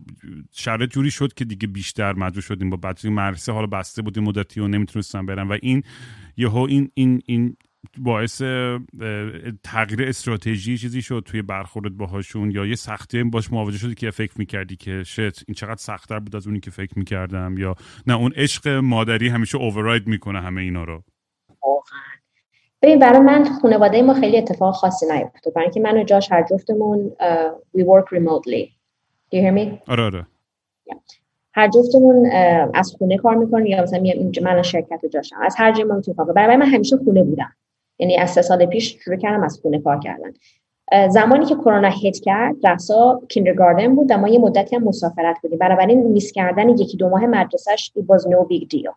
شرط 0.52 0.90
جوری 0.90 1.12
شد 1.12 1.34
که 1.34 1.46
دیگه 1.46 1.68
بیشتر 1.68 2.14
مجبور 2.14 2.42
شدیم 2.42 2.70
با 2.70 2.78
بچه 2.78 3.10
مدرسه 3.10 3.52
حالا 3.52 3.68
بسته 3.68 4.02
بودیم 4.02 4.24
مدتی 4.24 4.60
و 4.60 4.68
نمی‌تونستم 4.68 5.26
برم 5.26 5.50
و 5.50 5.58
این 5.62 5.84
یهو 6.38 6.66
این 6.70 6.92
این 6.94 7.22
این 7.26 7.58
باعث 7.98 8.42
تغییر 9.64 10.04
استراتژی 10.04 10.78
چیزی 10.78 11.02
شد 11.02 11.24
توی 11.26 11.42
برخورد 11.42 11.98
باهاشون 11.98 12.52
یا 12.52 12.66
یه 12.66 12.76
سختی 12.76 13.24
باش 13.24 13.52
مواجه 13.52 13.78
شدی 13.78 13.96
که 13.96 14.12
فکر 14.12 14.34
می‌کردی 14.38 14.76
که 14.76 15.04
شت 15.04 15.44
این 15.48 15.56
چقدر 15.56 15.76
سختتر 15.76 16.20
بود 16.20 16.36
از 16.36 16.48
اونی 16.48 16.60
که 16.60 16.72
فکر 16.72 17.00
می‌کردم 17.00 17.58
یا 17.58 17.76
نه 18.08 18.16
اون 18.16 18.32
عشق 18.36 18.68
مادری 18.68 19.30
همیشه 19.30 19.58
اوورراید 19.58 20.08
می‌کنه 20.08 20.42
همه 20.42 20.62
اینا 20.62 20.84
رو؟ 20.84 21.04
ببین 22.82 23.00
برای 23.00 23.20
من 23.20 23.46
خانواده 23.62 24.02
ما 24.02 24.14
خیلی 24.14 24.38
اتفاق 24.38 24.74
خاصی 24.74 25.06
نیفتاد. 25.06 25.54
برای 25.54 25.66
اینکه 25.66 25.80
من 25.80 25.98
و 25.98 26.04
جاش 26.04 26.32
هر 26.32 26.46
جفتمون 26.50 27.12
uh, 27.20 27.78
we 27.78 27.82
work 27.82 28.18
remotely. 28.18 28.66
Do 29.32 29.38
you 29.38 29.42
hear 29.42 29.56
me? 29.58 29.90
آره 29.92 30.04
آره. 30.04 30.28
هر 31.54 31.68
جفتمون 31.68 32.32
از 32.74 32.96
خونه 32.98 33.18
کار 33.18 33.36
می‌کنیم 33.36 33.66
یا 33.66 33.84
مثلا 33.84 34.04
من 34.42 34.62
شرکت 34.62 35.06
جاشم. 35.14 35.36
از 35.42 35.56
هر 35.58 35.72
جایی 35.72 35.84
ما 35.84 35.96
می‌تونیم 35.96 36.34
برای 36.34 36.58
من 36.58 36.66
همیشه 36.66 36.98
خونه 36.98 37.24
بودم 37.24 37.54
یعنی 38.02 38.18
از 38.18 38.30
سه 38.30 38.42
سال 38.42 38.66
پیش 38.66 38.98
شروع 39.04 39.18
کردم 39.18 39.44
از 39.44 39.60
خونه 39.62 39.80
کار 39.80 40.00
کردن. 40.00 40.34
زمانی 41.10 41.46
که 41.46 41.56
کرونا 41.56 41.90
hit 41.90 42.20
کرد 42.20 42.68
رسا 42.68 43.22
kindergarten 43.30 43.96
بود 43.96 44.14
ما 44.14 44.28
یه 44.28 44.40
مدتی 44.40 44.76
هم 44.76 44.84
مسافرت 44.84 45.38
بودیم. 45.42 45.58
بنابراین 45.58 46.04
miss 46.04 46.32
کردن 46.32 46.70
یکی 46.70 46.98
دو 46.98 47.10
ماه 47.10 47.26
مدرسهش 47.26 47.92
باز 48.08 48.28
no 48.28 48.44
big 48.44 48.68
deal 48.70 48.90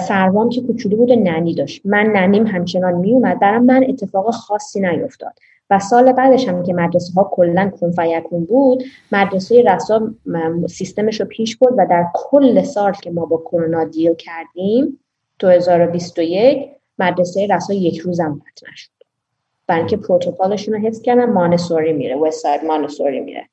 سروام 0.00 0.48
که 0.48 0.60
کوچولو 0.60 0.96
بود 0.96 1.10
و 1.10 1.16
nanny 1.16 1.54
داشت. 1.54 1.82
من 1.84 2.06
nanny 2.06 2.39
م 2.39 2.46
همچنان 2.46 2.94
میومد 2.94 3.40
برام 3.40 3.64
من 3.64 3.84
اتفاق 3.88 4.30
خاصی 4.30 4.80
نیفتاد 4.80 5.32
و 5.70 5.78
سال 5.78 6.12
بعدش 6.12 6.48
هم 6.48 6.62
که 6.62 6.74
مدرسه 6.74 7.12
ها 7.12 7.30
کلا 7.32 7.70
کن 8.30 8.44
بود 8.44 8.84
مدرسه 9.12 9.62
رسا 9.62 10.14
سیستمش 10.68 11.20
رو 11.20 11.26
پیش 11.26 11.56
برد 11.56 11.74
و 11.78 11.86
در 11.90 12.06
کل 12.14 12.62
سال 12.62 12.92
که 12.92 13.10
ما 13.10 13.26
با 13.26 13.36
کرونا 13.36 13.84
دیل 13.84 14.14
کردیم 14.14 15.00
2021 15.38 16.70
مدرسه 16.98 17.46
رسا 17.50 17.74
یک 17.74 17.98
روزم 17.98 18.42
قطع 18.46 18.72
نشد. 18.72 18.90
برای 19.66 19.80
اینکه 19.80 19.96
پروتکلشون 19.96 20.74
رو 20.74 20.80
حفظ 20.80 21.02
کردن 21.02 21.32
مانسوری 21.32 21.92
میره 21.92 22.16
وست 22.16 22.42
ساید 22.42 22.64
مانسوری 22.64 23.20
میره. 23.20 23.48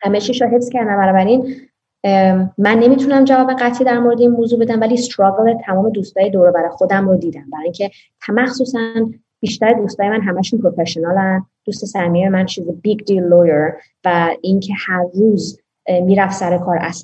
همه 0.00 0.20
چیش 0.20 0.42
رو 0.42 0.48
حفظ 0.48 0.68
کردن. 0.68 0.96
بنابراین 0.96 1.56
من 2.58 2.78
نمی‌تونم 2.78 3.24
جواب 3.24 3.52
قطعی 3.52 3.84
در 3.84 3.98
مورد 3.98 4.20
این 4.20 4.30
موضوع 4.30 4.58
بدم 4.58 4.80
ولی 4.80 4.94
استراگل 4.94 5.54
تمام 5.66 5.90
دوستای 5.90 6.30
دور 6.30 6.50
برای 6.50 6.70
خودم 6.70 7.08
رو 7.08 7.16
دیدم. 7.16 7.50
برای 7.52 7.64
اینکه 7.64 7.90
مخصوصا 8.28 8.78
بیشتر 9.40 9.72
دوستای 9.72 10.08
من 10.08 10.20
همشون 10.20 10.60
professional 10.60 11.39
ن 11.39 11.46
دوست 11.64 11.84
صمیمی 11.84 12.28
من 12.28 12.46
چیز 12.46 12.68
big 12.82 13.04
deal 13.04 13.22
lawyer 13.22 13.72
و 14.04 14.30
اینکه 14.42 14.72
هر 14.86 15.04
روز 15.14 15.60
می‌رفت 15.90 16.34
سر 16.34 16.58
کار 16.58 16.78
از 16.80 17.02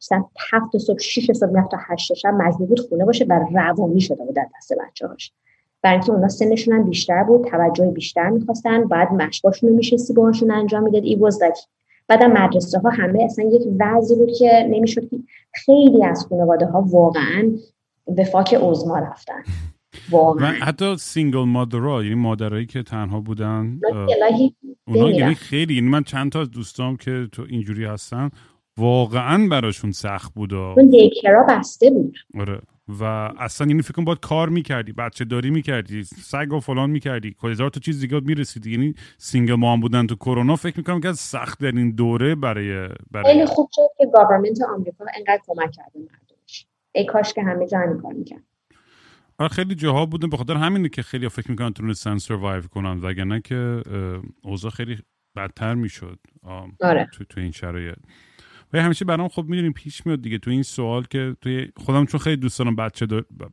ساعت 0.00 0.22
هفت 0.52 0.78
صبح 0.78 0.98
شیش 0.98 1.32
صبح 1.32 1.50
می‌رفت 1.50 1.70
تا 1.70 1.76
هشت 1.80 2.14
شب 2.14 2.28
مجبور 2.28 2.68
بود 2.68 2.80
خونه 2.80 3.04
باشه 3.04 3.26
و 3.28 3.46
روانی 3.54 4.00
شده 4.00 4.24
بود 4.24 4.34
از 4.34 4.46
دست 4.58 4.72
بچه 4.72 5.06
هاش 5.06 5.32
برای 5.82 5.96
اینکه 5.96 6.12
اونا 6.12 6.28
سنشون 6.28 6.74
هم 6.74 6.84
بیشتر 6.84 7.22
بود 7.22 7.44
توجه 7.44 7.90
بیشتر 7.90 8.28
می‌خواستن 8.28 8.84
بعد 8.84 9.12
مشقاشون 9.12 9.70
رو 9.70 9.76
میشستی 9.76 10.12
باهاشون 10.12 10.50
انجام 10.50 10.82
می‌داد. 10.82 11.04
It 11.04 11.18
was 11.20 11.60
bad 12.08 12.22
مدرسه 12.22 12.78
ها 12.78 12.90
همه 12.90 13.24
اصلا 13.24 13.44
یک 13.44 13.62
وضعی 13.80 14.16
بود 14.16 14.32
که 14.38 14.66
نمی‌شد 14.70 15.10
خیلی 15.54 16.04
از 16.04 16.26
خانواده 16.26 16.66
ها 16.66 16.84
واقعا 16.90 17.52
به 18.06 18.24
fuck 18.24 18.54
عظما 18.54 18.98
رفتن. 18.98 19.42
واقعا 20.10 20.52
حتی 20.52 20.96
single 20.96 21.44
مادرها 21.44 22.02
یعنی 22.02 22.14
مادرایی 22.14 22.66
که 22.66 22.82
تنها 22.82 23.20
بودن 23.20 23.80
اونا 24.86 25.10
یعنی 25.10 25.34
خیلی 25.34 25.74
یعنی 25.74 25.88
من 25.88 26.02
چند 26.02 26.32
تا 26.32 26.40
از 26.40 26.50
دوستام 26.50 26.96
که 26.96 27.28
تو 27.32 27.46
اینجوری 27.48 27.84
هستن 27.84 28.30
واقعا 28.76 29.48
براشون 29.48 29.92
سخت 29.92 30.34
بود 30.34 30.54
اون 30.54 30.90
daycare 30.90 31.39
ا 31.39 31.46
بسته 31.48 31.90
بود. 31.90 32.18
آره. 32.40 32.60
و 33.00 33.04
اصلا 33.38 33.66
یعنی 33.66 33.82
فکر 33.82 34.02
باید 34.02 34.20
کار 34.20 34.48
می‌کردی 34.48 34.92
بچه 34.92 35.24
داری 35.24 35.50
می‌کردی 35.50 36.02
سگ 36.04 36.52
و 36.52 36.60
فلان 36.60 36.90
می‌کردی. 36.90 37.36
هزار 37.42 37.70
تا 37.70 37.80
چیز 37.80 38.00
دیگه 38.00 38.20
می‌رسیدی. 38.20 38.72
یعنی 38.72 38.94
single 39.18 39.54
mom 39.54 39.80
بودن 39.80 40.06
تو 40.06 40.14
کرونا 40.14 40.56
فکر 40.56 40.76
می‌کنم 40.76 41.00
که 41.00 41.08
از 41.08 41.18
سخت 41.18 41.60
در 41.60 41.72
این 41.72 41.90
دوره 41.90 42.34
برای 42.34 42.88
برای 43.10 43.32
خیلی 43.32 43.46
خوب 43.46 43.68
شد 43.72 43.88
که 43.98 44.06
گاورمنت 44.14 44.58
آمریکا 44.74 45.04
انقدر 45.16 45.42
کمک 45.46 45.70
کرده 45.72 45.98
مردمش. 45.98 46.66
ای 46.92 47.04
کاش 47.04 47.32
که 47.32 47.42
همه 47.42 47.66
جا 47.66 47.78
کار 48.02 48.12
می‌کرد 48.12 48.42
خیلی 49.50 49.74
جاها 49.74 50.06
بودن 50.06 50.30
به 50.30 50.36
خاطر 50.36 50.56
همینه 50.56 50.88
که 50.88 51.02
خیلی 51.02 51.28
فکر 51.28 51.50
می‌کنن 51.50 51.72
تونستن 51.72 52.18
سروایو 52.18 52.62
کنن 52.62 53.00
وگرنه 53.00 53.40
که 53.40 53.82
اوضاع 54.42 54.70
خیلی 54.70 54.98
بدتر 55.36 55.74
می‌شد 55.74 56.18
آره. 56.80 57.08
تو, 57.12 57.24
تو 57.24 57.40
این 57.40 57.52
شرایط. 57.52 57.96
و 58.72 58.82
همیشه 58.82 59.04
برام 59.04 59.28
خب 59.28 59.44
می‌دونیم 59.44 59.72
پیش 59.72 60.06
میاد 60.06 60.22
دیگه. 60.22 60.38
تو 60.38 60.50
این 60.50 60.62
سوال 60.62 61.04
که 61.04 61.36
توی 61.40 61.68
خودم 61.76 62.06
چون 62.06 62.20
خیلی 62.20 62.36
دوست 62.36 62.58
دارم 62.58 62.76
بچه, 62.76 63.06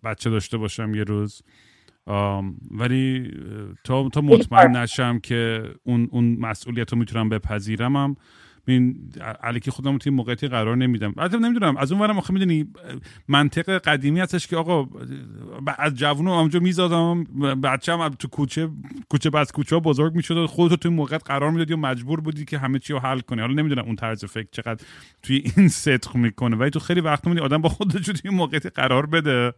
بچه 0.03 0.29
داشته 0.29 0.57
باشم 0.57 0.95
یه 0.95 1.03
روز 1.03 1.41
ولی 2.71 3.31
تا, 3.83 4.09
تا 4.09 4.21
مطمئن 4.21 4.75
نشم 4.75 5.19
که 5.19 5.69
اون, 5.83 6.07
اون 6.11 6.37
مسئولیت 6.39 6.93
رو 6.93 6.99
می‌تونم 6.99 7.29
بپذیرم 7.29 7.95
هم 7.95 8.15
این 8.67 9.11
علیکی 9.43 9.71
خودم 9.71 9.97
توی 9.97 10.11
موقعیتی 10.11 10.47
قرار 10.47 10.77
نمیدم. 10.77 11.13
البته 11.17 11.37
نمی‌دونم 11.37 11.77
از 11.77 11.91
اون 11.91 12.01
ورم 12.01 12.17
آخه 12.17 12.33
می‌دونی 12.33 12.73
منطق 13.27 13.77
قدیمی 13.77 14.19
هستش 14.19 14.47
که 14.47 14.57
آقا 14.57 14.87
از 15.77 15.95
جوونو 15.95 16.31
اونجا 16.31 16.59
میزادم 16.59 17.23
بچه‌م 17.63 18.09
تو 18.09 18.27
کوچه 18.27 18.69
کوچه 19.09 19.29
بس 19.29 19.51
کوچه 19.51 19.75
ها 19.75 19.79
بزرگ 19.79 20.15
می‌شد 20.15 20.45
خودت 20.45 20.79
تو 20.79 20.91
موقعیت 20.91 21.23
قرار 21.25 21.51
می‌دادی 21.51 21.73
و 21.73 21.77
مجبور 21.77 22.21
بودی 22.21 22.45
که 22.45 22.57
همه 22.57 22.79
چی 22.79 22.93
رو 22.93 22.99
حل 22.99 23.19
کنی. 23.19 23.41
حالا 23.41 23.53
نمی‌دونم 23.53 23.85
اون 23.85 23.95
طرز 23.95 24.25
فکر 24.25 24.47
چقدر 24.51 24.85
توی 25.23 25.51
این 25.57 25.67
صدق 25.67 26.15
می‌کنه 26.15 26.55
ولی 26.55 26.69
تو 26.69 26.79
خیلی 26.79 27.01
وقت 27.01 27.27
میدی 27.27 27.39
آدم 27.39 27.61
با 27.61 27.69
خودش 27.69 28.05
توی 28.05 28.31
موقعیتی 28.31 28.69
قرار 28.69 29.05
بده. 29.05 29.53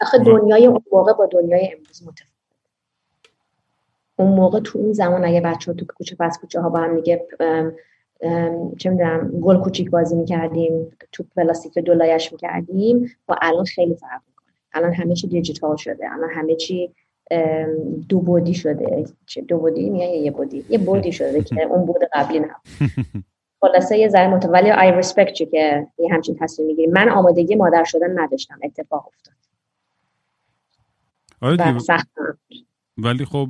آخه 0.00 0.18
دنیای 0.18 0.66
اون 0.66 0.82
موقع 0.92 1.12
با 1.12 1.28
دنیای 1.32 1.72
امروز 1.72 2.02
متفاوت 2.02 2.34
اون 4.16 4.36
موقع 4.36 4.60
تو 4.60 4.78
اون 4.78 4.92
زمان 4.92 5.24
اگه 5.24 5.40
بچه 5.40 5.72
ها 5.72 5.76
تو 5.76 5.86
کوچه 5.86 6.16
پس 6.20 6.38
کوچه 6.40 6.60
ها 6.60 6.68
با 6.68 6.80
هم 6.80 6.96
دیگه 6.96 7.26
چه 8.78 8.90
می‌دونم 8.90 9.40
گل 9.40 9.58
کوچیک 9.60 9.90
بازی 9.90 10.16
می‌کردیم 10.16 10.96
تو 11.12 11.24
پلاستیک 11.36 11.78
دولایه‌ش 11.78 12.32
می‌کردیم. 12.32 13.10
با 13.26 13.36
الان 13.42 13.64
خیلی 13.64 13.94
فرق 13.94 14.20
می‌کنه. 14.28 14.54
الان 14.72 14.92
همه 14.92 15.14
چی 15.14 15.28
دیجیتال 15.28 15.76
شده. 15.76 16.12
الان 16.12 16.30
همه 16.30 16.54
چی 16.56 16.90
دو 18.08 18.20
بعدی 18.20 18.54
شده. 18.54 19.04
دو 19.48 19.58
بعدی؟ 19.58 19.82
یا 19.82 20.22
یه 20.22 20.30
بعدی. 20.30 20.64
یه 20.68 20.78
بعدی 20.78 21.12
شده 21.12 21.42
که 21.42 21.62
اون 21.62 21.86
بود 21.86 22.00
قبلی 22.12 22.40
نه. 22.40 22.54
خلاصه 23.60 23.98
یه 23.98 24.08
ذره 24.08 24.28
متولی 24.28 24.52
ولی 24.52 24.70
I 24.70 24.92
respect 24.96 25.50
که 25.50 25.86
یه 25.98 26.14
همچین 26.14 26.36
تصمیم 26.40 26.68
می‌گیریم 26.68 26.92
من 26.92 27.08
آمادگی 27.08 27.54
مادر 27.54 27.84
شدن 27.84 28.18
نداشتم. 28.18 28.58
اتفاق 28.62 29.06
افتاد. 29.06 29.34
آره 31.40 31.78
ولی 32.98 33.24
خب 33.24 33.48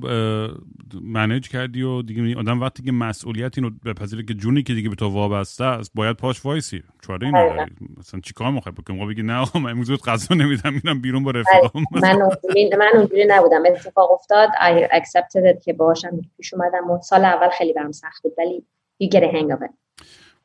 منیج 1.03 1.49
کردی 1.49 1.82
و 1.82 2.03
دیگه 2.03 2.38
آدم 2.38 2.61
وقتی 2.61 2.82
که 2.82 2.92
مسئولیت 2.92 3.59
اینو 3.59 3.70
بپذیره 3.84 4.22
که 4.22 4.34
جونی 4.34 4.62
که 4.62 4.74
دیگه 4.74 4.88
به 4.88 4.95
تو 4.95 5.09
وابسته 5.09 5.64
است 5.64 5.90
باید 5.95 6.16
پاش 6.16 6.45
وایسی. 6.45 6.82
چاره 7.07 7.26
این 7.26 7.36
نداری 7.36 7.72
مثلا 7.99 8.20
چیکار 8.20 8.51
می‌خوای؟ 8.51 8.74
بکنم 8.74 8.97
ما 8.97 9.07
بگی 9.07 9.22
نه 9.22 9.34
آقا 9.36 9.59
من 9.59 9.70
امروز 9.70 9.90
غذا 9.90 10.34
نمیدم 10.34 10.72
میرم 10.72 11.01
بیرون 11.01 11.24
با 11.24 11.30
رفیقام 11.30 11.84
من 11.90 12.22
اونجوری 12.22 12.70
من 12.78 12.90
اونجوری 12.95 13.24
نبودم. 13.28 13.62
اتفاق 13.66 14.12
افتاد 14.12 14.49
I 14.49 14.88
accepted 14.95 15.55
it 15.55 15.64
که 15.64 15.72
باهاشم 15.72 16.20
پیش 16.36 16.55
اومدم 16.55 16.90
و 16.90 17.01
سال 17.03 17.24
اول 17.24 17.49
خیلی 17.49 17.72
برام 17.72 17.92
سخت 17.92 18.22
بود 18.22 18.32
ولی 18.38 18.64
you 19.03 19.07
get 19.07 19.22
a 19.22 19.32
hang 19.34 19.57
of 19.57 19.64
it. 19.68 19.84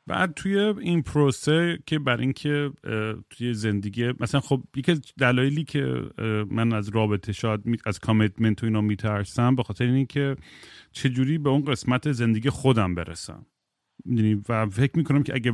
بعد 0.09 0.33
توی 0.33 0.57
این 0.59 1.01
پروسه 1.01 1.79
که 1.85 1.99
برای 1.99 2.21
اینکه 2.21 2.71
توی 3.29 3.53
زندگی 3.53 4.13
مثلا 4.19 4.41
خب 4.41 4.63
یکی 4.75 4.91
از 4.91 5.01
دلایلی 5.19 5.63
که 5.63 6.01
من 6.51 6.73
از 6.73 6.89
رابطه 6.89 7.31
شاید 7.31 7.61
از 7.85 7.99
commitment 7.99 8.63
و 8.63 8.65
اینا 8.65 8.81
میترسم 8.81 9.55
به 9.55 9.63
خاطر 9.63 9.85
اینکه 9.85 10.35
چجوری 10.91 11.37
به 11.37 11.49
اون 11.49 11.65
قسمت 11.65 12.11
زندگی 12.11 12.49
خودم 12.49 12.95
برسم. 12.95 13.45
و 14.49 14.65
فکر 14.69 14.91
می‌کنم 14.95 15.23
که 15.23 15.35
اگه 15.35 15.53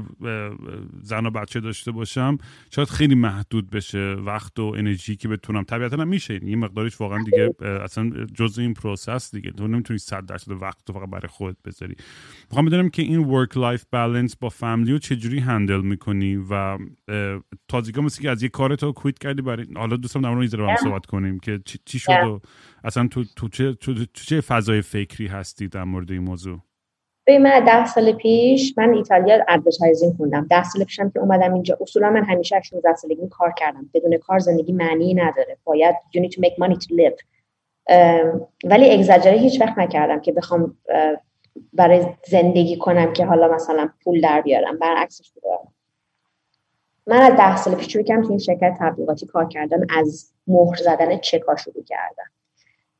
زن 1.02 1.26
و 1.26 1.30
بچه 1.30 1.60
داشته 1.60 1.92
باشم 1.92 2.38
شاید 2.72 2.88
خیلی 2.88 3.16
محدود 3.16 3.70
بشه 3.70 4.14
وقت 4.14 4.60
و 4.60 4.74
انرژی 4.78 5.16
که 5.16 5.28
بتونم. 5.28 5.64
طبیعتا 5.64 5.98
هم 5.98 6.08
میشه. 6.08 6.46
یه 6.46 6.56
مقدارش 6.56 7.02
واقعا 7.02 7.24
دیگه 7.24 7.56
اصلا 7.62 8.10
جز 8.34 8.60
این 8.60 8.74
process 8.74 9.36
دیگه. 9.36 9.52
تو 9.52 9.68
نمی‌تونی 9.68 10.00
صد 10.00 10.26
درصد 10.26 10.52
وقت 10.52 10.86
تو 10.86 10.94
فقط 10.94 11.10
برای 11.10 11.28
خودت 11.28 11.58
بذاری. 11.66 11.96
می‌خوام 12.50 12.66
بدونم 12.66 12.90
که 12.90 13.02
این 13.02 13.20
work 13.20 13.58
life 13.58 13.86
balance 13.92 14.36
با 14.36 14.50
family 14.50 14.92
رو 14.92 14.98
چجوری 14.98 15.40
handle 15.40 15.82
می‌کنی 15.82 16.36
و 16.50 16.78
تازگی 17.68 18.02
مثل 18.02 18.22
که 18.22 18.30
از 18.30 18.44
یه 18.44 18.50
کارتو 18.50 18.92
quit 18.92 19.20
کردی 19.20 19.42
برای 19.42 19.66
حالا 19.76 19.96
دوستم 19.96 20.22
در 20.22 20.30
مورد 20.30 20.56
رو 20.56 20.76
صحبت 20.84 21.06
کنیم 21.06 21.40
که 21.40 21.60
چی 21.86 22.00
شد 22.00 22.12
و 22.12 22.42
اصلا 22.84 23.08
تو 23.08 23.24
تو 23.36 23.50
چه 23.50 23.74
تو 23.74 24.06
چه 24.14 24.42
فضای 24.42 24.82
فکری 24.82 25.28
هستی 25.28 25.68
در 25.68 25.84
مورد 25.84 26.12
این 26.12 26.22
موضوع؟ 26.22 26.62
به 27.26 27.40
من 27.40 27.66
ده 27.66 27.86
سال 27.86 28.12
پیش 28.12 28.74
من 28.78 28.94
ایتالیا 28.94 29.46
advertising 29.48 30.16
خوندم. 30.18 30.48
ده 30.50 30.64
سال 30.64 30.84
پیشم 30.84 31.10
که 31.10 31.20
اومدم 31.20 31.54
اینجا 31.54 31.78
اصولا 31.82 32.10
من 32.10 32.24
همیشه 32.24 32.62
16 32.62 32.96
سالگی 32.96 33.28
کار 33.28 33.54
کردم. 33.58 33.90
بدون 33.94 34.18
کار 34.18 34.40
زندگی 34.40 34.74
معنی 34.74 35.14
نداره. 35.14 35.58
باید 35.64 35.96
you 36.18 36.20
need 36.22 36.32
to 36.32 36.42
make 36.42 36.66
money 36.66 36.76
to 36.76 36.90
live. 36.90 37.24
ولی 38.64 38.92
اگزاجره 38.92 39.38
هیچ 39.38 39.62
وقت 39.62 39.78
نکردم 39.78 40.22
که 40.22 40.32
بخوام 40.32 40.78
برای 41.74 42.06
زندگی 42.28 42.78
کنم 42.78 43.14
که 43.14 43.26
حالا 43.26 43.48
مثلا 43.48 43.90
پول 44.04 44.22
در 44.22 44.42
بیارم. 44.42 44.80
برعکسش 44.80 45.32
بودم. 45.32 45.74
من 47.08 47.22
از 47.22 47.38
ده 47.38 47.58
سال 47.58 47.76
پیش 47.76 47.94
شروع 47.94 48.04
کردم 48.04 48.22
تو 48.22 48.30
این 48.30 48.40
شرکت 48.40 48.78
تبلیغاتی 48.80 49.26
کار 49.26 49.48
کردن 49.48 49.86
از 49.90 50.32
مهر 50.48 50.76
زدن 50.76 51.18
چکا 51.18 51.56
شروع 51.56 51.84
کردم. 51.84 52.32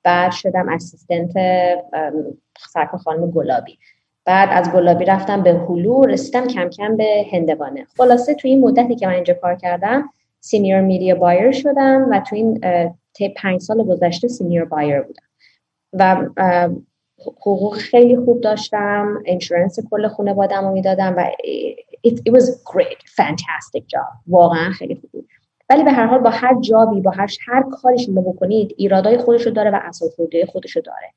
بعد 0.04 0.32
شدم 0.32 0.70
assistant 0.70 1.34
سرکار 2.74 3.00
خانم 3.00 3.32
گلابی. 3.32 3.78
بعد 4.26 4.50
از 4.52 4.72
گلابی 4.72 5.06
رفتم 5.06 5.44
به 5.44 5.54
هلو 5.54 6.02
رسیدم 6.02 6.48
کم 6.48 6.70
کم 6.70 6.98
به 6.98 7.26
هندوانه. 7.32 7.88
خلاصه 7.98 8.34
تو 8.34 8.48
این 8.48 8.62
مدتی 8.62 8.96
که 8.96 9.08
من 9.08 9.14
اینجا 9.14 9.34
کار 9.34 9.56
کردم 9.56 10.10
senior 10.40 10.82
media 10.82 11.16
buyer 11.16 11.52
شدم 11.52 12.08
و 12.12 12.20
تو 12.20 12.36
این 12.36 12.62
طی 13.14 13.30
پنج 13.30 13.62
سال 13.62 13.84
گذشته 13.84 14.28
senior 14.28 14.66
buyer 14.66 15.02
بودم. 15.02 15.24
و 15.94 16.28
حقوق 17.42 17.76
خیلی 17.76 18.18
خوب 18.18 18.42
داشتم 18.42 19.24
insurance 19.26 19.80
کل 19.92 20.08
خونوادم 20.08 20.66
رو 20.68 20.72
می‌دادم 20.72 21.16
و 21.18 21.26
it, 22.08 22.14
it 22.14 22.34
was 22.34 22.44
great 22.44 23.02
fantastic 23.22 23.82
job. 23.82 24.16
واقعا 24.28 24.70
خیلی 24.72 24.96
خوب 24.96 25.12
بود. 25.12 25.28
ولی 25.70 25.84
به 25.84 25.92
هر 25.92 26.06
حال 26.06 26.20
با 26.20 26.30
هر 26.30 26.62
جابی 26.62 27.02
با 27.02 27.12
هر 27.12 27.28
هر 27.48 27.64
کاری 27.82 27.98
شما 27.98 28.22
بکنید 28.22 28.76
ایرادای 28.78 29.18
خودشو 29.18 29.50
داره 29.50 29.72
و 29.72 29.80
اساسورده 29.84 30.46
خودشو 30.46 30.80
داره. 30.80 31.14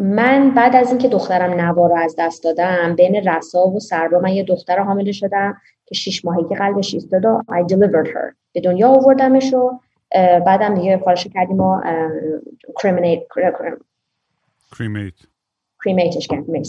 من 0.00 0.50
بعد 0.50 0.76
از 0.76 0.88
اینکه 0.88 1.08
دخترم 1.08 1.60
نوا 1.60 1.86
رو 1.86 1.96
از 1.96 2.14
دست 2.18 2.44
دادم 2.44 2.94
بین 2.96 3.16
رسا 3.16 3.68
و 3.68 3.80
سربا 3.80 4.18
من 4.18 4.32
یه 4.32 4.42
دختر 4.42 4.78
حامل 4.78 5.12
شدم 5.12 5.56
که 5.86 5.94
شیش 5.94 6.24
ماهگی 6.24 6.54
قلبش 6.54 6.94
ایستاد 6.94 7.24
و 7.24 7.42
I 7.50 7.72
delivered 7.72 8.08
her. 8.08 8.34
به 8.52 8.60
دنیا 8.60 8.88
آوردمش 8.88 9.54
و 9.54 9.80
بعدم 10.46 10.74
دیگه 10.74 10.98
کارشو 10.98 11.28
کردیم 11.28 11.60
و 11.60 11.80
کریمیت 12.82 13.22
کریمیتش 15.84 16.26
کردیم 16.26 16.62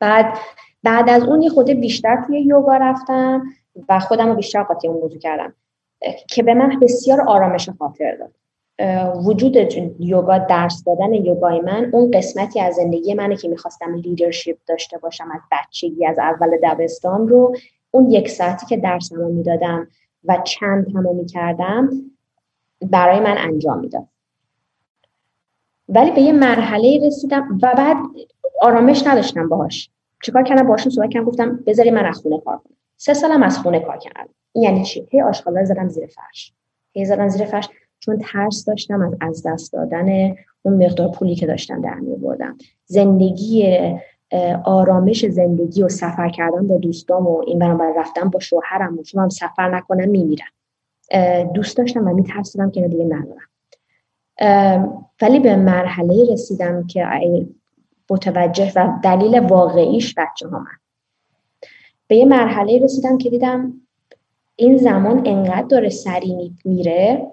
بعد 0.00 0.38
بعد 0.82 1.08
از 1.08 1.22
اون 1.22 1.42
یه 1.42 1.50
خود 1.50 1.70
بیشتر 1.70 2.24
توی 2.26 2.40
یوگا 2.40 2.76
رفتم 2.76 3.42
و 3.88 4.00
خودم 4.00 4.28
رو 4.28 4.34
بیشتر 4.34 4.62
قاطی 4.62 4.88
اون 4.88 5.00
موضوع 5.00 5.18
کردم 5.18 5.54
که 6.28 6.42
به 6.42 6.54
من 6.54 6.80
بسیار 6.80 7.20
آرامش 7.20 7.68
خاطر 7.68 8.16
داد. 8.16 8.32
وجود 9.24 9.56
یوگا 10.00 10.38
درس 10.38 10.84
دادن 10.84 11.14
یوگای 11.14 11.60
من 11.60 11.90
اون 11.92 12.10
قسمتی 12.10 12.60
از 12.60 12.74
زندگی 12.74 13.14
منه 13.14 13.36
که 13.36 13.48
می‌خواستم 13.48 13.94
لیدرشپ 13.94 14.56
داشته 14.66 14.98
باشم 14.98 15.30
از 15.34 15.40
بچگی 15.52 16.06
از 16.06 16.18
اول 16.18 16.58
دبستان 16.62 17.28
رو. 17.28 17.56
اون 17.90 18.10
یک 18.10 18.28
ساعتی 18.28 18.66
که 18.66 18.76
درسمو 18.76 19.28
می‌دادم 19.28 19.88
و 20.24 20.38
چند 20.44 20.96
همو 20.96 21.12
می‌کردم 21.12 21.90
برای 22.80 23.20
من 23.20 23.38
انجام 23.38 23.80
می‌داد. 23.80 24.06
ولی 25.88 26.10
به 26.10 26.20
یه 26.20 26.32
مرحله 26.32 27.06
رسیدم 27.06 27.58
و 27.62 27.74
بعد 27.76 27.96
آرامش 28.60 29.06
نداشتم 29.06 29.48
باهاش. 29.48 29.90
چیکار 30.22 30.42
کردم؟ 30.42 30.66
باشون 30.66 30.92
صحبت 30.92 31.10
کردم 31.10 31.26
گفتم 31.26 31.56
بذاری 31.66 31.90
من 31.90 32.04
از 32.04 32.18
خونه 32.18 32.40
کار 32.40 32.56
کنم. 32.56 32.76
سه 32.96 33.14
سالم 33.14 33.42
از 33.42 33.58
خونه 33.58 33.80
کار 33.80 33.96
کردم. 33.96 34.28
یعنی 34.54 34.84
چی؟ 34.84 35.06
هی 35.10 35.22
آشغالا 35.22 35.64
زدم 35.64 35.88
زیر 35.88 36.06
فرش. 36.06 36.52
هی 36.92 37.04
زدم 37.04 37.28
زیر 37.28 37.44
فرش. 37.44 37.68
چون 38.04 38.18
ترس 38.18 38.64
داشتم 38.64 39.02
از 39.02 39.14
از 39.20 39.42
دست 39.46 39.72
دادن 39.72 40.34
اون 40.62 40.84
مقدار 40.84 41.08
پولی 41.08 41.34
که 41.34 41.46
داشتم 41.46 41.80
در 41.80 41.94
می 41.94 42.16
بردم 42.16 42.56
زندگی 42.86 43.78
آرامش 44.64 45.26
زندگی 45.26 45.82
و 45.82 45.88
سفر 45.88 46.28
کردن 46.28 46.66
با 46.66 46.78
دوستام 46.78 47.26
و 47.26 47.42
این 47.46 47.58
برام 47.58 47.82
رفتم 47.96 48.30
با 48.30 48.40
شوهرم 48.40 48.98
و 48.98 49.20
هم 49.20 49.28
سفر 49.28 49.76
نکنم 49.76 50.08
میمیرم. 50.08 50.46
دوست 51.54 51.76
داشتم 51.76 52.08
و 52.08 52.14
میترسیدم 52.14 52.70
که 52.70 52.88
دیگه 52.88 53.04
ندارم 53.04 53.48
ولی 55.22 55.40
به 55.40 55.56
مرحله 55.56 56.32
رسیدم 56.32 56.86
که 56.86 57.06
متوجه 58.10 58.72
و 58.76 58.88
دلیل 59.02 59.38
واقعیش 59.38 60.14
بچه 60.16 60.48
ها 60.48 60.58
من. 60.58 60.66
به 62.08 62.16
یه 62.16 62.24
مرحله 62.24 62.78
رسیدم 62.84 63.18
که 63.18 63.30
دیدم 63.30 63.72
این 64.56 64.76
زمان 64.76 65.22
انقدر 65.26 65.66
داره 65.66 65.88
سری 65.88 66.54
میره 66.64 67.26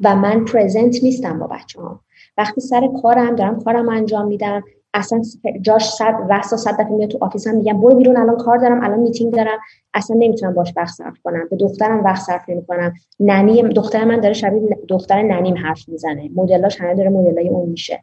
و 0.00 0.16
من 0.16 0.44
پرزنت 0.44 1.02
نیستم 1.02 1.38
با 1.38 1.46
بچه 1.46 1.80
ها 1.80 2.00
وقتی 2.38 2.60
سر 2.60 2.88
کارم 3.02 3.34
دارم 3.36 3.60
کارم 3.60 3.88
انجام 3.88 4.26
میدم 4.26 4.62
اصلا 4.94 5.22
جاش 5.60 5.90
صد 5.90 6.14
رسا 6.30 6.56
صد 6.56 6.72
دفعه 6.72 6.88
میاد 6.88 7.10
تو 7.10 7.18
آفیسم 7.20 7.54
میگم 7.54 7.80
برو 7.80 7.94
بیرون 7.94 8.16
الان 8.16 8.36
کار 8.36 8.58
دارم 8.58 8.84
الان 8.84 8.98
میتینگ 8.98 9.34
دارم. 9.34 9.58
اصلا 9.94 10.16
نمی‌تونم 10.16 10.54
باش 10.54 10.72
وقت 10.76 10.94
صرف 10.94 11.18
کنم. 11.24 11.48
به 11.50 11.56
دخترم 11.56 12.04
وقت 12.04 12.22
صرف 12.22 12.50
کنم 12.68 12.92
ننی 13.20 13.62
دختر 13.62 14.04
من 14.04 14.20
داره 14.20 14.34
شبیه 14.34 14.78
دختر 14.88 15.22
ننیم 15.22 15.56
حرف 15.56 15.88
می‌زنه. 15.88 16.30
مدلاش 16.34 16.80
همه 16.80 16.94
داره 16.94 17.10
مدلای 17.10 17.48
اون 17.48 17.68
میشه. 17.68 18.02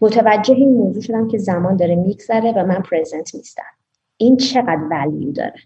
متوجه 0.00 0.54
این 0.54 0.74
موضوع 0.74 1.02
شدم 1.02 1.28
که 1.28 1.38
زمان 1.38 1.76
داره 1.76 1.94
میگذره 1.94 2.52
و 2.52 2.66
من 2.66 2.82
پرزنت 2.82 3.34
نیستم. 3.34 3.62
این 4.16 4.36
چقدر 4.36 4.80
ولیو 4.90 5.32
داره؟ 5.32 5.60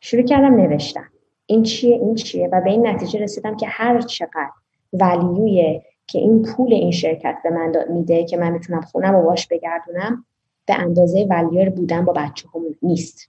شروع 0.00 0.22
کردم 0.22 0.54
نوشتم 0.54 1.08
این 1.46 1.62
چیه؟ 1.62 1.94
این 1.96 2.14
چیه؟ 2.14 2.48
و 2.52 2.60
به 2.60 2.70
این 2.70 2.86
نتیجه 2.86 3.20
رسیدم 3.20 3.56
که 3.56 3.66
هر 3.66 4.00
چقدر 4.00 4.50
ولیوی 4.92 5.80
که 6.06 6.18
این 6.18 6.42
پول 6.42 6.72
این 6.72 6.90
شرکت 6.90 7.36
به 7.44 7.50
من 7.50 7.72
میده 7.90 8.24
که 8.24 8.36
من 8.36 8.52
می‌تونم 8.52 8.80
خونم 8.80 9.14
و 9.14 9.22
باش 9.22 9.46
بگردونم 9.46 10.24
به 10.66 10.74
اندازه 10.74 11.26
ولیور 11.30 11.68
بودن 11.68 12.04
با 12.04 12.12
بچه 12.12 12.48
هم 12.54 12.60
نیست. 12.82 13.28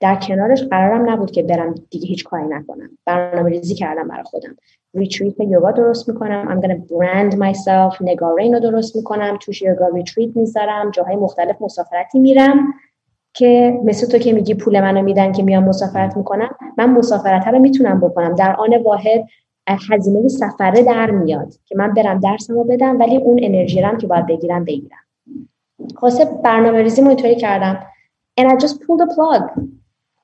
در 0.00 0.16
کنارش 0.16 0.62
قرارم 0.62 1.10
نبود 1.10 1.30
که 1.30 1.42
برم 1.42 1.74
دیگه 1.90 2.06
هیچ 2.06 2.24
کاری 2.24 2.46
نکنم. 2.46 2.98
برنامه 3.04 3.50
ریزی 3.50 3.74
کردم 3.74 4.08
برای 4.08 4.22
خودم. 4.22 4.56
retreat 4.94 5.40
یوگا 5.40 5.70
درست 5.70 6.08
می‌کنم. 6.08 6.60
I'm 6.60 6.64
gonna 6.64 6.74
brand 6.74 7.34
myself. 7.34 8.00
نگارین 8.00 8.54
رو 8.54 8.60
درست 8.60 8.96
می‌کنم. 8.96 9.38
توش 9.40 9.62
یوگا 9.62 9.88
retreat 9.88 10.36
می‌ذارم. 10.36 10.90
جاهای 10.90 11.16
مختلف 11.16 11.62
مسافرتی 11.62 12.18
میرم. 12.18 12.74
که 13.36 13.80
مثل 13.84 14.06
تو 14.06 14.18
که 14.18 14.32
میگی 14.32 14.54
پول 14.54 14.80
منو 14.80 15.02
میدن 15.02 15.32
که 15.32 15.42
میام 15.42 15.64
مسافرت 15.64 16.16
می‌کنم 16.16 16.48
من 16.78 16.90
مسافرت 16.90 17.48
رو 17.48 17.58
می‌تونم 17.58 18.00
بکنم. 18.00 18.34
در 18.34 18.56
آن 18.56 18.82
واحد 18.82 19.26
هزینه 19.90 20.28
سفرم 20.28 20.82
در 20.82 21.10
میاد 21.10 21.54
که 21.64 21.76
من 21.76 21.94
برم 21.94 22.20
درسمو 22.20 22.64
بدم 22.64 22.98
ولی 22.98 23.16
اون 23.16 23.38
انرژی 23.42 23.82
رو 23.82 23.96
که 23.96 24.06
باید 24.06 24.26
بگیرم 24.26 24.64
بگیرم. 24.64 24.98
خاصه 25.94 26.24
برنامه 26.24 26.82
ریزی 26.82 27.02
اینطوری 27.02 27.36
کردم. 27.36 27.80
And 28.40 28.44
I 28.44 28.56
just 28.56 28.74
pulled 28.74 29.00
the 29.00 29.14
plug. 29.14 29.60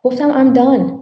گفتم 0.03 0.53
I'm 0.53 0.57
done. 0.57 0.93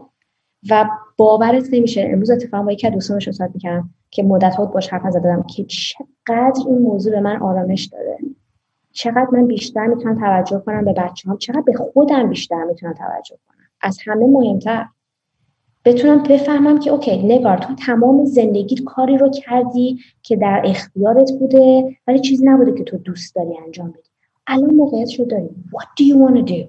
و 0.70 0.84
باورت 1.16 1.64
نمیشه 1.72 2.08
امروز 2.12 2.30
اتفاقا 2.30 2.62
با 2.62 2.72
یکی 2.72 2.86
از 2.86 2.92
دوستانم 2.92 3.20
صحبت 3.20 3.50
می‌کردم 3.54 3.90
که 4.10 4.22
مدت 4.22 4.54
ها 4.54 4.64
باش 4.64 4.88
حرف 4.88 5.10
زدم 5.10 5.42
که 5.42 5.64
چقدر 5.64 6.62
این 6.68 6.78
موضوع 6.78 7.12
به 7.12 7.20
من 7.20 7.36
آرامش 7.36 7.84
داده. 7.84 8.18
چقدر 8.92 9.28
من 9.32 9.46
بیشتر 9.46 9.86
می‌تونم 9.86 10.20
توجه 10.20 10.62
کنم 10.66 10.84
به 10.84 10.92
بچه 10.92 11.30
هم 11.30 11.38
چقدر 11.38 11.60
به 11.60 11.72
خودم 11.72 12.28
بیشتر 12.28 12.64
می‌تونم 12.64 12.92
توجه 12.92 13.38
کنم 13.48 13.66
از 13.80 13.98
همه 14.06 14.26
مهمتر 14.26 14.86
بتونم 15.84 16.22
بفهمم 16.22 16.78
که 16.78 16.90
اوکی 16.90 17.22
نگار 17.22 17.58
تو 17.58 17.74
تمام 17.74 18.24
زندگی 18.24 18.76
کاری 18.76 19.18
رو 19.18 19.30
کردی 19.30 19.98
که 20.22 20.36
در 20.36 20.62
اختیارت 20.64 21.32
بوده 21.40 21.96
ولی 22.06 22.20
چیزی 22.20 22.46
نبوده 22.46 22.72
که 22.72 22.84
تو 22.84 22.96
دوست 22.96 23.34
داری 23.34 23.58
انجام 23.64 23.90
بدی 23.90 24.10
الان 24.46 24.74
موقعیت 24.74 25.14
رو 25.18 25.24
داری 25.24 25.48
What 25.48 25.86
do 26.00 26.04
you 26.04 26.16
want 26.16 26.36
to 26.36 26.52
do? 26.52 26.68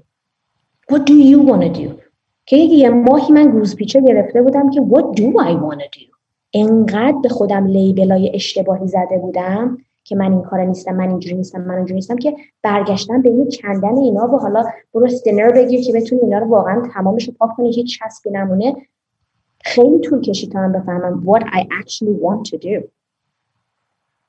What 0.93 1.05
do 1.05 1.13
you 1.13 1.49
want 1.49 1.63
to 1.63 1.82
do? 1.82 2.01
که 2.45 2.57
یه 2.57 2.89
ماهی 2.89 3.34
من 3.34 3.51
گروز 3.51 3.76
پیچه 3.76 4.01
گرفته 4.01 4.41
بودم 4.41 4.69
که 4.69 4.82
What 4.82 5.19
do 5.19 5.24
I 5.24 5.53
want 5.63 5.82
to 5.82 5.99
do? 5.99 6.11
انقدر 6.53 7.17
به 7.24 7.30
خودم 7.30 7.65
لیبلای 7.65 8.32
اشتباهی 8.34 8.88
زده 8.88 9.17
بودم 9.17 9.78
که 10.03 10.15
من 10.15 10.31
این 10.31 10.41
کار 10.41 10.65
نیستم 10.65 10.95
من 10.95 11.09
اینجوری 11.09 11.35
نیستم 11.35 11.61
من 11.61 11.75
اینجوری 11.75 11.95
نیستم 11.95 12.17
که 12.17 12.35
برگشتن 12.61 13.21
به 13.21 13.29
این 13.29 13.51
کندن 13.61 13.97
اینا 13.97 14.27
و 14.27 14.37
حالا 14.39 14.63
برو 14.93 15.05
استنر 15.05 15.51
بگیر 15.51 15.81
که 15.81 15.93
بتونی 15.93 16.21
اینا 16.21 16.37
رو 16.37 16.47
واقعا 16.47 16.89
تمامش 16.93 17.27
رو 17.27 17.33
پاک 17.33 17.49
کنی 17.57 17.73
هیچ 17.73 17.99
چسبی 17.99 18.29
نمونه. 18.29 18.75
خیلی 19.65 19.99
طول 19.99 20.21
کشید 20.21 20.51
تا 20.51 20.59
من 20.59 20.71
بفهمم 20.71 21.23
what 21.25 21.43
I 21.43 21.59
actually 21.59 22.15
want 22.23 22.49
to 22.51 22.57
do. 22.57 22.83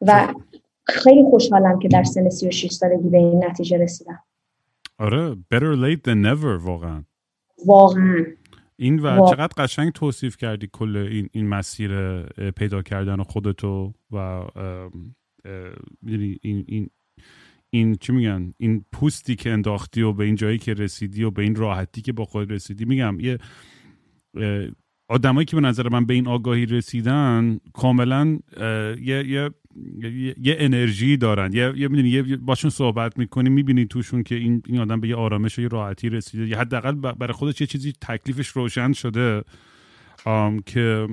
و 0.00 0.34
خیلی 0.84 1.22
خوشحالم 1.22 1.78
که 1.78 1.88
در 1.88 2.04
سن 2.04 2.28
36 2.28 2.72
سالگی 2.72 3.08
به 3.08 3.18
این 3.18 3.44
نتیجه 3.44 3.78
رسیدم. 3.78 4.18
آره 4.98 5.34
better 5.34 5.76
late 5.76 6.00
than 6.08 6.26
never 6.26 6.62
واقعا. 6.64 7.04
واقعا. 7.66 8.24
این 8.76 8.98
و 8.98 9.30
چقدر 9.30 9.64
قشنگ 9.64 9.92
توصیف 9.92 10.36
کردی 10.36 10.68
کل 10.72 10.96
این, 10.96 11.28
این 11.32 11.48
مسیر 11.48 12.22
پیدا 12.50 12.82
کردن 12.82 13.22
خودتو 13.22 13.92
و 14.12 14.42
یعنی 16.07 16.38
این, 16.43 16.64
این 16.68 16.90
این 17.70 17.95
چی 17.95 18.12
میگن؟ 18.12 18.55
این 18.59 18.84
پوستی 18.93 19.36
که 19.36 19.51
انداختی 19.51 20.03
و 20.03 20.12
به 20.12 20.24
این 20.24 20.34
جایی 20.34 20.59
که 20.59 20.74
رسیدی 20.74 21.22
و 21.22 21.30
به 21.30 21.43
این 21.43 21.55
راحتی 21.55 22.03
که 22.03 22.12
با 22.12 22.24
خود 22.24 22.53
رسیدی. 22.53 22.84
میگم 22.84 23.18
یه 23.20 23.38
آدمایی 25.09 25.45
که 25.45 25.57
به 25.57 25.62
نظر 25.62 25.88
من 25.88 26.07
به 26.07 26.14
این 26.14 26.28
آگاهی 26.28 26.66
رسیدن 26.66 27.61
کاملا 27.72 28.38
یه, 29.01 29.26
یه 29.28 29.51
یه 30.38 30.57
انرژی 30.59 31.16
دارن. 31.16 31.53
یه 31.53 31.72
یه 31.76 32.28
یه 32.28 32.36
باشون 32.36 32.70
صحبت 32.70 33.18
می‌کنی 33.18 33.51
می‌بینی 33.51 33.86
توشون 33.86 34.22
که 34.22 34.34
این 34.34 34.62
این 34.66 34.80
آدم 34.80 35.01
به 35.01 35.09
یه 35.09 35.16
آرامش 35.16 35.59
و 35.59 35.62
یه 35.62 35.68
راحتی 35.68 36.09
رسیده. 36.09 36.47
یا 36.47 36.61
حداقل 36.61 36.93
برای 36.93 37.32
خودش 37.32 37.61
یه 37.61 37.66
چیزی 37.66 37.93
تکلیفش 38.01 38.49
روشن 38.49 38.93
شده 38.93 39.43
که 40.66 41.09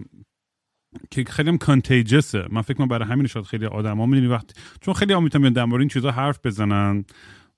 که 1.12 1.24
خیلی 1.24 1.50
هم 1.50 1.58
کانتیجسه 1.58 2.46
من 2.52 2.62
فکر 2.62 2.74
کنم 2.74 2.88
برای 2.88 3.10
همین 3.10 3.28
شاید 3.28 3.46
خیلی 3.46 3.66
آدما 3.66 4.06
می‌دونی 4.06 4.28
وقت 4.28 4.52
چون 4.82 4.94
خیلی 4.94 5.14
هم 5.14 5.24
می‌تونن 5.24 5.54
در 5.54 5.76
این 5.76 5.88
چیزا 5.88 6.12
حرف 6.12 6.40
بزنن 6.44 7.06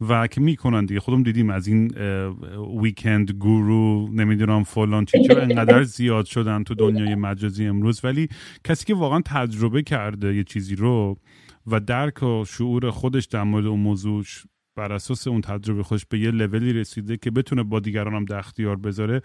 و 0.10 0.28
که 0.28 0.42
می‌کنن 0.42 0.86
دیگه. 0.86 1.00
خودم 1.00 1.24
دیدیم 1.24 1.50
از 1.50 1.68
این 1.68 1.88
ویکند 2.82 3.32
گورو 3.32 4.10
نمی‌دونم 4.14 4.64
فلان 4.64 5.06
چی 5.06 5.24
چرا 5.28 5.42
انقدر 5.42 5.84
زیاد 5.84 6.26
شدن 6.26 6.64
تو 6.64 6.76
دنیای 6.76 7.16
مجازی 7.16 7.68
امروز. 7.68 8.06
ولی 8.06 8.28
کسی 8.64 8.86
که 8.86 8.96
واقعا 8.96 9.22
تجربه 9.26 9.84
کرده 9.84 10.36
یه 10.36 10.44
چیزی 10.44 10.76
رو 10.76 11.18
و 11.68 11.80
درک 11.80 12.24
و 12.24 12.46
شعور 12.46 12.90
خودش 12.92 13.26
در 13.26 13.44
مورد 13.44 13.66
اون 13.66 13.80
موضوع 13.80 14.24
بر 14.76 14.92
اساس 14.92 15.28
اون 15.28 15.42
تجربه 15.42 15.84
خودش 15.84 16.06
به 16.10 16.20
یه 16.20 16.32
لولی 16.32 16.74
رسیده 16.74 17.18
که 17.18 17.32
بتونه 17.32 17.64
با 17.64 17.80
دیگران 17.80 18.14
هم 18.14 18.26
در 18.26 18.44
بذاره 18.76 19.22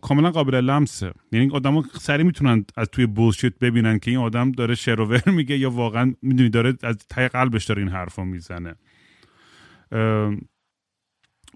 کاملا 0.00 0.30
قابل 0.30 0.54
لمسه. 0.54 1.12
یعنی 1.32 1.50
آدما 1.50 1.84
سری 2.00 2.22
می‌تونن 2.22 2.64
از 2.76 2.88
توی 2.88 3.06
بولشیت 3.06 3.58
ببینن 3.58 3.98
که 3.98 4.10
این 4.10 4.20
آدم 4.20 4.52
داره 4.52 4.74
شروور 4.74 5.22
میگه 5.36 5.58
یا 5.58 5.70
واقعا 5.70 6.14
می‌دونی 6.22 6.50
داره 6.50 6.74
از 6.82 6.96
تای 6.96 7.28
قلبش 7.28 7.64
داره 7.64 7.82
این 7.82 7.90
حرفا 7.90 8.24
می‌زنه. 8.24 8.74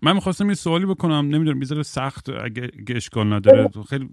من 0.02 0.12
می‌خواستم 0.14 0.48
یه 0.48 0.54
سوالی 0.54 0.86
بکنم. 0.86 1.28
نمی‌دونم 1.28 1.58
بیزاره 1.58 1.82
سخت 1.82 2.28
اگه, 2.28 2.70
اشکال 2.88 3.32
نداره. 3.32 3.70
خیلی 3.88 4.08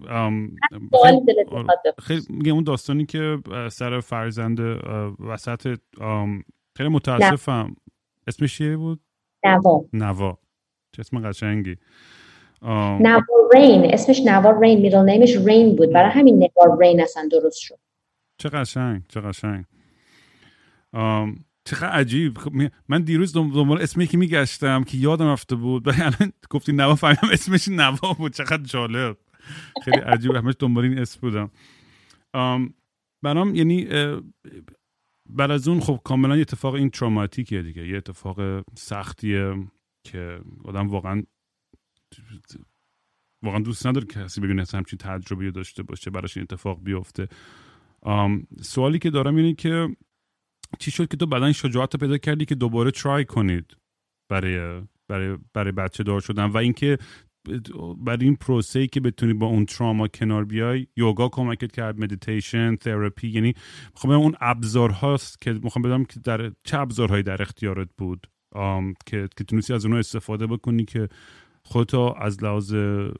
خیلی 2.02 2.22
میگه 2.28 2.52
اون 2.52 2.64
داستانی 2.64 3.06
که 3.06 3.38
سر 3.70 4.00
فرزند 4.00 4.60
وسط 5.20 5.78
خیلی 6.76 6.88
متاسفم. 6.88 7.76
اسمش 8.26 8.56
چیه 8.56 8.76
بود؟ 8.76 9.00
نوا. 9.44 9.84
نوا. 9.92 10.38
چه 10.92 11.00
اسم 11.00 11.28
قشنگی. 11.28 11.76
نوا 12.62 13.48
رین 13.54 13.94
اسمش 13.94 14.20
نوا 14.20 14.50
رین 14.60 14.80
میدل 14.80 15.04
نیمش 15.04 15.36
رین 15.36 15.76
بود. 15.76 15.92
برای 15.92 16.10
همین 16.10 16.38
نوا 16.38 16.78
رین 16.80 17.02
اصلا 17.02 17.28
درست 17.32 17.58
شد. 17.58 17.78
چه 18.38 18.48
قشنگ 18.48 19.02
چه 19.08 19.20
قشنگ. 19.20 19.64
چقدر 21.64 21.88
عجیب. 21.88 22.38
خب، 22.38 22.52
من 22.88 23.02
دیروز 23.02 23.32
دنبال 23.32 23.82
اسمی 23.82 24.06
که 24.06 24.18
میگشتم 24.18 24.84
که 24.84 24.98
یادم 24.98 25.28
رفته 25.28 25.56
بود. 25.56 25.86
و 25.88 25.92
الان 25.96 26.32
گفتی 26.50 26.72
نوا 26.72 26.94
فهمیدم 26.94 27.28
اسمش 27.32 27.68
نوا 27.68 28.12
بود. 28.12 28.32
چقدر 28.32 28.62
جالب. 28.62 29.16
خیلی 29.84 29.98
عجیب. 29.98 30.34
همش 30.34 30.54
دنبال 30.58 30.84
این 30.84 30.98
اسم 30.98 31.20
بودم. 31.20 31.50
برام 33.22 33.54
یعنی 33.54 33.88
بعد 35.28 35.50
از 35.50 35.68
اون 35.68 35.80
خب 35.80 36.00
کاملا 36.04 36.36
یه 36.36 36.40
اتفاق 36.40 36.74
این 36.74 36.90
تروماتیکیه 36.90 37.62
دیگه. 37.62 37.88
یه 37.88 37.96
اتفاق 37.96 38.64
سختیه 38.78 39.54
که 40.04 40.40
آدم 40.64 40.88
واقعا 40.88 41.22
واقعا 43.42 43.60
دوست 43.60 43.86
نداره 43.86 44.06
کسی 44.06 44.40
ببینه 44.40 44.64
همچین 44.72 44.98
تجربه 44.98 45.50
داشته 45.50 45.82
باشه 45.82 46.10
براش 46.10 46.36
این 46.36 46.46
اتفاق 46.50 46.82
بیفته. 46.82 47.28
سوالی 48.62 48.98
که 48.98 49.10
دارم 49.10 49.36
اینه 49.36 49.54
که 49.54 49.96
چی 50.78 50.90
شد 50.90 51.08
که 51.08 51.16
تو 51.16 51.26
بعدا 51.26 51.52
شجاعت 51.52 51.96
پیدا 51.96 52.18
کردی 52.18 52.44
که 52.44 52.54
دوباره 52.54 52.90
try 52.90 53.24
کنید 53.24 53.76
برای 54.30 54.82
برای 55.08 55.38
برای 55.54 55.72
بچه 55.72 56.02
دار 56.02 56.20
شدن 56.20 56.44
و 56.44 56.56
اینکه 56.56 56.98
برای 58.04 58.24
این 58.24 58.36
پروسه 58.36 58.78
ای 58.78 58.86
که 58.86 59.00
بتونی 59.00 59.32
با 59.32 59.46
اون 59.46 59.64
تراما 59.64 60.08
کنار 60.08 60.44
بیای 60.44 60.86
یوگا 60.96 61.28
کمکت 61.28 61.72
کرد 61.72 62.00
مدیتیشن 62.00 62.76
تراپی 62.76 63.28
یعنی 63.28 63.54
می‌خوام 63.94 64.12
اون 64.12 64.34
ابزارهاست 64.40 65.40
که 65.40 65.52
می‌خوام 65.52 65.82
بدم 65.82 66.04
که 66.04 66.20
در 66.20 66.52
چه 66.64 66.78
ابزارهایی 66.78 67.22
در 67.22 67.42
اختیارت 67.42 67.88
بود. 67.98 68.26
که 69.06 69.28
که 69.36 69.44
تونستی 69.44 69.72
از 69.72 69.84
اونها 69.84 69.98
استفاده 69.98 70.46
بکنی 70.46 70.84
که 70.84 71.08
خودتو 71.62 72.14
از 72.20 72.44
لحاظ 72.44 72.74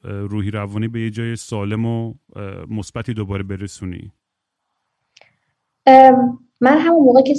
روحی 0.04 0.50
روانی 0.50 0.88
به 0.88 1.00
یه 1.00 1.10
جای 1.10 1.36
سالم 1.36 1.86
و 1.86 2.14
مثبتی 2.70 3.14
دوباره 3.14 3.42
برسونی. 3.42 4.12
من 6.62 6.78
همون 6.78 7.04
موقع 7.04 7.22
که 7.22 7.34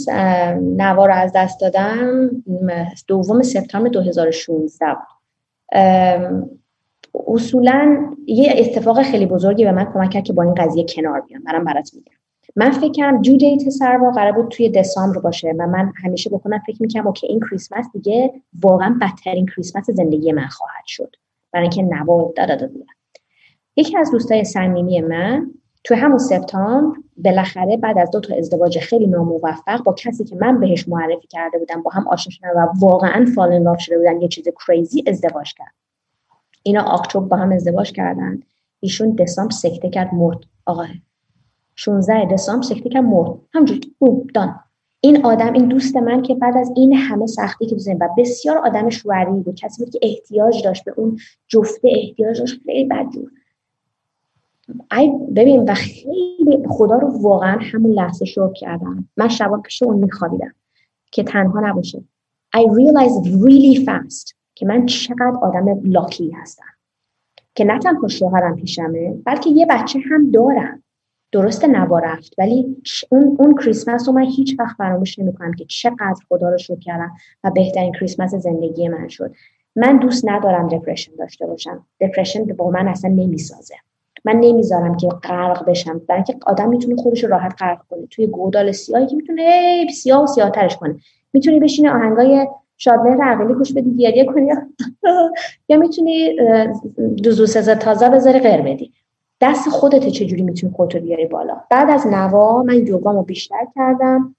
نوا 0.62 1.06
رو 1.06 1.14
از 1.14 1.32
دست 1.36 1.62
دادم 1.62 2.30
دوم 3.08 3.42
سپتامبر 3.42 3.90
2016 3.90 4.86
اصولا 7.28 8.12
یه 8.26 8.54
اتفاق 8.58 9.02
خیلی 9.02 9.26
بزرگی 9.26 9.64
به 9.64 9.72
من 9.72 9.94
کمک 9.94 10.10
کرد 10.10 10.24
که 10.24 10.34
با 10.34 10.44
این 10.44 10.54
قضیه 10.54 10.86
کنار 10.96 11.22
بیام. 11.22 11.42
منم 11.46 11.64
برات 11.64 11.92
میگم. 11.94 12.14
من 12.56 12.72
فکر 12.72 12.92
کردم 12.92 13.22
جو 13.22 13.38
دیت 13.38 13.70
سروا 13.70 14.12
قرار 14.12 14.32
بود 14.32 14.52
توی 14.52 14.70
دسامبر 14.70 15.20
باشه 15.20 15.54
و 15.60 15.68
من 15.68 15.94
همیشه 16.04 16.30
بکنم 16.30 16.60
فکر 16.60 16.78
می‌کنم 16.82 17.08
اوکی 17.08 17.28
این 17.28 17.40
کریسمس 17.40 17.86
دیگه 17.94 18.34
واقعا 18.62 18.98
بدترین 19.02 19.46
کریسمس 19.46 19.90
زندگی 19.90 20.32
من 20.32 20.48
خواهد 20.48 20.86
شد. 20.86 21.16
برای 21.52 21.64
اینکه 21.64 21.84
نوا 21.84 22.34
دادا 22.36 22.68
یکی 23.76 23.98
از 23.98 24.12
دوستای 24.12 24.44
صمیمی 24.44 25.02
من 25.02 25.52
تو 25.84 25.96
همون 25.96 26.18
سپتامبر 26.18 26.98
بالاخره 27.18 27.78
بعد 27.78 27.98
از 27.98 28.12
دو 28.12 28.20
تا 28.20 28.36
ازدواج 28.36 28.80
خیلی 28.80 29.08
ناموفق 29.08 29.84
با 29.84 29.94
کسی 29.94 30.24
که 30.24 30.36
من 30.36 30.60
بهش 30.60 30.88
معرفی 30.88 31.28
کرده 31.28 31.58
بودم 31.58 31.82
با 31.82 31.92
هم 31.92 32.08
آشنا 32.08 32.32
شدن 32.32 32.50
و 32.50 32.68
واقعا 32.80 33.26
فالن 33.36 33.64
لاف 33.64 33.80
شده 33.80 33.98
بودن 33.98 34.22
یه 34.22 34.28
چیز 34.28 34.48
کریزی 34.68 35.04
ازدواج 35.08 35.54
کرد. 35.54 35.74
اینا 36.64 36.84
اکتبر 36.84 37.26
با 37.26 37.38
هم 37.38 37.52
ازدواج 37.52 37.92
کردن. 37.92 38.40
ایشون 38.80 39.16
دسامبر 39.16 39.52
سکته 39.52 39.90
کرد 39.90 40.14
مرد. 40.14 40.40
آقا 40.66 40.86
16 41.84 42.26
دسامبر 42.26 42.68
کرد 42.68 42.98
مرد. 42.98 43.40
همجوری 43.54 43.96
بوم 44.00 44.28
دان. 44.34 44.60
این 45.02 45.26
آدم 45.26 45.54
این 45.54 45.66
دوست 45.66 45.96
من 45.96 46.22
که 46.22 46.36
بعد 46.36 46.58
از 46.58 46.72
این 46.76 46.94
همه 46.94 47.28
سختی 47.28 47.66
که 47.66 47.76
تو 47.76 47.92
و 47.92 48.10
بسیار 48.18 48.58
آدم 48.58 48.90
شوری 48.90 49.32
بود. 49.32 49.56
کسی 49.56 49.84
بود 49.84 49.94
که 49.94 50.00
احتیاج 50.02 50.64
داشت 50.64 50.86
به 50.86 50.94
اون 50.98 51.18
جفته 51.48 51.90
احتیاج 51.92 52.40
داشت. 52.40 52.62
خیلی 52.66 52.88
بدجور 52.88 53.32
ای 54.92 55.12
ببین 55.36 55.70
و 55.70 55.74
خیلی 55.74 56.68
خدا 56.70 56.98
رو 56.98 57.22
واقعا 57.22 57.60
همون 57.62 57.92
لحظه 57.92 58.26
شکر 58.26 58.54
کردم. 58.54 59.10
من 59.18 59.28
شبا 59.28 59.58
پیش 59.58 59.84
اون 59.84 59.98
میخوابیدم 59.98 60.54
که 61.12 61.24
تنها 61.24 61.60
نباشه. 61.70 62.04
I 62.56 62.60
realized 62.60 63.28
really 63.28 63.86
fast 63.86 64.34
که 64.56 64.66
من 64.66 64.86
چقدر 64.86 65.34
آدم 65.42 65.82
لاکی 65.84 66.32
هستم. 66.32 66.66
که 67.56 67.66
نه 67.66 67.80
تنها 67.80 68.08
شوهرم 68.08 68.56
پیشمه 68.56 69.14
بلکه 69.26 69.50
یه 69.50 69.66
بچه 69.70 70.00
هم 70.12 70.32
دارم. 70.32 70.81
درست 71.32 71.66
نوا 71.66 72.00
رفت. 72.00 72.34
ولی 72.38 72.78
اون 73.10 73.38
اون 73.40 73.56
کریسمس 73.56 74.08
رو 74.08 74.14
من 74.14 74.24
هیچ 74.24 74.56
وقت 74.60 74.78
فراموش 74.78 75.20
نمی‌کنم 75.20 75.54
که 75.54 75.66
چقدر 75.66 76.16
خدا 76.30 76.50
رو 76.50 76.58
شکر 76.58 76.80
کردم 76.80 77.12
و 77.44 77.52
بهترین 77.52 77.92
کریسمس 77.92 78.36
زندگی 78.36 78.88
من 78.88 79.08
شد. 79.08 79.32
من 79.76 79.98
دوست 79.98 80.30
ندارم 80.30 80.68
دپرشن 80.68 81.12
داشته 81.20 81.48
باشم. 81.48 81.86
دپرشن 82.02 82.44
با 82.46 82.70
من 82.70 82.88
اصلا 82.88 83.12
نمی‌سازه. 83.12 83.76
من 84.26 84.36
نمی‌ذارم 84.36 84.98
که 84.98 85.08
غرق 85.08 85.66
بشم. 85.66 86.02
برای 86.08 86.24
اینکه 86.28 86.46
آدم 86.46 86.70
می‌تونه 86.70 86.96
خودش 86.96 87.24
رو 87.24 87.30
راحت 87.30 87.56
غرق 87.60 87.80
کنه. 87.90 88.08
توی 88.10 88.28
گودال 88.28 88.72
سیاهی 88.72 89.08
که 89.08 89.16
می‌تونه 89.16 89.86
سیاه 89.94 90.24
و 90.24 90.28
سیاهترش 90.28 90.78
کنه. 90.78 90.96
می‌تونی 91.34 91.60
بشینی 91.60 91.88
آهنگای 91.88 92.48
شادمهر 92.78 93.22
عقلی 93.22 93.54
گوش 93.54 93.74
بدی 93.74 93.96
گریه 93.96 94.26
کنی. 94.26 94.50
یا 95.70 95.78
می‌تونی 95.78 96.36
دوزو 97.24 97.46
سزا 97.46 97.76
تازه 97.76 98.10
بذاری 98.10 98.40
غیر 98.40 98.62
بدی. 98.62 98.94
دست 99.42 99.70
خودت 99.70 100.08
چجوری 100.08 100.42
می‌تونی 100.42 100.74
خودتو 100.74 101.00
بیاری 101.00 101.26
بالا؟ 101.26 101.58
بعد 101.70 101.90
از 101.90 102.08
نوا 102.08 102.64
من 102.64 102.88
یوگامو 102.88 103.24
بیشتر 103.24 103.68
کردم 103.76 104.36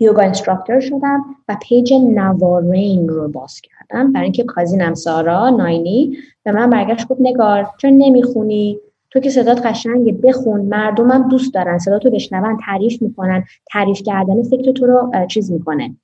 یوگا 0.00 0.22
instructor 0.22 0.80
شدم 0.80 1.24
و 1.48 1.56
page 1.62 1.94
نگارین 1.94 3.08
رو 3.08 3.28
باز 3.28 3.60
کردم. 3.60 4.12
برای 4.12 4.24
اینکه 4.24 4.44
cousin 4.44 4.87
م 4.87 4.94
سارا 4.94 5.50
ناینی 5.50 6.16
به 6.42 6.52
من 6.52 6.70
برگشت 6.70 7.08
گفت 7.08 7.20
نگار 7.20 7.66
چرا 7.78 7.90
نمی‌خونی؟ 7.90 8.78
تو 9.10 9.20
که 9.20 9.30
صدات 9.30 9.66
قشنگه 9.66 10.12
بخون 10.12 10.60
مردمم 10.60 11.28
دوست 11.28 11.54
دارن 11.54 11.78
صدا 11.78 11.98
تو 11.98 12.10
بشنون 12.10 12.58
تعریف 12.66 13.02
می‌کنن 13.02 13.44
تعریف 13.72 14.02
کردن 14.02 14.42
فکر 14.42 14.72
تو 14.72 14.86
رو 14.86 15.12
چیز 15.28 15.52
می‌کنه. 15.52 15.96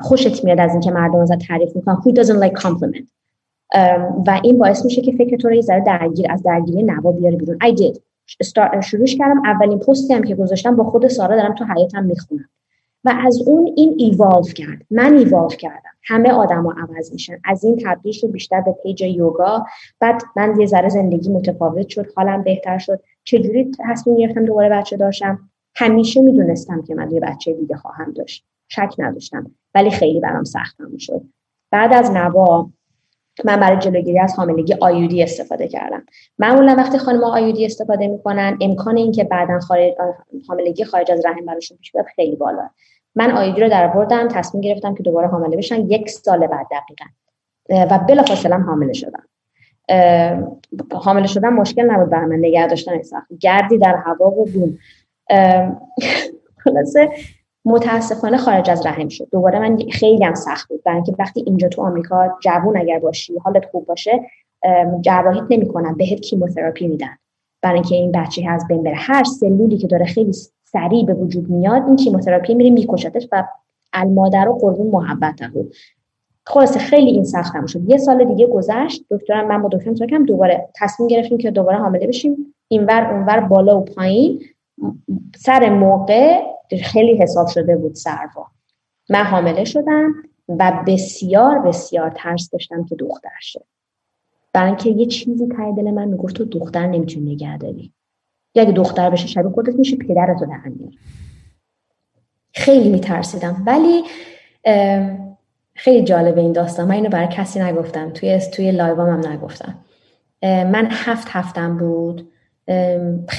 خوشت 0.00 0.44
میاد 0.44 0.60
از 0.60 0.70
اینکه 0.70 0.90
مردم 0.90 1.18
ازت 1.18 1.38
تعریف 1.38 1.76
می‌کنن. 1.76 1.96
Who 1.96 2.12
doesn't 2.14 2.48
like 2.48 2.62
compliment? 2.62 3.06
و 4.26 4.40
این 4.44 4.58
باعث 4.58 4.84
میشه 4.84 5.02
که 5.02 5.12
فکر 5.12 5.36
تو 5.36 5.48
رو 5.48 5.54
یه 5.54 5.62
درگیر 5.86 6.32
از 6.32 6.42
درگیری 6.42 6.82
نوا 6.82 7.12
بیاره 7.12 7.36
بیرون. 7.36 7.58
I 7.58 7.76
did. 7.76 7.98
شروعش 8.82 9.16
کردم. 9.16 9.42
اولین 9.44 9.78
پستی 9.78 10.14
هم 10.14 10.22
که 10.22 10.34
گذاشتم 10.34 10.76
با 10.76 10.84
خود 10.84 11.08
سارا 11.08 11.36
دارم 11.36 11.54
تو 11.54 11.64
حیاتم 11.64 12.04
می‌خونم. 12.04 12.48
و 13.04 13.14
از 13.26 13.42
اون 13.46 13.72
این 13.76 13.94
ایوالو 13.98 14.42
کرد. 14.42 14.82
من 14.90 15.16
ایوالو 15.16 15.48
کردم. 15.48 15.90
همه 16.04 16.30
آدما 16.30 16.72
عوض 16.72 17.12
میشن. 17.12 17.36
از 17.44 17.64
این 17.64 17.82
تبدیل 17.84 18.12
شد 18.12 18.30
بیشتر 18.30 18.60
به 18.60 18.74
page 18.82 19.02
یوگا 19.02 19.66
بعد 20.00 20.22
من 20.36 20.60
یه 20.60 20.66
ذره 20.66 20.88
زندگی 20.88 21.30
متفاوت 21.30 21.88
شد. 21.88 22.06
حالم 22.16 22.42
بهتر 22.42 22.78
شد. 22.78 23.00
چجوری 23.24 23.70
تصمیم 23.88 24.16
گرفتم 24.16 24.44
دوباره 24.44 24.68
بچه 24.68 24.96
داشتم؟ 24.96 25.38
همیشه 25.74 26.20
می‌دونستم 26.20 26.82
که 26.82 26.94
من 26.94 27.10
یه 27.10 27.20
بچه 27.20 27.52
دیگه 27.52 27.76
خواهم 27.76 28.12
داشت. 28.12 28.44
شک 28.68 28.94
نداشتم. 28.98 29.50
ولی 29.74 29.90
خیلی 29.90 30.20
برام 30.20 30.44
سختم 30.44 30.96
شد. 30.98 31.22
بعد 31.70 31.92
از 31.92 32.10
نوا 32.10 32.70
من 33.44 33.60
برای 33.60 33.78
جلوگیری 33.78 34.18
از 34.18 34.34
حاملگی 34.34 34.74
IUD 34.80 35.22
استفاده 35.22 35.68
کردم. 35.68 36.06
معمولا 36.38 36.74
وقتی 36.78 36.98
خانم 36.98 37.24
آیودی 37.24 37.66
استفاده 37.66 38.08
می‌کنن 38.08 38.58
امکان 38.60 38.96
اینکه 38.96 39.24
بعدا 39.24 39.58
خارج 39.58 39.92
حاملگی 40.48 40.84
خارج 40.84 41.10
از 41.10 41.26
رحم 41.26 41.44
براشون 41.46 41.78
پیش 41.78 41.92
بیاد 41.92 42.06
خیلی 42.16 42.36
بالا 42.36 42.68
من 43.14 43.30
آیودی 43.30 43.60
رو 43.60 43.68
در 43.68 43.86
بردم 43.86 44.28
تصمیم 44.28 44.60
گرفتم 44.60 44.94
که 44.94 45.02
دوباره 45.02 45.28
حامله 45.28 45.56
بشن 45.56 45.90
یک 45.90 46.10
سال 46.10 46.46
بعد 46.46 46.66
دقیقا. 46.70 47.04
و 47.90 47.98
بلافاصله 47.98 48.56
حامله 48.56 48.92
شدم. 48.92 49.28
حامله 50.92 51.26
شدن 51.26 51.48
مشکل 51.48 51.90
نبود 51.90 52.10
برای 52.10 52.26
من 52.26 52.36
نگه 52.36 52.66
داشتن 52.66 53.02
سخت. 53.02 53.26
گردی 53.40 53.78
در 53.78 53.96
هوا 53.96 54.30
و 54.30 54.44
بوم. 54.44 54.78
خلاصه 56.64 57.10
متاسفانه 57.64 58.36
خارج 58.36 58.70
از 58.70 58.86
رحم 58.86 59.08
شد. 59.08 59.28
دوباره 59.32 59.58
من 59.58 59.78
خیلی 59.92 60.24
هم 60.24 60.34
سخت 60.34 60.68
بود. 60.68 60.82
برای 60.82 60.96
اینکه 60.96 61.14
وقتی 61.18 61.42
اینجا 61.46 61.68
تو 61.68 61.82
آمریکا 61.82 62.38
جوون 62.42 62.76
اگر 62.76 62.98
باشی 62.98 63.38
حالت 63.38 63.64
خوب 63.64 63.86
باشه 63.86 64.20
جراحیت 65.00 65.44
نمی‌کنن. 65.50 65.94
بهت 65.94 66.20
کیموتراپی 66.20 66.88
میدن. 66.88 67.16
برای 67.62 67.74
اینکه 67.74 67.94
این 67.94 68.12
بچه 68.12 68.48
از 68.48 68.68
بین 68.68 68.82
بره. 68.82 68.96
هر 68.96 69.24
سلولی 69.24 69.78
که 69.78 69.86
داره 69.86 70.04
خیلی 70.04 70.32
سریع 70.64 71.04
به 71.04 71.14
وجود 71.14 71.50
میاد 71.50 71.82
این 71.86 71.96
کیموتراپی 71.96 72.54
میره 72.54 72.70
میکشتش 72.70 73.28
و 73.32 73.44
المادر 73.92 74.48
و 74.48 74.58
قربون 74.58 74.86
محبت 74.86 75.40
بود. 75.54 75.74
خلاصه 76.46 76.78
خیلی 76.78 77.10
این 77.10 77.24
سختم 77.24 77.66
شد. 77.66 77.90
یه 77.90 77.98
سال 77.98 78.24
دیگه 78.24 78.46
گذشت. 78.46 79.04
دکترم 79.10 79.48
من 79.48 79.62
با 79.62 79.68
دکترم 79.68 80.26
دوباره 80.26 80.68
تصمیم 80.74 81.08
گرفتیم 81.08 81.38
که 81.38 81.50
دوباره 81.50 81.78
حامله 81.78 82.06
بشیم. 82.06 82.54
اینور 82.68 83.10
اونور 83.12 83.40
بالا 83.40 83.80
و 83.80 83.84
پایین. 83.84 84.40
سر 85.36 85.68
موقع 85.68 86.42
خیلی 86.82 87.16
حساب 87.16 87.48
شده 87.48 87.76
بود 87.76 87.94
سروا. 87.94 88.46
من 89.10 89.24
حامله 89.24 89.64
شدم 89.64 90.14
و 90.48 90.84
بسیار 90.86 91.58
بسیار 91.58 92.12
ترس 92.16 92.50
داشتم 92.50 92.84
که 92.84 92.94
دختر 92.94 93.38
شد 93.40 93.64
برای 94.52 94.68
اینکه 94.68 94.90
یه 94.90 95.06
چیزی 95.06 95.48
ته 95.48 95.72
دل 95.76 95.90
من 95.90 96.08
می‌گفت 96.08 96.34
تو 96.34 96.44
دختر 96.44 96.86
نمی‌تونی 96.86 97.34
نگه 97.34 97.58
داری. 97.58 97.92
یا 98.54 98.62
اگه 98.62 98.72
دختر 98.72 99.10
بشه 99.10 99.26
شبیه 99.26 99.50
خودت 99.50 99.74
میشه 99.74 99.96
پدرتو 99.96 100.46
در 100.46 100.60
خیلی 102.52 102.88
میترسیدم. 102.88 103.62
ولی 103.66 104.02
خیلی 105.74 106.04
جالبه 106.04 106.40
این 106.40 106.52
داستان. 106.52 106.88
من 106.88 106.94
اینو 106.94 107.08
برای 107.08 107.28
کسی 107.30 107.60
نگفتم. 107.60 108.10
توی 108.10 108.40
توی 108.52 108.72
لایوام 108.72 109.08
هم 109.08 109.32
نگفتم. 109.32 109.78
من 110.42 110.88
هفت 110.90 111.28
هفتم 111.30 111.76
بود. 111.76 112.32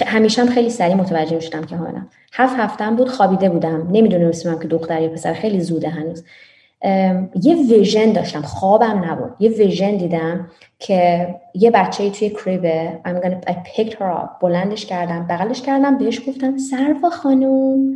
همیشه 0.06 0.42
هم 0.42 0.48
خیلی 0.48 0.70
سریع 0.70 0.96
متوجه 0.96 1.40
شدم 1.40 1.64
که 1.64 1.76
حالم 1.76 2.08
هفت 2.34 2.56
هفتم 2.60 2.96
بود 2.96 3.10
خوابیده 3.10 3.50
بودم. 3.50 3.88
نمی‌دونستم 3.92 4.60
که 4.60 4.68
دختر 4.68 5.02
یا 5.02 5.10
پسر 5.10 5.34
خیلی 5.34 5.60
زوده 5.60 5.90
هنوز. 5.90 6.24
یه 7.42 7.56
ویژن 7.70 8.12
داشتم. 8.12 8.42
خوابم 8.42 9.04
نبود. 9.12 9.32
یه 9.40 9.50
ویژن 9.50 9.98
دیدم 9.98 10.50
که 10.80 11.28
یه 11.54 11.72
بچه 11.72 12.10
توی 12.10 12.30
کریبه 12.30 13.00
I'm 13.06 13.24
gonna, 13.24 13.50
I 13.50 13.54
picked 13.54 13.94
her 13.94 14.18
up. 14.18 14.42
بلندش 14.42 14.86
کردم 14.86 15.28
بغلش 15.28 15.62
کردم 15.62 15.98
بهش 15.98 16.22
گفتم 16.30 16.58
سروا 16.58 17.10
خانوم. 17.10 17.96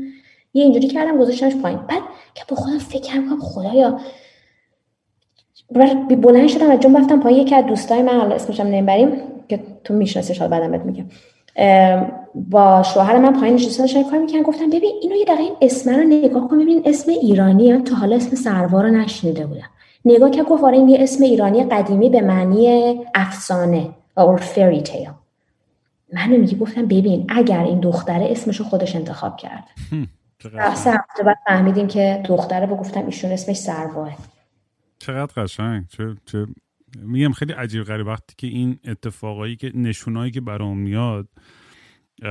یه 0.53 0.63
اینجوری 0.63 0.88
کردم 0.88 1.17
گذاشتمش 1.17 1.55
پایین. 1.55 1.80
بعد 1.80 2.01
که 2.34 2.43
با 2.47 2.55
خودم 2.55 2.80
فکر 2.80 3.01
کردم 3.01 3.39
خدایا. 3.39 3.99
بلند 6.09 6.47
شدم 6.47 6.71
و 6.71 6.77
جون 6.77 6.97
رفتم 6.97 7.19
پایین. 7.19 7.39
یکی 7.39 7.55
از 7.55 7.65
دوستای 7.65 8.01
من 8.01 8.19
حالا 8.19 8.36
اسمشم 8.36 8.63
نمی‌بریم 8.63 9.09
که 9.50 9.64
تو 9.84 9.93
میشناسیش 9.93 10.39
حالا 10.39 10.52
بعدم 10.52 10.72
بهت 10.72 10.82
میگم. 10.82 11.06
با 12.36 12.84
شوهر 12.84 13.18
من 13.18 13.39
پایین 13.39 13.56
نشسته 13.56 13.84
داشتن 13.84 14.04
کار 14.04 14.20
می‌کنن 14.20 14.41
گفتم 14.41 14.70
ببین 14.70 14.91
اینو 15.02 15.16
یه 15.16 15.26
دقیقه 15.26 15.56
اسم 15.62 15.91
رو 15.91 16.04
نگاه 16.04 16.47
کن 16.47 16.60
ببین 16.60 16.82
اسم 16.86 17.12
ایرانی 17.12 17.78
تا 17.78 17.95
حالا 17.95 18.16
اسم 18.16 18.36
سروار 18.36 18.84
رو 18.84 18.91
نشنیده 18.91 19.45
بودم 19.45 19.70
نگاه 20.06 20.32
که 20.32 20.43
گفت 20.43 20.64
آره 20.64 20.78
این 20.78 20.89
یه 20.89 20.97
اسم 21.02 21.24
ایرانی 21.24 21.64
قدیمی 21.64 22.10
به 22.10 22.22
معنی 22.22 22.95
افسانه 23.16 23.89
or 24.20 24.39
fairy 24.39 24.84
tale. 24.84 25.10
من 26.14 26.30
میگه 26.30 26.58
گفتم 26.58 26.86
ببین 26.86 27.26
اگر 27.30 27.64
این 27.64 27.80
دختره 27.80 28.28
اسمشو 28.32 28.64
خودش 28.64 28.95
انتخاب 28.95 29.38
کرد. 29.38 29.64
سه 30.76 30.91
هفته 30.91 31.24
بعد 31.26 31.38
فهمیدیم 31.47 31.88
که 31.88 32.24
دختره 32.26 32.66
با 32.66 32.76
گفتم 32.76 33.06
ایشون 33.06 33.32
اسمش 33.32 33.58
سرواه 33.58 34.12
چقدر 35.00 35.43
قشنگ 35.43 35.84
چه, 35.88 36.16
چه 36.26 36.47
میگم 36.96 37.32
خیلی 37.32 37.54
عجیب 37.54 37.84
غریب. 37.84 38.08
وقتی 38.08 38.34
که 38.38 38.48
این 38.48 38.80
اتفاقایی 38.88 39.56
که 39.56 39.72
نشونایی 39.76 40.32
که 40.32 40.42
برام 40.42 40.78
میاد 40.78 41.28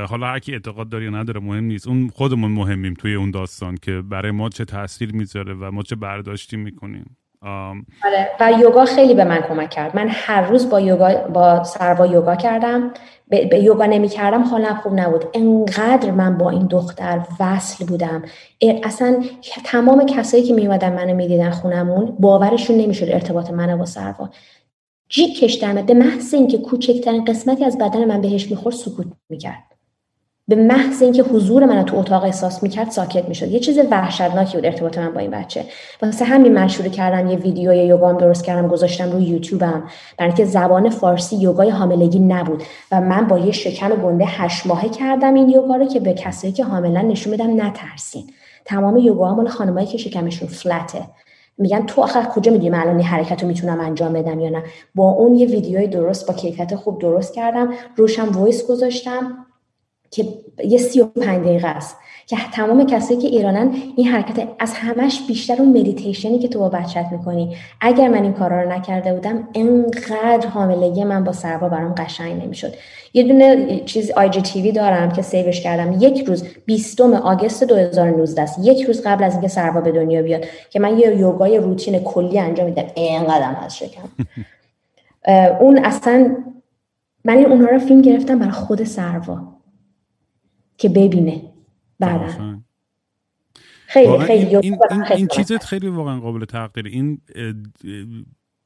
حالا 0.08 0.26
هر 0.26 0.38
کی 0.38 0.52
اعتقاد 0.52 0.88
داره 0.88 1.04
یا 1.04 1.10
نداره 1.10 1.40
مهم 1.40 1.64
نیست. 1.64 1.88
اون 1.88 2.08
خودمون 2.08 2.50
مهمیم 2.50 2.94
توی 2.94 3.14
اون 3.14 3.30
داستان 3.30 3.76
که 3.82 4.02
برای 4.10 4.30
ما 4.30 4.48
چه 4.48 4.64
تاثیر 4.64 5.12
می‌ذاره 5.12 5.54
و 5.54 5.70
ما 5.70 5.82
چه 5.82 5.96
برداشتی 5.96 6.56
می‌کنیم. 6.56 7.16
آره. 7.42 8.28
و 8.40 8.52
یوگا 8.60 8.84
خیلی 8.84 9.14
به 9.14 9.24
من 9.24 9.40
کمک 9.40 9.70
کرد. 9.70 9.96
من 9.96 10.08
هر 10.10 10.48
روز 10.48 10.70
با 10.70 10.80
یوگا 10.80 11.14
با 11.14 11.64
سروا 11.64 12.06
یوگا 12.06 12.36
کردم. 12.36 12.90
به, 13.30 13.62
یوگا 13.62 13.86
نمی 13.86 14.08
کردم 14.08 14.42
حالم 14.42 14.74
خوب 14.74 14.92
نبود. 14.94 15.24
انقدر 15.34 16.10
من 16.10 16.38
با 16.38 16.50
این 16.50 16.66
دختر 16.66 17.26
وصل 17.40 17.84
بودم. 17.86 18.22
اصلا 18.84 19.24
تمام 19.64 20.06
کسایی 20.06 20.42
که 20.42 20.54
میومدن 20.54 20.92
منو 20.92 21.14
می‌دیدن 21.14 21.50
خونمون 21.50 22.16
باورشون 22.20 22.76
نمی‌شد 22.76 23.08
ارتباط 23.08 23.50
من 23.50 23.76
با 23.76 23.84
سروا 23.84 24.30
جیب 25.08 25.30
کشتم 25.30 25.82
به 25.82 25.94
محض 25.94 26.34
اینکه 26.34 26.58
کوچکترین 26.58 27.24
قسمتی 27.24 27.64
از 27.64 27.78
بدن 27.78 28.04
من 28.04 28.20
بهش 28.20 28.50
می‌خورد 28.50 28.74
سکوت 28.74 29.06
می‌کرد. 29.30 29.77
به 30.48 30.56
محض 30.56 31.02
اینکه 31.02 31.22
حضور 31.22 31.64
من 31.64 31.84
تو 31.84 31.96
اتاق 31.96 32.24
احساس 32.24 32.62
می‌کرد 32.62 32.90
ساکت 32.90 33.28
می‌شد. 33.28 33.48
یه 33.48 33.60
چیز 33.60 33.78
وحشتناکی 33.90 34.56
بود 34.56 34.66
ارتباط 34.66 34.98
من 34.98 35.14
با 35.14 35.20
این 35.20 35.30
بچه. 35.30 35.64
واسه 36.02 36.24
همین 36.24 36.52
من 36.52 36.68
شروع 36.68 36.88
کردم 36.88 37.30
یه 37.30 37.36
ویدیو 37.36 37.72
یوگام 37.72 38.18
درست 38.18 38.44
کردم 38.44 38.68
گذاشتم 38.68 39.12
روی 39.12 39.24
یوتیوبم 39.24 39.82
برای 40.18 40.30
اینکه 40.30 40.44
زبان 40.44 40.90
فارسی 40.90 41.36
یوگای 41.36 41.70
حاملگی 41.70 42.18
نبود. 42.18 42.62
و 42.92 43.00
من 43.00 43.26
با 43.26 43.38
یه 43.38 43.52
شکم 43.52 43.88
گنده 43.88 44.24
هشت 44.24 44.66
ماهه 44.66 44.88
کردم 44.88 45.34
این 45.34 45.48
یوگا 45.48 45.76
رو 45.76 45.86
که 45.86 46.00
به 46.00 46.14
کسایی 46.14 46.52
که 46.52 46.64
حاملا 46.64 47.00
نشون 47.00 47.32
بدم 47.32 47.66
نترسین. 47.66 48.24
تمام 48.64 48.96
یوگا 48.96 49.34
مال 49.34 49.48
خانمایی 49.48 49.86
که 49.86 49.98
شکمشون 49.98 50.48
flat 50.48 50.91
ه 50.91 51.02
میگن 51.58 51.86
تو 51.86 52.02
آخر 52.02 52.22
کجا 52.22 52.52
می‌دونی 52.52 52.70
من 52.70 52.80
الان 52.80 53.00
حرکت 53.00 53.42
رو 53.42 53.48
می‌تونم 53.48 53.80
انجام 53.80 54.12
بدم 54.12 54.40
یا 54.40 54.50
نه؟ 54.50 54.62
با 54.94 55.10
اون 55.10 55.34
یه 55.34 55.46
ویدیوی 55.46 55.86
درست 55.86 56.26
با 56.26 56.34
کیفیت 56.34 56.74
خوب 56.74 57.00
درست 57.00 57.34
کردم. 57.34 57.68
روشم 57.96 58.28
voice 58.28 58.66
گذاشتم. 58.66 59.46
که 60.10 60.24
یه 60.64 60.78
سی 60.78 61.00
و 61.00 61.04
پنج 61.04 61.44
دقیقه 61.44 61.68
است. 61.68 61.96
که 62.28 62.36
تمام 62.52 62.86
کسایی 62.86 63.20
که 63.20 63.28
ایرانن 63.28 63.74
این 63.96 64.06
حرکت 64.06 64.48
از 64.58 64.74
همش 64.74 65.22
بیشتر 65.28 65.56
اون 65.58 65.68
مدیتیشنی 65.68 66.38
که 66.38 66.48
تو 66.48 66.58
با 66.58 66.68
بچت 66.68 67.06
می‌کنی. 67.12 67.56
اگر 67.80 68.08
من 68.08 68.22
این 68.22 68.32
کارا 68.32 68.62
رو 68.62 68.72
نکرده 68.72 69.14
بودم 69.14 69.48
انقدر 69.54 70.48
حاملگی 70.48 71.04
من 71.04 71.24
با 71.24 71.32
سروا 71.32 71.68
برام 71.68 71.94
قشنگ 71.94 72.42
نمی‌شد. 72.42 72.74
یه 73.14 73.22
دونه 73.22 73.80
چیز 73.84 74.10
IGTV 74.10 74.72
دارم 74.72 75.12
که 75.12 75.22
save 75.22 75.48
ش 75.48 75.60
کردم. 75.60 75.96
یک 76.00 76.24
روز 76.24 76.44
20 76.66 77.00
August 77.00 77.64
2019 77.64 78.42
است. 78.42 78.58
یک 78.62 78.86
روز 78.86 79.02
قبل 79.06 79.24
از 79.24 79.32
اینکه 79.32 79.48
سروا 79.48 79.80
به 79.80 79.92
دنیا 79.92 80.22
بیاد 80.22 80.44
که 80.70 80.80
من 80.80 80.98
یه 80.98 81.16
یوگای 81.16 81.58
روتین 81.58 81.98
کلی 81.98 82.38
انجام 82.38 82.66
میدم. 82.66 82.84
اینقدر 82.94 83.56
از 83.64 83.76
شکم. 83.78 84.08
اون 85.60 85.84
اصلا 85.84 86.36
من 87.24 87.44
اونها 87.44 87.68
رو 87.68 87.78
فیلم 87.78 88.02
گرفتم 88.02 88.38
برای 88.38 88.52
خود 88.52 88.84
سروا 88.84 89.57
که 90.78 90.88
ببینه. 90.88 91.42
بعدا. 92.00 92.58
خیلی 93.86 94.18
خیلی. 94.18 94.56
این, 94.56 94.78
این, 94.90 95.04
این 95.16 95.28
چیزت 95.28 95.64
خیلی 95.64 95.88
واقعا 95.88 96.20
قابل 96.20 96.44
تقدیر 96.44 96.86
این 96.86 97.20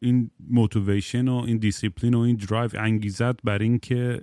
این 0.02 0.30
motivation 0.50 1.28
و 1.28 1.34
این 1.34 1.56
دیسیپلین 1.56 2.14
و 2.14 2.18
این 2.18 2.36
درایو 2.36 2.70
انگیزت 2.74 3.42
بر 3.42 3.62
این 3.62 3.78
که 3.78 4.20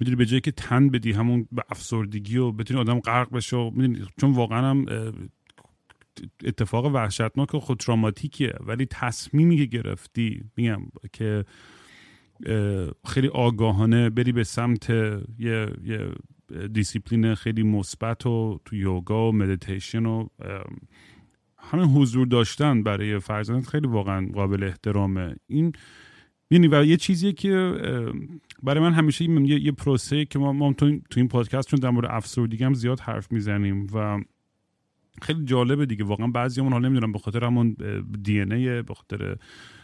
می‌دونی 0.00 0.16
به 0.16 0.26
جایی 0.26 0.40
که 0.40 0.50
تن 0.50 0.88
بدی 0.88 1.12
همون 1.12 1.48
به 1.52 1.62
افسردگی 1.70 2.36
و 2.36 2.52
بتونی 2.52 2.80
آدم 2.80 3.00
غرق 3.00 3.34
بشه 3.34 3.56
و 3.56 3.70
چون 4.20 4.32
واقعا 4.32 4.70
هم 4.70 4.86
اتفاق 6.44 6.84
وحشتناک 6.84 7.54
و 7.54 7.60
خود 7.60 7.78
traumatic 7.78 8.39
یه 8.39 8.52
ولی 8.60 8.86
تصمیمی 8.86 9.56
که 9.56 9.64
گرفتی 9.64 10.44
میگم 10.56 10.82
که 11.12 11.44
خیلی 13.06 13.28
آگاهانه 13.28 14.10
بری 14.10 14.32
به 14.32 14.44
سمت 14.44 14.90
یه, 14.90 15.72
یه 15.84 16.10
دیسیپلین 16.72 17.34
خیلی 17.34 17.62
مثبت 17.62 18.26
و 18.26 18.60
تو 18.64 18.76
یوگا 18.76 19.28
و 19.28 19.32
مدیتیشن 19.32 20.06
و 20.06 20.28
همین 21.58 21.84
حضور 21.84 22.26
داشتن 22.26 22.82
برای 22.82 23.18
فرزندت 23.18 23.66
خیلی 23.66 23.86
واقعا 23.86 24.28
قابل 24.34 24.64
احترامه. 24.64 25.36
این 25.46 25.72
یعنی 26.50 26.68
و 26.68 26.84
یه 26.84 26.96
چیزیه 26.96 27.32
که 27.32 27.78
برای 28.62 28.80
من 28.80 28.92
همیشه 28.92 29.24
یه, 29.24 29.60
یه 29.60 29.72
پروسه 29.72 30.24
که 30.24 30.38
ما, 30.38 30.52
ما 30.52 30.72
تو, 30.72 30.98
این 31.16 31.28
پادکست 31.28 31.68
چون 31.68 31.80
در 31.80 31.90
مورد 31.90 32.10
افسردگی 32.10 32.64
هم 32.64 32.74
زیاد 32.74 33.00
حرف 33.00 33.32
می‌زنیم 33.32 33.86
و 33.94 34.20
خیلی 35.22 35.44
جالبه 35.44 35.86
دیگه. 35.86 36.04
واقعا 36.04 36.26
بعضیمون 36.26 36.72
حالا 36.72 36.88
نمی‌دونم 36.88 37.12
به 37.12 37.18
خاطر 37.18 37.44
همون 37.44 37.76
DNA 38.22 38.82
به 38.82 38.94
خاطر 38.94 39.36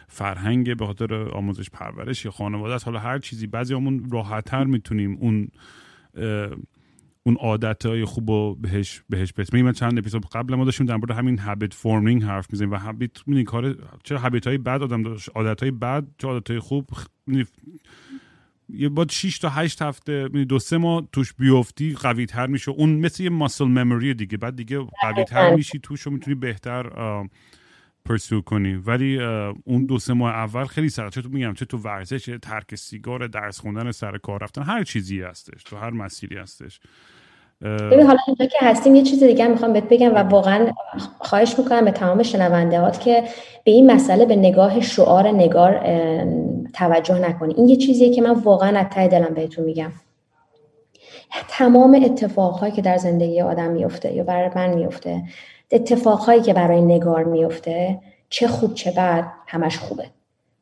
فرهنگ 0.08 0.76
به 0.76 0.86
خاطر 0.86 1.14
آموزش 1.14 1.70
پرورش 1.70 2.24
یا 2.24 2.30
خانواده 2.30 2.84
حالا 2.84 2.98
هر 2.98 3.18
چیزی 3.18 3.46
بعضی 3.46 3.74
همون 3.74 4.10
راحتتر 4.10 4.64
می‌تونیم 4.64 5.16
اون 5.20 5.48
اون 7.26 7.36
عادت 7.36 7.86
های 7.86 8.04
خوب 8.04 8.30
رو 8.30 8.54
بهش 8.54 9.02
بهش 9.08 9.32
برسیم 9.32 9.64
من 9.64 9.72
چند 9.72 9.98
اپیزود 9.98 10.26
قبل 10.26 10.54
ما 10.54 10.64
داشتیم 10.64 10.86
در 10.86 10.96
مورد 10.96 11.10
همین 11.10 11.38
habit 11.38 11.74
forming 11.74 12.22
حرف 12.22 12.46
می‌زنیم 12.52 12.72
و 12.72 12.76
habit 12.76 13.10
این 13.26 13.44
کار 13.44 13.76
چه 14.04 14.16
habit 14.16 14.46
های 14.46 14.58
بد 14.58 14.82
آدم 14.82 15.02
داشت؟ 15.02 15.28
عادت 15.34 15.62
های 15.62 15.70
بد 15.70 16.04
چه 16.18 16.28
عادت 16.28 16.50
های 16.50 16.60
خوب 16.60 16.90
یه 18.68 18.88
با 18.88 19.06
6 19.10 19.38
تا 19.38 19.48
8 19.48 19.82
هفته 19.82 20.28
دو 20.28 20.58
سه 20.58 20.78
ماه 20.78 21.08
توش 21.12 21.32
بیفتی 21.32 21.92
قوی 21.92 22.26
تر 22.26 22.46
میشه 22.46 22.70
اون 22.70 22.90
مثل 22.90 23.22
یه 23.22 23.30
muscle 23.30 23.64
memory 23.64 24.14
دیگه. 24.14 24.36
بعد 24.36 24.56
دیگه 24.56 24.78
قوی 24.78 25.24
تر 25.24 25.54
میشی 25.54 25.78
توش 25.78 26.06
و 26.06 26.10
می‌تونی 26.10 26.34
بهتر 26.34 26.86
پرسیو 28.08 28.40
کنی. 28.40 28.74
ولی 28.74 29.20
اون 29.64 29.86
دو 29.86 29.98
سه 29.98 30.12
ماه 30.14 30.34
اول 30.34 30.64
خیلی 30.64 30.88
سخت. 30.88 31.18
تو 31.18 31.28
میگم 31.28 31.54
چه 31.54 31.64
تو 31.64 31.78
ورزش 31.78 32.38
ترک 32.42 32.74
سیگار 32.74 33.26
درس 33.26 33.60
خوندن 33.60 33.90
سر 33.90 34.18
کار 34.18 34.42
رفتن 34.42 34.62
هر 34.62 34.84
چیزی 34.84 35.22
هستش. 35.22 35.62
تو 35.64 35.76
هر 35.76 35.90
مسیری 35.90 36.36
هستش. 36.36 36.80
ببین 37.60 38.06
حالا 38.06 38.18
اینجا 38.26 38.46
که 38.46 38.58
هستیم 38.60 38.94
یه 38.94 39.02
چیز 39.02 39.24
دیگه 39.24 39.46
می‌خوام 39.46 39.72
بهت 39.72 39.88
بگم 39.88 40.14
و 40.14 40.18
واقعا 40.18 40.72
خواهش 41.18 41.58
می‌کنم 41.58 41.84
به 41.84 41.90
تمام 41.90 42.22
شنوندهات 42.22 43.00
که 43.00 43.24
به 43.64 43.70
این 43.70 43.92
مسئله 43.92 44.26
به 44.26 44.36
نگاه 44.36 44.80
شعار 44.80 45.28
نگار 45.28 45.80
توجه 46.74 47.18
نکنی. 47.18 47.54
این 47.54 47.68
یه 47.68 47.76
چیزیه 47.76 48.14
که 48.14 48.22
من 48.22 48.30
واقعا 48.30 48.78
از 48.78 48.86
ته 48.90 49.08
دلم 49.08 49.34
بهتون 49.34 49.64
میگم. 49.64 49.92
تمام 51.48 52.02
اتفاقهایی 52.04 52.72
که 52.72 52.82
در 52.82 52.96
زندگی 52.96 53.40
آدم 53.40 53.70
میفته 53.70 54.12
یا 54.12 54.24
برای 54.24 54.50
من 54.56 54.74
میفته 54.74 55.22
اتفاقهایی 55.70 56.40
که 56.40 56.52
برای 56.52 56.80
نگار 56.80 57.24
میفته 57.24 57.98
چه 58.28 58.48
خوب 58.48 58.74
چه 58.74 58.90
بد 58.90 59.24
همش 59.46 59.78
خوبه. 59.78 60.04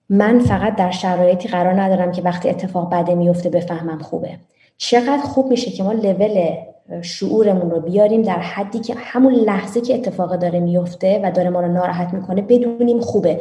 من 0.08 0.38
فقط 0.38 0.76
در 0.76 0.90
شرایطی 0.90 1.48
قرار 1.48 1.80
ندارم 1.80 2.12
که 2.12 2.22
وقتی 2.22 2.48
اتفاق 2.48 2.94
بده 2.94 3.14
میفته 3.14 3.50
بفهمم 3.50 3.98
خوبه. 3.98 4.38
چقدر 4.76 5.22
خوب 5.22 5.50
میشه 5.50 5.70
که 5.70 5.82
ما 5.82 5.92
لول 5.92 6.54
شعورمون 7.02 7.70
رو 7.70 7.80
بیاریم 7.80 8.22
در 8.22 8.38
حدی 8.38 8.78
که 8.78 8.94
همون 8.98 9.34
لحظه 9.34 9.80
که 9.80 9.94
اتفاق 9.94 10.36
داره 10.36 10.60
میفته 10.60 11.20
و 11.22 11.30
داره 11.30 11.50
ما 11.50 11.60
رو 11.60 11.68
ناراحت 11.68 12.14
می‌کنه 12.14 12.42
بدونیم 12.42 13.00
خوبه. 13.00 13.40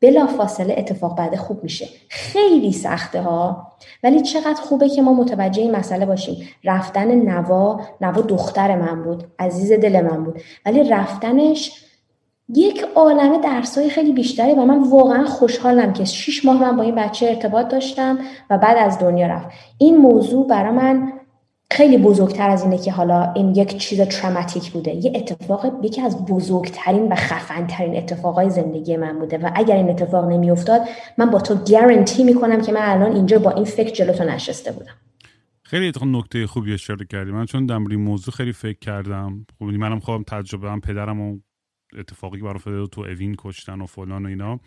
بلا 0.00 0.26
فاصله 0.26 0.74
اتفاق 0.78 1.16
بعد 1.16 1.36
خوب 1.36 1.62
میشه. 1.62 1.88
خیلی 2.08 2.72
سخته 2.72 3.20
ها 3.20 3.66
ولی 4.02 4.20
چقدر 4.20 4.60
خوبه 4.60 4.88
که 4.88 5.02
ما 5.02 5.14
متوجه 5.14 5.62
این 5.62 5.76
مسئله 5.76 6.06
باشیم. 6.06 6.48
رفتن 6.64 7.14
نوا 7.14 7.80
نوا 8.00 8.22
دختر 8.22 8.76
من 8.76 9.02
بود 9.02 9.24
عزیز 9.38 9.72
دل 9.72 10.00
من 10.00 10.24
بود. 10.24 10.40
ولی 10.66 10.82
رفتنش 10.88 11.84
یک 12.48 12.84
عالمه 12.94 13.38
درسای 13.38 13.90
خیلی 13.90 14.12
بیشتری 14.12 14.54
و 14.54 14.64
من 14.64 14.82
واقعا 14.82 15.24
خوشحالم 15.24 15.92
که 15.92 16.04
شیش 16.04 16.44
ماه 16.44 16.62
من 16.62 16.76
با 16.76 16.82
این 16.82 16.94
بچه 16.94 17.26
ارتباط 17.26 17.68
داشتم 17.68 18.18
و 18.50 18.58
بعد 18.58 18.76
از 18.78 18.98
دنیا 18.98 19.26
رفت. 19.26 19.48
این 19.78 19.96
موضوع 19.96 20.46
برای 20.46 20.72
من 20.72 21.12
خیلی 21.70 21.98
بزرگتر 21.98 22.50
از 22.50 22.62
اینه 22.62 22.78
که 22.78 22.92
حالا 22.92 23.32
این 23.32 23.54
یک 23.54 23.76
چیز 23.76 24.00
تراماتیک 24.00 24.72
بوده. 24.72 24.94
یه 24.94 25.12
اتفاق 25.14 25.66
یکی 25.82 26.00
از 26.00 26.26
بزرگترین 26.26 27.12
و 27.12 27.14
خفنترین 27.14 27.96
اتفاقای 27.96 28.50
زندگی 28.50 28.96
من 28.96 29.18
بوده 29.18 29.38
و 29.38 29.50
اگر 29.54 29.76
این 29.76 29.90
اتفاق 29.90 30.24
نمیافتاد 30.24 30.80
من 31.18 31.30
با 31.30 31.40
تو 31.40 31.54
گارانتی 31.54 32.24
می‌کنم 32.24 32.60
که 32.60 32.72
من 32.72 32.82
الان 32.82 33.12
اینجا 33.12 33.38
با 33.38 33.50
این 33.50 33.64
فکر 33.64 33.90
جلو 33.90 34.12
تو 34.12 34.24
نشسته 34.24 34.72
بودم. 34.72 34.94
خیلی 35.62 35.92
نکته 36.06 36.46
خوبی 36.46 36.74
اشاره 36.74 37.06
کردی. 37.06 37.30
من 37.30 37.46
چون 37.46 37.66
در 37.66 37.78
موضوع 37.78 38.34
خیلی 38.34 38.52
فکر 38.52 38.78
کردم. 38.78 39.46
خب 39.58 39.64
منم 39.64 40.00
خواهم 40.00 40.22
تجربه 40.22 40.70
هم 40.70 40.80
پدرم 40.80 41.20
و 41.20 41.38
اتفاقی 41.98 42.40
برای 42.40 42.88
تو 42.92 43.00
اوین 43.00 43.34
کشتن 43.38 43.80
و 43.80 43.86
فلان 43.86 44.26
و 44.26 44.28
اینا. 44.28 44.60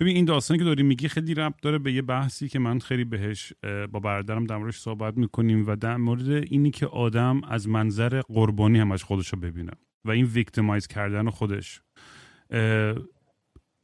ببین 0.00 0.16
این 0.16 0.24
داستانی 0.24 0.58
که 0.58 0.64
داری 0.64 0.82
میگی 0.82 1.08
خیلی 1.08 1.34
ربط 1.34 1.60
داره 1.62 1.78
به 1.78 1.92
یه 1.92 2.02
بحثی 2.02 2.48
که 2.48 2.58
من 2.58 2.78
خیلی 2.78 3.04
بهش 3.04 3.52
با 3.92 4.00
برادرم 4.00 4.44
در 4.44 4.70
صحبت 4.70 5.16
می‌کنیم 5.16 5.66
و 5.66 5.76
در 5.76 5.96
مورد 5.96 6.30
اینی 6.30 6.70
که 6.70 6.86
آدم 6.86 7.40
از 7.44 7.68
منظر 7.68 8.20
قربانی 8.20 8.78
همش 8.78 9.04
خودش 9.04 9.28
رو 9.28 9.40
ببینه 9.40 9.72
و 10.04 10.10
این 10.10 10.24
ویکتیمایز 10.24 10.86
کردن 10.86 11.30
خودش. 11.30 11.80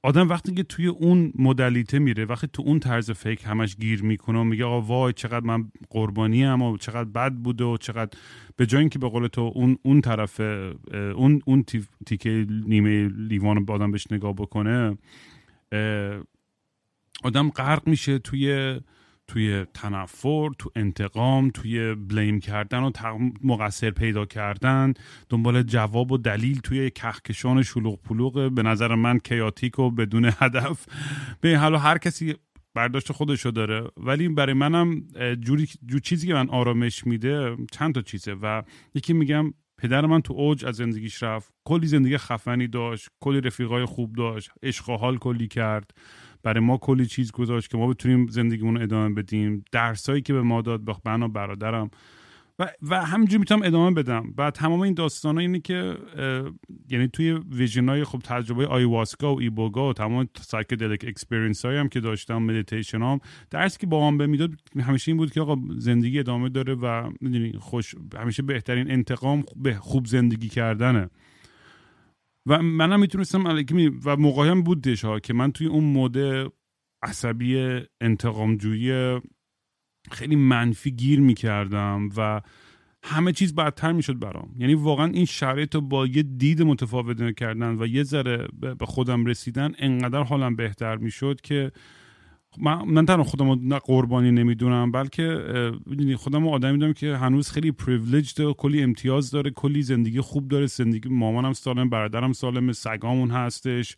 آدم 0.02 0.28
وقتی 0.28 0.54
که 0.54 0.62
توی 0.62 0.86
اون 0.86 1.32
مدلیته 1.38 1.98
میره 1.98 2.24
وقتی 2.24 2.46
تو 2.52 2.62
اون 2.66 2.78
طرز 2.78 3.10
فکر 3.10 3.48
همش 3.48 3.76
گیر 3.76 4.02
می‌کنه 4.02 4.38
و 4.38 4.44
میگه 4.44 4.64
آقا 4.64 4.80
وای 4.80 5.12
چقدر 5.12 5.46
من 5.46 5.70
قربانی 5.90 6.42
هم 6.42 6.62
و 6.62 6.76
چقدر 6.76 7.04
بد 7.04 7.32
بوده 7.32 7.64
و 7.64 7.76
چقدر 7.76 8.18
به 8.56 8.66
جای 8.66 8.80
اینکه 8.80 8.98
به 8.98 9.08
قول 9.08 9.26
تو 9.26 9.52
اون 9.54 9.78
اون 9.82 10.00
طرف 10.00 10.40
اون 11.16 11.42
اون 11.44 11.64
تیکه 12.06 12.46
نیمه 12.66 13.08
لیوان 13.08 13.66
آدم 13.68 13.90
بهش 13.90 14.06
نگاه 14.10 14.32
بکنه 14.32 14.98
آدم 17.22 17.50
غرق 17.50 17.88
میشه 17.88 18.18
توی 18.18 18.80
توی 19.26 19.66
تنفر 19.74 20.50
تو 20.58 20.70
انتقام 20.76 21.50
توی 21.50 21.94
بلیم 21.94 22.40
کردن 22.40 22.82
و 22.82 22.90
مقصر 23.44 23.90
پیدا 23.90 24.26
کردن 24.26 24.94
دنبال 25.28 25.62
جواب 25.62 26.12
و 26.12 26.18
دلیل 26.18 26.60
توی 26.60 26.90
کهکشان 26.90 27.62
شلوغ 27.62 28.02
پلوغ 28.02 28.50
به 28.52 28.62
نظر 28.62 28.94
من 28.94 29.18
کیاتیک 29.18 29.78
و 29.78 29.90
بدون 29.90 30.30
هدف. 30.38 30.86
به 31.40 31.58
حالا 31.58 31.78
هر 31.78 31.98
کسی 31.98 32.34
برداشت 32.74 33.12
خودشو 33.12 33.50
داره. 33.50 33.88
ولی 33.96 34.28
برای 34.28 34.54
منم 34.54 35.00
جوری 35.40 35.68
جو 35.86 35.98
چیزی 35.98 36.26
که 36.26 36.34
من 36.34 36.48
آرامش 36.48 37.06
میده 37.06 37.56
چند 37.72 37.94
تا 37.94 38.02
چیزه 38.02 38.32
و 38.32 38.62
یکی 38.94 39.12
میگم 39.12 39.54
پدر 39.78 40.06
من 40.06 40.20
تو 40.20 40.34
اوج 40.34 40.64
از 40.64 40.76
زندگیش 40.76 41.22
رفت. 41.22 41.52
کلی 41.64 41.86
زندگی 41.86 42.18
خفنی 42.18 42.68
داشت 42.68 43.08
کلی 43.20 43.40
رفیقای 43.40 43.84
خوب 43.84 44.12
داشت. 44.12 44.50
عشق 44.62 44.88
و 44.88 44.96
حال 44.96 45.18
کلی 45.18 45.48
کرد. 45.48 45.90
برای 46.42 46.60
ما 46.60 46.78
کلی 46.78 47.06
چیز 47.06 47.32
گذاشت 47.32 47.70
که 47.70 47.76
ما 47.76 47.86
بتونیم 47.86 48.26
زندگیمون 48.26 48.82
ادامه 48.82 49.14
بدیم. 49.14 49.64
درسایی 49.72 50.22
که 50.22 50.32
به 50.32 50.42
ما 50.42 50.62
داد 50.62 50.80
من 51.04 51.22
و 51.22 51.28
برادرم. 51.28 51.90
و, 52.58 52.72
و 52.82 53.04
همینجوری 53.04 53.38
می‌تونم 53.38 53.62
ادامه 53.62 53.90
بدم. 53.90 54.34
و 54.38 54.50
تمام 54.50 54.80
این 54.80 54.94
داستان 54.94 55.38
اینه 55.38 55.60
که 55.60 55.96
یعنی 56.90 57.08
توی 57.08 57.32
vision 57.32 57.88
های 57.88 58.04
خب 58.04 58.18
تجربه 58.18 58.66
آیواسکا 58.66 59.34
و 59.34 59.40
ایبوگا 59.40 59.88
و 59.88 59.92
تمام 59.92 60.28
psychedelic 60.40 61.04
experience 61.08 61.64
هایی 61.64 61.78
هم 61.78 61.88
که 61.88 62.00
داشتم 62.00 62.42
مدیتیشن 62.42 63.02
هم 63.02 63.20
درسی 63.50 63.78
که 63.78 63.86
با 63.86 64.08
هم 64.08 64.18
به 64.18 64.26
می‌داد 64.26 64.50
همیشه 64.80 65.10
این 65.10 65.16
بود 65.16 65.32
که 65.32 65.40
آقا 65.40 65.56
زندگی 65.78 66.18
ادامه 66.18 66.48
داره 66.48 66.74
و 66.74 67.10
می‌دونی 67.20 67.52
خوش 67.52 67.94
همیشه 68.18 68.42
بهترین 68.42 68.90
انتقام 68.90 69.44
به 69.56 69.74
خوب 69.74 70.06
زندگی 70.06 70.48
کردنه. 70.48 71.10
و 72.46 72.62
منم 72.62 73.00
می‌تونستم 73.00 73.64
و 74.04 74.16
موقعی 74.16 74.48
هم 74.48 74.62
بودش 74.62 75.04
ها 75.04 75.20
که 75.20 75.34
من 75.34 75.52
توی 75.52 75.66
اون 75.66 75.84
مود 75.84 76.16
عصبی 77.02 77.80
انتقامجویی 78.00 79.20
خیلی 80.10 80.36
منفی 80.36 80.90
گیر 80.90 81.20
می‌کردم 81.20 82.08
و 82.16 82.40
همه 83.06 83.32
چیز 83.32 83.54
بدتر 83.54 83.92
می‌شد 83.92 84.18
برام. 84.18 84.50
یعنی 84.58 84.74
واقعا 84.74 85.06
این 85.06 85.24
شرایط 85.24 85.74
رو 85.74 85.80
با 85.80 86.06
یه 86.06 86.22
دید 86.22 86.62
متفاوت 86.62 87.38
کردن 87.38 87.76
و 87.82 87.86
یه 87.86 88.02
ذره 88.02 88.48
به 88.60 88.86
خودم 88.86 89.26
رسیدن 89.26 89.72
انقدر 89.78 90.22
حالم 90.22 90.56
بهتر 90.56 90.96
می‌شد 90.96 91.40
که 91.40 91.72
من, 92.58 92.82
من 92.82 93.06
تنها 93.06 93.24
خودم 93.24 93.48
رو 93.48 93.78
قربانی 93.78 94.30
نمی‌دونم 94.30 94.92
بلکه 94.92 95.72
خودم 96.16 96.48
آدمی 96.48 96.72
می‌دونم 96.72 96.92
که 96.92 97.16
هنوز 97.16 97.50
خیلی 97.50 97.72
پریویلیج 97.72 98.40
و 98.40 98.52
کلی 98.52 98.82
امتیاز 98.82 99.30
داره 99.30 99.50
کلی 99.50 99.82
زندگی 99.82 100.20
خوب 100.20 100.48
داره 100.48 100.66
زندگی 100.66 101.08
مامانم 101.08 101.52
سالم 101.52 101.90
برادرم 101.90 102.32
سالم 102.32 102.72
سگامون 102.72 103.30
هستش. 103.30 103.96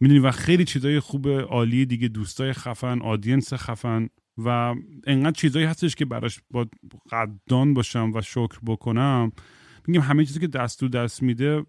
می‌دونی 0.00 0.20
و 0.20 0.30
خیلی 0.30 0.64
چیزای 0.64 1.00
خوب 1.00 1.28
عالی 1.28 1.86
دیگه 1.86 2.08
دوستای 2.08 2.52
خفن 2.52 3.00
آدینس 3.00 3.54
خفن. 3.54 4.08
و 4.44 4.74
انقدر 5.06 5.30
چیزایی 5.30 5.66
هستش 5.66 5.94
که 5.94 6.04
براش 6.04 6.40
با 6.50 6.66
قدردان 7.12 7.74
باشم 7.74 8.12
و 8.14 8.20
شکر 8.20 8.58
بکنم. 8.66 9.32
میگم 9.86 10.00
همه 10.00 10.24
چیزی 10.24 10.40
که 10.40 10.46
دست 10.46 10.80
تو 10.80 10.88
دست 10.88 11.22
میده 11.22 11.66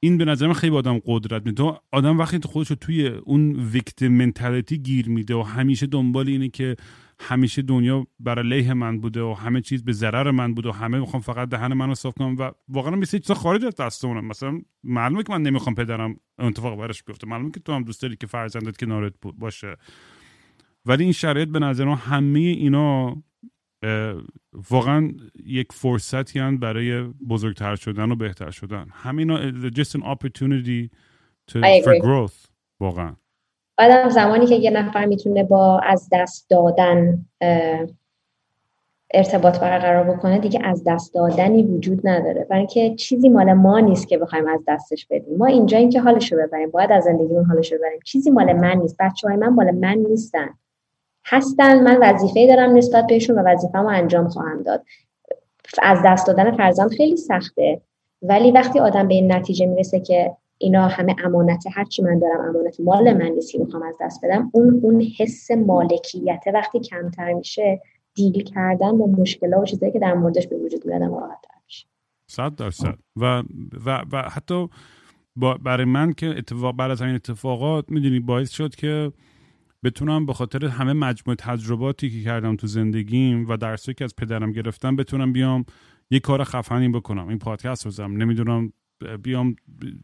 این 0.00 0.18
به 0.18 0.24
من 0.24 0.52
خیلی 0.52 0.76
آدم 0.76 1.00
قدرت 1.04 1.46
میده. 1.46 1.72
آدم 1.92 2.18
وقتی 2.18 2.40
خودش 2.44 2.70
رو 2.70 2.76
توی 2.76 3.06
اون 3.06 3.56
ویکتیم 3.56 4.12
منتالیتی 4.12 4.78
گیر 4.78 5.08
میده 5.08 5.34
و 5.34 5.42
همیشه 5.42 5.86
دنبال 5.86 6.28
اینه 6.28 6.48
که 6.48 6.76
همیشه 7.20 7.62
دنیا 7.62 8.06
برای 8.20 8.44
علیه 8.44 8.74
من 8.74 9.00
بوده 9.00 9.22
و 9.22 9.34
همه 9.34 9.60
چیز 9.60 9.84
به 9.84 9.92
ضرر 9.92 10.30
من 10.30 10.54
بوده 10.54 10.68
و 10.68 10.72
همه 10.72 10.98
می‌خوام 10.98 11.22
فقط 11.22 11.48
دهن 11.48 11.72
منو 11.72 11.94
صاف 11.94 12.14
کنم 12.14 12.36
و 12.38 12.50
واقعا 12.68 12.96
مثل 12.96 13.18
چیزا 13.18 13.34
خارج 13.34 13.64
از 13.64 13.76
دستمونم 13.76 14.24
مثلا 14.24 14.60
معلومه 14.84 15.22
که 15.22 15.32
من 15.32 15.42
نمی‌خوام 15.42 15.74
پدرم 15.74 16.16
اتفاق 16.38 16.78
براش 16.78 17.02
بیفته. 17.02 17.26
معلومه 17.26 17.50
که 17.50 17.60
تو 17.60 17.72
هم 17.72 17.82
دوست 17.82 18.02
داری 18.02 18.16
که 18.16 18.26
فرزندت 18.26 18.76
کنارت 18.76 19.14
باشه. 19.38 19.76
ولی 20.88 21.04
این 21.04 21.12
شرایط 21.12 21.48
به 21.48 21.58
نظر 21.58 21.88
همه 21.88 22.38
اینا 22.38 23.16
واقعا 24.70 25.12
یک 25.46 25.72
فرصتی 25.72 26.38
هن 26.38 26.56
برای 26.56 27.02
بزرگتر 27.02 27.76
شدن 27.76 28.12
و 28.12 28.16
بهتر 28.16 28.50
شدن. 28.50 28.86
همینا 28.92 29.50
just 29.50 29.94
an 29.96 30.02
opportunity 30.02 30.90
to, 31.50 31.58
for 31.84 32.00
growth 32.02 32.48
واقعا. 32.80 33.12
بعدم 33.76 34.08
زمانی 34.08 34.46
که 34.46 34.54
یه 34.54 34.70
نفر 34.70 35.04
می‌تونه 35.06 35.44
با 35.44 35.78
از 35.78 36.08
دست 36.12 36.50
دادن 36.50 37.24
ارتباط 39.14 39.60
برقرار 39.60 40.16
بکنه 40.16 40.38
دیگه 40.38 40.60
از 40.64 40.84
دست 40.86 41.14
دادنی 41.14 41.62
وجود 41.62 42.08
نداره. 42.08 42.46
برای 42.50 42.60
اینکه 42.60 42.94
چیزی 42.94 43.28
مال 43.28 43.52
ما 43.52 43.80
نیست 43.80 44.08
که 44.08 44.18
بخوایم 44.18 44.48
از 44.48 44.60
دستش 44.68 45.06
بدیم. 45.10 45.36
ما 45.36 45.46
اینجا 45.46 45.78
این 45.78 45.90
که 45.90 46.00
حالشو 46.00 46.36
ببریم 46.36 46.70
باید 46.70 46.92
از 46.92 47.04
زندگیمون 47.04 47.44
حالشو 47.44 47.76
ببریم. 47.76 48.00
چیزی 48.04 48.30
مال 48.30 48.52
من 48.52 48.76
نیست. 48.76 48.96
بچه 49.00 49.28
های 49.28 49.36
من 49.36 49.48
مال 49.48 49.70
من 49.70 49.94
نیستن. 49.94 50.48
هستن. 51.28 51.82
من 51.82 51.98
وظیفه 52.02 52.46
دارم 52.46 52.76
نسبت 52.76 53.06
بهشون 53.06 53.38
و 53.38 53.42
وظیفه‌مو 53.42 53.88
انجام 53.88 54.28
خواهم 54.28 54.62
داد. 54.62 54.84
از 55.82 55.98
دست 56.04 56.26
دادن 56.26 56.56
فرزند 56.56 56.90
خیلی 56.90 57.16
سخته. 57.16 57.80
ولی 58.22 58.50
وقتی 58.50 58.78
آدم 58.78 59.08
به 59.08 59.14
این 59.14 59.32
نتیجه 59.32 59.66
می‌رسه 59.66 60.00
که 60.00 60.36
اینا 60.58 60.88
همه 60.88 61.16
امانت 61.24 61.64
هرچی 61.72 62.02
من 62.02 62.18
دارم 62.18 62.40
امانت 62.40 62.80
مال 62.80 63.12
من 63.12 63.28
نیست 63.28 63.56
می‌خوام 63.56 63.82
از 63.82 63.94
دست 64.00 64.20
بدم 64.24 64.50
اون 64.52 64.80
اون 64.82 65.06
حس 65.18 65.50
مالکیت 65.50 66.42
وقتی 66.54 66.80
کمتر 66.80 67.32
میشه 67.32 67.82
دیل 68.14 68.42
کردن 68.42 68.98
با 68.98 69.06
مشکلات 69.06 69.62
و 69.62 69.64
چیزایی 69.64 69.92
که 69.92 69.98
در 69.98 70.14
موردش 70.14 70.46
به 70.46 70.56
وجود 70.56 70.86
میاد 70.86 71.02
راحت 71.02 71.44
میشه. 71.66 71.86
صد 72.26 72.54
درصد. 72.54 72.94
و, 73.16 73.42
و, 73.86 74.04
و 74.12 74.22
حتی 74.22 74.68
برای 75.64 75.84
من 75.84 76.12
که 76.12 76.26
اتفاق 76.26 76.76
بعد 76.76 76.90
از 76.90 77.02
این 77.02 77.14
اتفاقات 77.14 77.84
می‌دونی 77.88 78.20
باعث 78.20 78.50
شد 78.50 78.74
که 78.74 79.12
بتونم 79.84 80.26
به 80.26 80.32
خاطر 80.32 80.66
همه 80.66 80.92
مجموعه 80.92 81.36
تجرباتی 81.36 82.10
که 82.10 82.22
کردم 82.24 82.56
تو 82.56 82.66
زندگیم 82.66 83.48
و 83.48 83.56
درسی 83.56 83.94
که 83.94 84.04
از 84.04 84.16
پدرم 84.16 84.52
گرفتم 84.52 84.96
بتونم 84.96 85.32
بیام 85.32 85.64
یه 86.10 86.20
کار 86.20 86.44
خفنی 86.44 86.88
بکنم. 86.88 87.28
این 87.28 87.38
پادکست 87.38 87.86
بزنم. 87.86 88.16
نمی‌دونم 88.16 88.72
بیام 89.22 89.56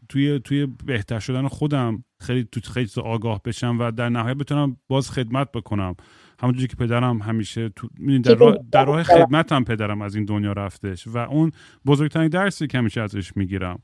توی 0.09 0.39
توی 0.39 0.65
بهتر 0.85 1.19
شدن 1.19 1.47
خودم 1.47 2.03
خیلی 2.19 2.47
تو 2.51 2.71
خیلی 2.71 2.89
آگاه 2.97 3.41
بشم 3.45 3.77
و 3.79 3.91
در 3.91 4.09
نهایت 4.09 4.37
بتونم 4.37 4.77
باز 4.87 5.11
خدمت 5.11 5.51
بکنم. 5.51 5.95
همونجوری 6.39 6.67
که 6.67 6.75
پدرم 6.75 7.21
همیشه 7.21 7.69
تو 7.69 7.87
در, 8.23 8.35
راه 8.35 8.57
در 8.71 8.85
راه 8.85 9.03
خدمتم 9.03 9.63
پدرم 9.63 10.01
از 10.01 10.15
این 10.15 10.25
دنیا 10.25 10.53
رفتش 10.53 11.07
و 11.07 11.17
اون 11.17 11.51
بزرگترین 11.85 12.27
درسی 12.27 12.67
که 12.67 12.77
همیشه 12.77 13.01
ازش 13.01 13.37
می‌گیرم. 13.37 13.79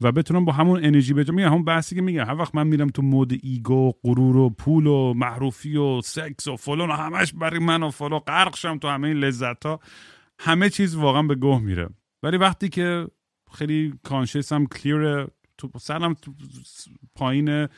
و 0.00 0.12
بتونم 0.12 0.44
با 0.44 0.52
همون 0.52 0.84
انرژی 0.84 1.14
بجا 1.14 1.34
میگم 1.34 1.48
همون 1.48 1.64
بحثی 1.64 1.94
که 1.94 2.02
میگم. 2.02 2.24
هر 2.24 2.34
وقت 2.34 2.54
من 2.54 2.66
میرم 2.66 2.88
تو 2.88 3.02
mode 3.02 3.32
ego 3.42 3.92
غرور 4.04 4.36
و 4.36 4.50
پول 4.50 4.86
و 4.86 5.14
معروفی 5.14 5.76
و 5.76 6.00
سکس 6.00 6.48
و 6.48 6.56
فلان 6.56 6.90
و 6.90 6.92
همش 6.92 7.32
برای 7.32 7.58
من 7.58 7.82
و 7.82 7.90
فلان 7.90 8.18
غرق 8.18 8.56
شم 8.56 8.78
تو 8.78 8.88
همه 8.88 9.08
این 9.08 9.16
لذت 9.16 9.66
ها 9.66 9.80
همه 10.38 10.70
چیز 10.70 10.94
واقعا 10.94 11.22
به 11.22 11.34
گوه 11.34 11.62
میره. 11.62 11.88
ولی 12.22 12.36
وقتی 12.36 12.68
که 12.68 13.06
خیلی 13.52 13.94
کانشسم 14.02 14.66
کلیر 14.66 15.26
تو 15.58 15.70
سرم 15.78 16.14
تو 16.14 16.32
پایینه 17.14 17.68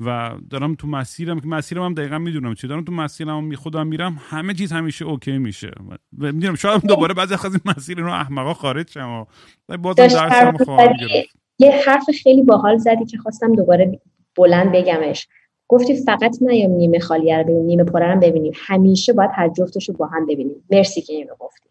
و 0.00 0.34
دارم 0.50 0.74
تو 0.74 0.86
مسیرم 0.86 1.40
که 1.40 1.48
مسیرم 1.48 1.82
هم 1.82 1.94
دقیقا 1.94 2.18
می‌دونم 2.18 2.54
چی. 2.54 2.66
دارم 2.66 2.84
تو 2.84 2.92
مسیرم 2.92 3.44
می 3.44 3.56
خودم 3.56 3.86
میرم 3.86 4.20
همه 4.28 4.54
چیز 4.54 4.72
همیشه 4.72 5.04
اوکی 5.04 5.38
میشه. 5.38 5.70
و 6.18 6.32
می‌دونم 6.32 6.54
شاید 6.54 6.86
دوباره 6.86 7.14
بعضی 7.14 7.34
از 7.34 7.44
این 7.44 7.60
مسیر 7.64 8.00
رو 8.00 8.12
احمقا 8.12 8.54
خارج 8.54 8.90
شم 8.90 9.26
و 9.68 9.76
بازم 9.76 10.06
درسم 10.06 10.56
خواهم 10.64 10.92
گرفت. 11.00 11.36
یه 11.58 11.70
حرف 11.86 12.10
خیلی 12.22 12.42
باحال 12.42 12.76
زدی 12.76 13.04
که 13.04 13.18
خواستم 13.18 13.54
دوباره 13.54 14.00
بلند 14.36 14.72
بگمش. 14.72 15.28
گفتی 15.68 15.96
فقط 15.96 16.36
نیام 16.40 16.70
نیمه 16.70 16.98
خالی 16.98 17.34
رو 17.34 17.42
ببینیم 17.42 17.64
نیمه 17.64 17.84
پره 17.84 18.14
رو 18.14 18.20
ببینیم. 18.20 18.52
همیشه 18.56 19.12
باید 19.12 19.30
هر 19.34 19.48
جفتش 19.48 19.88
رو 19.88 19.94
با 19.94 20.06
هم 20.06 20.26
ببینیم. 20.26 20.64
مرسی 20.70 21.02
که 21.02 21.12
اینو 21.12 21.34
گفتی. 21.38 21.68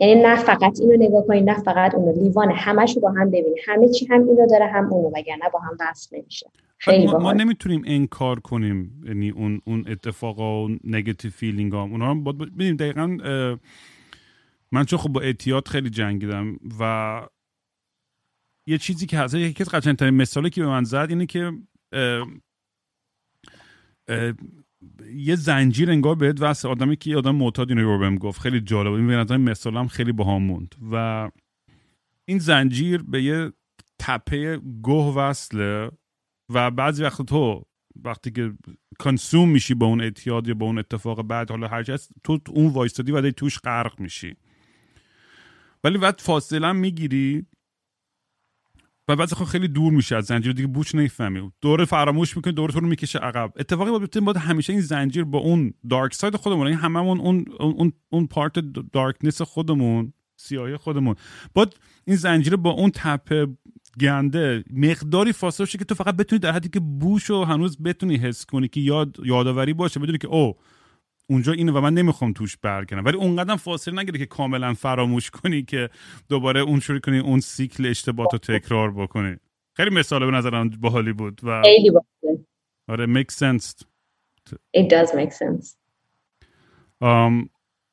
یعنی 0.00 0.22
نه 0.22 0.36
فقط 0.36 0.80
اینو 0.80 1.04
نگاه 1.04 1.26
کنی 1.26 1.40
نه 1.40 1.62
فقط 1.62 1.94
اونو. 1.94 2.22
لیوان 2.22 2.50
همش 2.50 2.94
رو 2.94 3.00
با 3.02 3.10
هم 3.10 3.30
ببینی. 3.30 3.56
همه 3.66 3.88
چی 3.88 4.06
هم 4.06 4.28
اینو 4.28 4.46
داره 4.46 4.66
هم 4.66 4.92
اونو 4.92 5.08
وگرنه 5.16 5.48
با 5.52 5.58
هم 5.58 5.76
وصل 5.80 6.16
نمیشه. 6.16 6.46
خیلی 6.78 7.06
ما, 7.06 7.18
ما 7.18 7.32
نمی‌تونیم 7.32 7.82
انکار 7.86 8.40
کنیم 8.40 9.02
یعنی 9.06 9.30
اون 9.30 9.60
اون 9.66 9.84
اتفاقا 9.88 10.64
و 10.64 10.68
negative 10.84 11.30
feeling 11.30 11.72
ها. 11.72 11.82
اونا 11.82 12.10
هم 12.10 12.24
ببینیم. 12.24 12.76
دقیقا 12.76 13.06
من 14.72 14.84
چون 14.84 14.98
خب 14.98 15.08
با 15.08 15.20
اعتیاد 15.20 15.68
خیلی 15.68 15.90
جنگیدم 15.90 16.58
و 16.80 17.20
یه 18.66 18.78
چیزی 18.78 19.06
که 19.06 19.18
هست 19.18 19.34
یکی 19.34 19.62
از 19.62 19.68
قشنگترین 19.68 20.14
مثالی 20.14 20.50
که 20.50 20.60
به 20.60 20.66
من 20.66 20.84
زد 20.84 21.06
اینه 21.10 21.26
که 21.26 21.52
اه 21.92 22.26
اه 24.08 24.32
یه 25.14 25.36
زنجیر 25.36 25.90
انگار 25.90 26.14
بهت 26.14 26.40
واسه 26.40 26.68
آدمی 26.68 26.96
که 26.96 27.16
آدم 27.16 27.34
معتاد 27.34 27.70
اینو 27.70 27.98
بهم 27.98 28.18
گفت. 28.18 28.40
خیلی 28.40 28.60
جالب 28.60 28.92
این 28.92 29.24
به 29.26 29.36
مثال 29.36 29.76
هم 29.76 29.88
خیلی 29.88 30.12
باهام 30.12 30.42
موند. 30.42 30.74
و 30.92 31.30
این 32.24 32.38
زنجیر 32.38 33.02
به 33.02 33.22
یه 33.22 33.52
تپه 33.98 34.56
گوه 34.82 35.14
وصله 35.14 35.90
و 36.54 36.70
بعضی 36.70 37.02
وقت 37.02 37.22
تو 37.22 37.64
وقتی 38.04 38.30
که 38.30 38.52
کنسوم 38.98 39.48
میشی 39.48 39.74
با 39.74 39.86
اون 39.86 40.00
اعتیاد 40.00 40.48
یا 40.48 40.54
با 40.54 40.66
اون 40.66 40.78
اتفاق 40.78 41.22
بعد 41.22 41.50
حالا 41.50 41.68
هر 41.68 41.90
هست 41.90 42.12
تو 42.24 42.38
اون 42.48 42.72
وایستادی 42.72 43.12
و 43.12 43.30
توش 43.30 43.58
غرق 43.58 44.00
میشی. 44.00 44.36
ولی 45.84 45.98
بعد 45.98 46.20
فاصله 46.20 46.72
می‌گیری 46.72 47.46
و 49.08 49.16
بعد 49.16 49.34
خیلی 49.34 49.68
دور 49.68 49.92
میشه 49.92 50.16
از 50.16 50.24
زنجیر 50.24 50.52
دیگه 50.52 50.68
بوچ 50.68 50.94
نمی‌فهمی 50.94 51.52
دوره 51.60 51.84
فراموش 51.84 52.36
می‌کنی 52.36 52.52
دوره 52.52 52.72
تو 52.72 52.80
رو 52.80 52.86
می‌کشه 52.86 53.18
عقب. 53.18 53.52
اتفاقی 53.56 53.90
باید 53.90 54.20
باید 54.20 54.36
همیشه 54.36 54.72
این 54.72 54.82
زنجیر 54.82 55.24
با 55.24 55.38
اون 55.38 55.74
دارک 55.90 56.14
ساید 56.14 56.36
خودمون 56.36 56.66
این 56.66 56.76
هممون 56.76 57.20
اون 57.20 57.44
اون 57.60 57.92
اون 58.08 58.26
پارت 58.26 58.58
دارکنس 58.92 59.42
خودمون 59.42 60.12
سیاهی 60.36 60.76
خودمون 60.76 61.14
باید 61.54 61.76
این 62.04 62.16
زنجیر 62.16 62.56
با 62.56 62.70
اون 62.70 62.90
تپه 62.94 63.46
گنده 64.00 64.64
مقداری 64.72 65.32
فاصله 65.32 65.66
که 65.66 65.84
تو 65.84 65.94
فقط 65.94 66.16
بتونی 66.16 66.40
در 66.40 66.52
حدی 66.52 66.68
که 66.68 66.80
بوش 66.80 67.30
و 67.30 67.44
هنوز 67.44 67.82
بتونی 67.82 68.16
حس 68.16 68.46
کنی 68.46 68.68
که 68.68 68.80
یاد 68.80 69.16
یادآوری 69.24 69.72
باشه 69.72 70.00
بدونی 70.00 70.18
که 70.18 70.28
او 70.28 70.56
اونجا 71.30 71.52
اینه 71.52 71.72
و 71.72 71.80
من 71.80 71.94
نمی‌خوام 71.94 72.32
توش 72.32 72.56
برگردم. 72.56 73.04
ولی 73.04 73.16
اونقدر 73.16 73.56
فاصله 73.56 74.00
نگیره 74.00 74.18
که 74.18 74.26
کاملا 74.26 74.74
فراموش 74.74 75.30
کنی 75.30 75.62
که 75.62 75.90
دوباره 76.28 76.60
اون 76.60 76.80
شروع 76.80 76.98
کنی 76.98 77.18
اون 77.18 77.40
سیکل 77.40 77.86
اشتباه 77.86 78.26
رو 78.32 78.38
تکرار 78.38 78.92
بکنی. 78.92 79.36
خیلی 79.76 79.90
مثال 79.90 80.24
به 80.24 80.30
نظرم 80.30 80.68
باحالی 80.68 81.12
بود 81.12 81.40
و 81.42 81.62
خیلی 81.62 81.90
آره 82.88 83.06
make 83.06 83.32
sense. 83.32 83.84
It 84.76 84.88
does 84.90 85.10
make 85.14 85.32
sense. 85.32 85.76
um, 87.02 87.48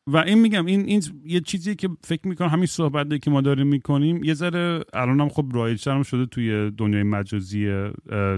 و 0.08 0.18
این 0.18 0.40
میگم 0.40 0.66
این 0.66 0.86
این 0.86 1.04
یه 1.26 1.40
چیزی 1.40 1.76
که 1.76 1.90
فکر 2.04 2.28
می‌کنم 2.28 2.48
همین 2.48 2.66
صحبت 2.66 3.22
که 3.22 3.32
ما 3.32 3.42
داریم 3.42 3.68
می‌کنیم 3.68 4.24
یه 4.24 4.34
ذره 4.34 4.84
الان 4.94 5.22
هم 5.22 5.30
خب 5.30 5.46
رایج 5.54 5.90
هم 5.90 6.04
شده 6.04 6.26
توی 6.26 6.72
دنیای 6.72 7.04
مجازی 7.04 7.92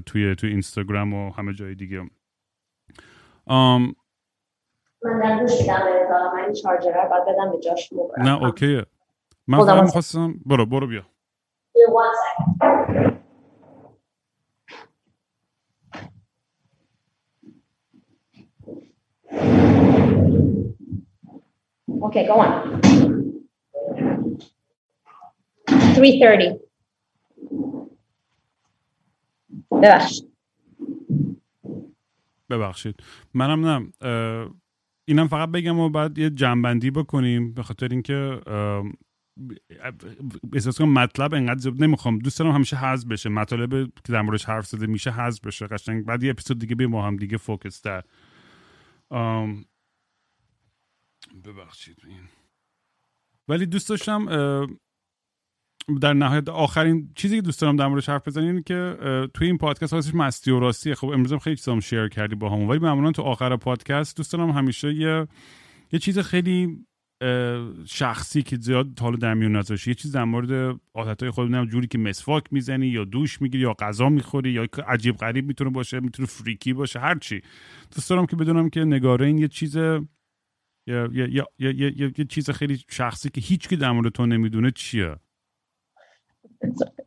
توی 0.05 0.35
توی 0.35 0.49
اینستاگرام 0.49 1.13
و 1.13 1.31
همه 1.31 1.53
جای 1.53 1.75
دیگه. 1.75 2.03
um, 3.49 3.95
من 5.05 5.19
در 5.19 5.39
گوش 5.39 5.61
میدم 5.61 5.83
من 6.33 6.43
این 6.43 6.53
چارجر 6.53 6.91
رو 6.91 7.09
باید 7.09 7.25
بدم 7.25 7.51
به 7.51 7.59
جاش 7.59 7.93
نه 8.17 8.43
اوکیه. 8.43 8.85
من 9.47 9.65
فقط 9.65 9.83
می‌خواستم 9.83 10.33
برو 10.45 10.65
برو 10.65 10.87
بیا. 10.87 11.05
Okay, 22.07 22.27
go 22.27 22.35
on. 22.45 22.51
3.30. 25.67 26.59
ببخشید. 29.83 30.31
ببخشید. 32.49 32.95
منم 33.33 33.65
نه 33.67 33.91
اینم 35.07 35.27
فقط 35.27 35.49
بگم 35.49 35.79
و 35.79 35.89
بعد 35.89 36.17
یه 36.17 36.29
جنبندی 36.29 36.91
بکنیم 36.91 37.53
به 37.53 37.63
خاطر 37.63 37.87
اینکه 37.87 38.41
احساس 40.53 40.77
کنم 40.77 40.93
مطلب 40.93 41.33
انقدر 41.33 41.59
زیاد 41.59 41.83
نمی‌خوام. 41.83 42.19
دوست 42.19 42.39
دارم 42.39 42.51
همیشه 42.51 42.75
حذف 42.77 43.07
بشه. 43.07 43.29
مطالب 43.29 43.85
که 43.85 44.13
در 44.13 44.21
موردش 44.21 44.45
حرف 44.45 44.67
زده 44.67 44.87
میشه 44.87 45.11
حذف 45.11 45.45
بشه. 45.45 45.67
قشنگ. 45.67 46.05
بعد 46.05 46.23
یه 46.23 46.29
اپیزود 46.29 46.59
دیگه 46.59 46.75
بیم 46.75 46.95
هم 46.95 47.15
دیگه 47.15 47.37
فوکس 47.37 47.81
در 47.81 48.03
ببخشید. 51.45 51.97
این. 52.07 52.23
ولی 53.47 53.65
دوست 53.65 53.89
داشتم 53.89 54.25
در 56.01 56.13
نهایت 56.13 56.49
آخرین 56.49 57.11
چیزی 57.15 57.35
که 57.35 57.41
دوست 57.41 57.61
دارم 57.61 57.75
در 57.75 57.87
موردش 57.87 58.09
حرف 58.09 58.27
بزنیم 58.27 58.47
اینه 58.47 58.61
که 58.61 58.97
توی 59.33 59.47
این 59.47 59.57
پادکست 59.57 59.93
واسش 59.93 60.15
مستی 60.15 60.51
و 60.51 60.59
راستیه 60.59 60.95
خب 60.95 61.07
امروز 61.07 61.33
هم 61.33 61.39
خیلی 61.39 61.55
چیزام 61.55 61.79
شیر 61.79 62.07
کردی 62.07 62.35
با 62.35 62.49
همون 62.49 62.67
ولی 62.67 62.79
معمولا 62.79 63.11
تو 63.11 63.21
آخر 63.21 63.55
پادکست 63.55 64.17
دوست 64.17 64.33
دارم 64.33 64.49
همیشه 64.49 64.93
یه 64.93 65.27
یه 65.91 65.99
چیز 65.99 66.19
خیلی 66.19 66.85
شخصی 67.85 68.41
که 68.43 68.57
زیاد 68.57 68.99
حالا 68.99 69.15
در 69.15 69.33
میون 69.33 69.55
نذاشی. 69.55 69.89
یه 69.89 69.93
چیز 69.93 70.11
در 70.11 70.23
مورد 70.23 70.79
عادتهای 70.93 71.31
خود 71.31 71.69
جوری 71.69 71.87
که 71.87 71.97
مسواک 71.97 72.43
می‌زنی 72.51 72.87
یا 72.87 73.03
دوش 73.03 73.41
می‌گیری 73.41 73.63
یا 73.63 73.73
غذا 73.73 74.09
می‌خوری 74.09 74.51
یا 74.51 74.67
عجیب 74.87 75.15
غریب 75.17 75.47
می‌تونه 75.47 75.69
باشه 75.69 75.99
می‌تونه 75.99 76.27
فریکی 76.27 76.73
باشه 76.73 76.99
هر 76.99 77.17
چی. 77.19 77.41
دوست 77.95 78.09
دارم 78.09 78.25
که 78.25 78.35
بدونم 78.35 78.69
که 78.69 78.79
نگاره 78.79 79.25
این 79.25 79.37
یه 79.37 79.47
چیز 79.47 79.75
یه, 79.75 79.99
یه, 80.87 81.47
یه, 81.59 81.93
یه, 82.17 82.25
چیز 82.29 82.49
خیلی 82.49 82.83
شخصی 82.89 83.29
که 83.29 83.41
هیچ 83.41 83.69
کی 83.69 83.75
در 83.75 83.91
مورد 83.91 84.11
تو 84.11 84.25
نمی‌دونه 84.25 84.71
چیه. 84.71 85.15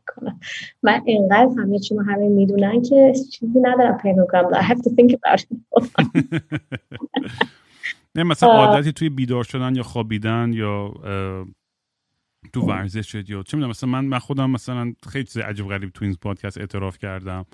کنم. 0.06 0.40
من 0.82 1.02
اینقدر 1.04 1.50
همه 1.58 1.78
چی 1.78 1.96
همه 1.96 2.28
می‌دونن 2.28 2.82
که 2.82 3.12
چیزی 3.32 3.60
ندارم 3.60 3.98
پیدا 3.98 4.26
کنم. 4.26 4.54
I 4.54 4.62
have 4.62 4.78
to 4.78 4.90
think 4.90 5.12
about 5.12 5.40
it. 5.40 5.46
نه 8.14 8.22
مثلا 8.22 8.50
عادتی 8.50 8.92
توی 8.92 9.08
بیدار 9.08 9.44
شدن 9.44 9.76
یا 9.76 9.82
خوابیدن 9.82 10.52
یا 10.52 10.94
تو 12.52 12.60
ورزش 12.60 13.14
یا 13.14 13.22
چه 13.22 13.56
می‌دونم 13.56 13.70
مثلا 13.70 13.90
من 13.90 14.04
من 14.04 14.18
خودم 14.18 14.50
مثلا 14.50 14.92
خیلی 15.08 15.24
چیز 15.24 15.36
عجیب 15.36 15.68
غریب 15.68 15.90
تو 15.90 16.04
این 16.04 16.16
پادکست 16.20 16.58
اعتراف 16.58 16.98
کردم. 16.98 17.46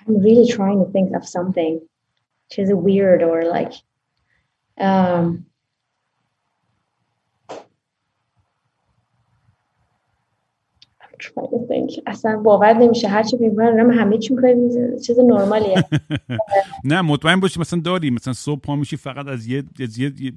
I'm 0.00 0.20
really 0.26 0.46
trying 0.46 0.78
to 0.84 0.90
think 0.92 1.16
of 1.16 1.26
something 1.26 1.80
which 2.44 2.58
is 2.58 2.72
weird 2.72 3.22
or 3.22 3.44
like 3.44 3.72
um, 4.78 5.46
اصلا 12.06 12.36
باور 12.36 12.72
نمیشه. 12.72 13.08
هر 13.08 13.22
چی 13.22 13.36
میگم 13.36 13.90
همه 13.90 14.18
چی 14.18 14.34
می‌کنم 14.34 14.98
چیز 14.98 15.18
نرمالیه. 15.18 15.84
نه 16.84 17.02
مطمئن 17.02 17.40
باشی 17.40 17.60
مثلا 17.60 17.80
داری. 17.80 18.10
مثلا 18.10 18.32
صبح 18.32 18.60
پا 18.60 18.76
میشی 18.76 18.96
فقط 18.96 19.26
از 19.28 19.46
یه 19.46 19.62
یه 19.78 19.88
یه, 19.98 20.32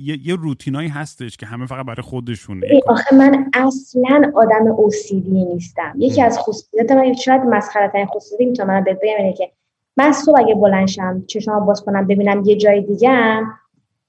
یه, 0.00 0.28
یه 0.28 0.36
روتینایی 0.36 0.88
هستش 0.88 1.36
که 1.36 1.46
همه 1.46 1.66
فقط 1.66 1.86
برای 1.86 2.02
خودشونه. 2.02 2.66
آخه 2.86 3.16
من 3.16 3.50
اصلا 3.54 4.32
آدم 4.34 4.66
اوسیدی 4.66 5.44
نیستم. 5.44 5.92
یکی 5.98 6.22
از 6.22 6.38
خصوصیات 6.38 6.92
من 6.92 7.12
شاید 7.12 7.42
مسخره 7.42 7.88
ترین 7.88 8.06
خصوصیتی 8.06 8.46
می‌تونم 8.46 8.68
من 8.68 8.84
بهت 8.84 8.98
بگم 9.02 9.14
اینه 9.18 9.32
که 9.32 9.52
من 9.96 10.12
صبح 10.12 10.38
اگه 10.38 10.54
بلند 10.54 10.94
شم 10.94 11.24
چشمو 11.26 11.60
باز 11.60 11.84
کنم 11.84 12.06
ببینم 12.06 12.42
یه 12.44 12.56
جای 12.56 12.80
دیگه 12.80 13.10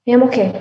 ام 0.06 0.22
okay 0.22 0.52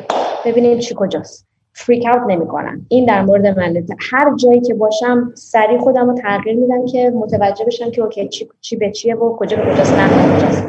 ببینیم 0.45 0.79
چی 0.79 0.95
کجاست. 0.97 1.47
freak 1.77 2.05
out 2.07 2.21
نمی‌کنم 2.27 2.85
این 2.89 3.05
در 3.05 3.21
مورد 3.21 3.59
من 3.59 3.85
هر 4.11 4.35
جایی 4.35 4.61
که 4.61 4.73
باشم 4.73 5.31
سریع 5.35 5.77
خودم 5.77 6.09
رو 6.09 6.13
تغییر 6.13 6.55
میدم 6.55 6.85
که 6.85 7.11
متوجه 7.15 7.65
بشم 7.65 7.91
که 7.91 8.01
okay 8.01 8.27
چی, 8.27 8.49
چی 8.61 8.75
به 8.75 8.91
چیه 8.91 9.15
و 9.15 9.37
کجا 9.37 9.57
به 9.57 9.73
کجاست 9.73 9.93
نه 9.93 10.37
کجاست. 10.37 10.67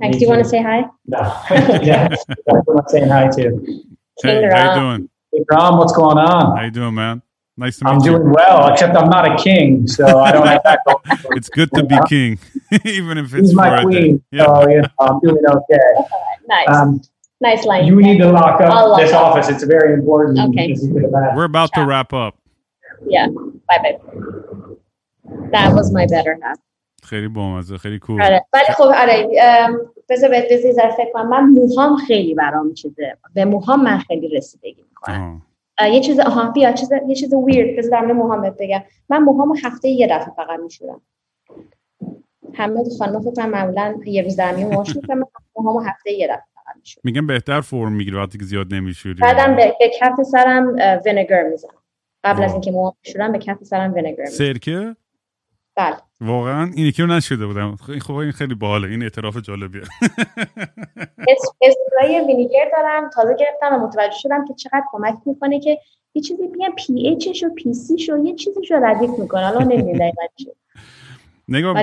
Do 0.00 0.18
you 0.18 0.28
want 0.28 0.42
to 0.44 0.48
say 0.54 0.60
hi? 0.70 0.78
No. 1.06 1.20
yeah. 1.90 2.08
I'm 2.78 2.88
saying 2.92 3.08
hi 3.08 3.24
too. 3.36 3.50
Hey, 4.22 4.48
how 4.56 4.64
you 4.66 4.80
doing? 4.80 5.02
Hey, 5.32 5.42
Ram, 5.50 5.78
what's 5.78 5.94
going 6.00 6.18
on? 6.18 6.44
How 6.56 6.64
you 6.64 6.74
doing, 6.80 6.94
man? 6.94 7.22
Nice 7.56 7.78
to 7.78 7.84
meet 7.84 8.00
you. 8.04 8.14
I'm 8.14 8.20
doing 8.20 8.32
well, 8.40 8.58
except 8.70 8.94
I'm 9.00 9.10
not 9.16 9.24
a 9.32 9.34
king, 9.46 9.86
so 9.96 10.04
I 10.26 10.30
don't 10.34 10.46
have 10.46 10.64
that 10.68 10.80
going. 10.86 11.02
it's 11.38 11.50
good 11.58 11.70
to 11.78 11.82
be 11.92 11.98
king, 12.14 12.38
even 12.98 13.14
if 13.22 13.26
it's 13.36 13.48
He's 13.48 13.54
my 13.54 13.82
queen, 13.82 14.22
yeah. 14.30 14.44
so 14.44 14.68
you 14.68 14.82
know, 14.82 14.88
I'm 15.00 15.16
doing 15.20 15.44
okay. 15.58 15.88
Nice. 16.54 16.68
Um, 16.68 16.90
Nice 17.40 17.64
line. 17.66 17.84
You 17.84 17.96
need 18.00 18.18
to 18.18 18.32
lock 18.32 18.60
up 18.60 18.96
this 18.98 19.12
lock 19.12 19.26
office. 19.26 19.48
Up. 19.48 19.52
It's 19.54 19.64
very 19.64 19.92
important. 19.92 20.38
Okay. 20.46 20.74
We're 21.36 21.44
about 21.44 21.70
to 21.74 21.84
wrap 21.84 22.12
up. 22.12 22.34
Yeah. 23.06 23.26
Bye 23.68 23.80
bye. 23.84 23.98
That 25.54 25.68
was 25.74 25.92
my 25.92 26.06
better 26.06 26.38
half. 26.42 26.58
خیلی 27.02 27.28
بامزه 27.28 27.78
خیلی 27.78 27.98
کول 27.98 28.22
آره 28.22 28.46
ولی 28.52 28.64
خب 28.76 28.82
آره 28.82 29.28
بذار 30.08 30.30
بهت 30.30 30.52
بذار 30.52 30.72
ذره 30.72 30.90
فکر 30.90 31.12
کنم 31.12 31.28
من 31.28 31.44
موهام 31.44 31.96
خیلی 31.96 32.34
برام 32.34 32.74
چیزه 32.74 33.16
به 33.34 33.44
موهام 33.44 33.82
من 33.82 33.98
خیلی 33.98 34.28
رسیدگی 34.28 34.84
می‌کنم 34.90 35.42
یه 35.92 36.00
چیز 36.00 36.20
آها 36.20 36.50
بیا 36.50 36.72
چیز 36.72 36.90
یه 37.08 37.14
چیز 37.14 37.34
ویرد 37.34 37.78
بذار 37.78 38.00
در 38.00 38.12
موهام 38.12 38.42
بهت 38.42 38.56
بگم 38.58 38.82
من 39.08 39.18
موهامو 39.18 39.54
هفته 39.64 39.88
یه 39.88 40.06
دفعه 40.06 40.34
فقط 40.36 40.60
میشورم 40.60 41.00
همه 42.54 42.84
خانم‌ها 42.98 43.30
فکر 43.30 43.46
معمولا 43.46 43.94
یه 44.06 44.22
روز 44.22 44.36
در 44.36 44.54
میون 44.54 44.70
موهاش 44.70 44.96
می‌کنم 44.96 45.22
موهامو 45.56 45.80
هفته 45.80 46.12
یه 46.12 46.26
دفعه 46.26 46.55
می‌شد 46.76 47.00
میگم 47.04 47.26
بهتر 47.26 47.60
فرم 47.60 47.92
می‌گیره 47.92 48.22
وقتی 48.22 48.38
که 48.38 48.44
زیاد 48.44 48.74
نمیشوری. 48.74 49.14
بعدم 49.14 49.56
به, 49.56 49.76
به 49.80 49.90
کف 50.00 50.22
سرم 50.22 50.76
ونگر 51.06 51.42
می‌زنم. 51.42 51.82
قبل 52.24 52.42
از 52.42 52.52
اینکه 52.52 52.70
موام 52.70 52.92
بشورم 53.04 53.32
به 53.32 53.38
کف 53.38 53.64
سرم 53.64 53.92
ونگر 53.94 54.22
می‌زنم. 54.22 54.48
سرکه؟ 54.48 54.96
بله. 55.76 55.96
واقعا 56.20 56.70
این 56.74 56.86
یکی 56.86 57.02
رو 57.02 57.08
نشده 57.08 57.46
بودم. 57.46 57.76
خب 57.76 58.14
این 58.14 58.32
خیلی 58.32 58.54
باحاله. 58.54 58.88
این 58.88 59.02
اعتراف 59.02 59.36
جالبیه. 59.36 59.82
اسپری 61.62 62.20
وینیگر 62.26 62.70
دارم 62.76 63.10
تازه 63.10 63.36
گرفتم 63.38 63.74
و 63.74 63.86
متوجه 63.86 64.18
شدم 64.18 64.44
که 64.44 64.54
چقدر 64.54 64.82
کمک 64.92 65.14
می‌کنه 65.26 65.60
که 65.60 65.78
یه 66.14 66.22
چیزی 66.22 66.46
بیان 66.48 66.74
pH 66.74 66.92
ش 66.92 67.44
و 67.44 67.48
PC 67.54 67.74
ش 67.74 68.10
و 68.10 68.24
یه 68.24 68.34
چیزی 68.34 68.60
رو 68.70 68.84
ردیف 68.84 69.10
می‌کنه. 69.18 69.46
الان 69.46 69.62
نمی‌دونم 69.62 69.98
دقیقاً 69.98 70.22
نگاه 71.48 71.82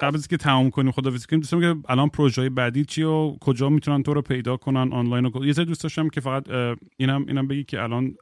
قبل 0.00 0.16
از 0.16 0.28
که 0.28 0.36
تمام 0.36 0.70
کنیم 0.70 0.92
خداحافظی 0.92 1.26
کنیم 1.26 1.40
دوستم 1.40 1.60
که 1.60 1.74
الان 1.88 2.08
پروژه 2.08 2.50
بعدی 2.50 2.84
چی 2.84 3.02
و 3.02 3.36
کجا 3.40 3.68
می‌تونن 3.68 4.02
تو 4.02 4.14
رو 4.14 4.22
پیدا 4.22 4.56
کنن 4.56 4.92
آنلاین 4.92 5.26
و 5.26 5.44
یه 5.44 5.52
سری 5.52 5.64
دوست 5.64 5.82
داشتم 5.82 6.08
که 6.08 6.20
فقط 6.20 6.44
اینم 6.96 7.24
اینم 7.28 7.48
بگی 7.48 7.64
که 7.64 7.82
الان 7.82 8.14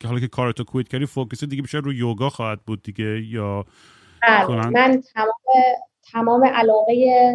که 0.00 0.08
حالا 0.08 0.20
که 0.20 0.28
کارتو 0.28 0.64
quit 0.64 0.88
کردی 0.88 1.06
focus 1.06 1.44
دیگه 1.44 1.62
بیشتر 1.62 1.80
رو 1.80 1.92
یوگا 1.92 2.28
خواهد 2.28 2.60
بود 2.62 2.82
دیگه 2.82 3.26
یا 3.26 3.64
بله، 4.22 4.66
من 4.66 5.02
تمام 5.14 5.32
تمام 6.12 6.44
علاقه 6.44 7.34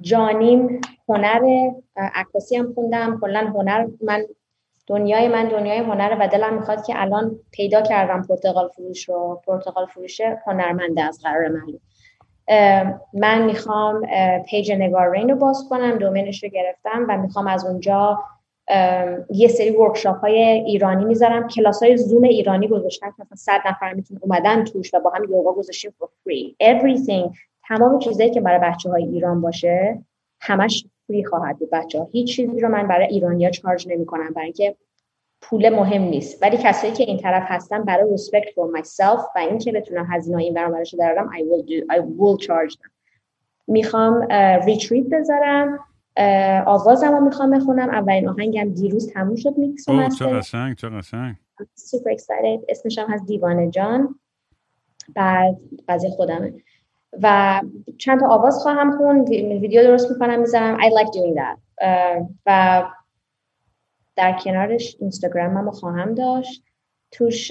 جانیم 0.00 0.80
هنر 1.08 1.70
عکاسی 1.96 2.56
هم 2.56 2.72
خوندم. 2.74 3.20
کلا 3.20 3.52
هنر 3.54 3.86
من 4.04 4.26
دنیای 4.86 5.28
من 5.28 5.48
دنیای 5.48 5.78
هنر 5.78 6.16
و 6.20 6.28
دلم 6.28 6.54
می‌خواد 6.54 6.86
که 6.86 7.02
الان 7.02 7.38
پیدا 7.50 7.82
کردم 7.82 8.22
پرتغال 8.22 8.68
فروش 8.68 9.08
رو. 9.08 9.42
پرتغال 9.46 9.86
فروش 9.86 10.20
هنرمنده 10.46 11.02
از 11.02 11.20
قرار 11.22 11.48
معلوم 11.48 11.80
من 13.14 13.44
می‌خوام 13.44 14.06
page 14.48 14.72
نگارین 14.72 15.30
رو 15.30 15.36
باز 15.36 15.66
کنم 15.70 15.98
domain 15.98 16.32
ش 16.32 16.44
رو 16.44 16.48
گرفتم 16.48 17.06
و 17.08 17.18
می‌خوام 17.18 17.46
از 17.46 17.66
اونجا 17.66 18.18
یه 19.30 19.48
سری 19.48 19.70
workshop 19.70 20.16
های 20.16 20.42
ایرانی 20.42 21.04
می‌ذارم. 21.04 21.48
کلاس 21.48 21.82
های 21.82 21.96
زوم 21.96 22.22
ایرانی 22.22 22.68
گذاشتم 22.68 23.14
که 23.16 23.22
مثلا 23.22 23.36
صد 23.36 23.60
نفر 23.68 23.92
می‌تونه 23.92 24.20
اومدن 24.22 24.64
توش 24.64 24.94
و 24.94 25.00
با 25.00 25.10
هم 25.10 25.24
یوگا 25.24 25.52
گذاشتیم 25.52 25.94
for 26.00 26.06
free. 26.06 26.54
Everything. 26.62 27.36
تمام 27.68 27.98
چیزایی 27.98 28.30
که 28.30 28.40
برای 28.40 28.70
بچه 28.70 28.90
های 28.90 29.04
ایران 29.04 29.40
باشه 29.40 30.02
همش 30.40 30.86
free 31.06 31.24
خواهد 31.24 31.58
بود 31.58 31.70
بچه 31.70 31.98
ها 31.98 32.08
هیچ 32.12 32.36
چیزی 32.36 32.60
رو 32.60 32.68
من 32.68 32.88
برای 32.88 33.06
ایرانیا 33.06 33.50
charge 33.50 33.88
نمی 33.88 34.06
کنم 34.06 34.32
برای 34.32 34.44
اینکه 34.44 34.76
پول 35.42 35.68
مهم 35.68 36.02
نیست. 36.02 36.42
ولی 36.42 36.56
کسایی 36.56 36.92
که 36.92 37.04
این 37.04 37.18
طرف 37.18 37.42
هستن 37.46 37.84
برای 37.84 38.16
respect 38.16 38.48
for 38.48 38.78
myself 38.78 39.20
و 39.36 39.38
اینکه 39.38 39.72
بتونم 39.72 40.06
هزینه 40.10 40.42
این 40.42 40.54
برامرش 40.54 40.94
درارم 40.94 41.30
I 41.30 41.40
will 41.40 41.66
do 41.66 41.96
I 41.96 41.98
will 41.98 42.46
charge 42.46 42.74
them. 42.74 42.90
می‌خوام 43.66 44.26
retreat 44.66 45.06
بذارم. 45.12 45.78
آوازم 46.66 47.12
رو 47.12 47.20
می‌خوام 47.20 47.50
بخونم. 47.50 47.90
اولین 47.90 48.28
آهنگم 48.28 48.74
دیروز 48.74 49.12
تموم 49.12 49.36
شد 49.36 49.58
میکس 49.58 49.88
و 49.88 50.08
چه 50.08 50.26
قشنگ 50.26 50.76
چه 50.76 50.88
قشنگ. 50.88 51.34
Super 51.60 52.16
excited. 52.16 52.64
اسمش 52.68 52.98
هم 52.98 53.10
هست 53.10 53.26
دیوانه 53.26 53.70
جان. 53.70 54.14
بعد 55.14 55.56
قضیه 55.88 56.10
خودمه. 56.10 56.52
و 57.22 57.60
چند 57.98 58.20
تا 58.20 58.26
آواز 58.28 58.58
خواهم 58.58 58.96
خون 58.96 59.20
ویدیو 59.60 59.82
درست 59.82 60.10
می‌کنم 60.10 60.40
می‌ذارم. 60.40 60.78
I 60.78 60.84
like 60.84 61.08
doing 61.08 61.38
that. 61.40 61.58
و 62.46 62.82
در 64.16 64.38
کنارش 64.44 64.96
اینستاگرام 65.00 65.58
رو 65.64 65.70
خواهم 65.70 66.14
داشت. 66.14 66.62
توش 67.14 67.50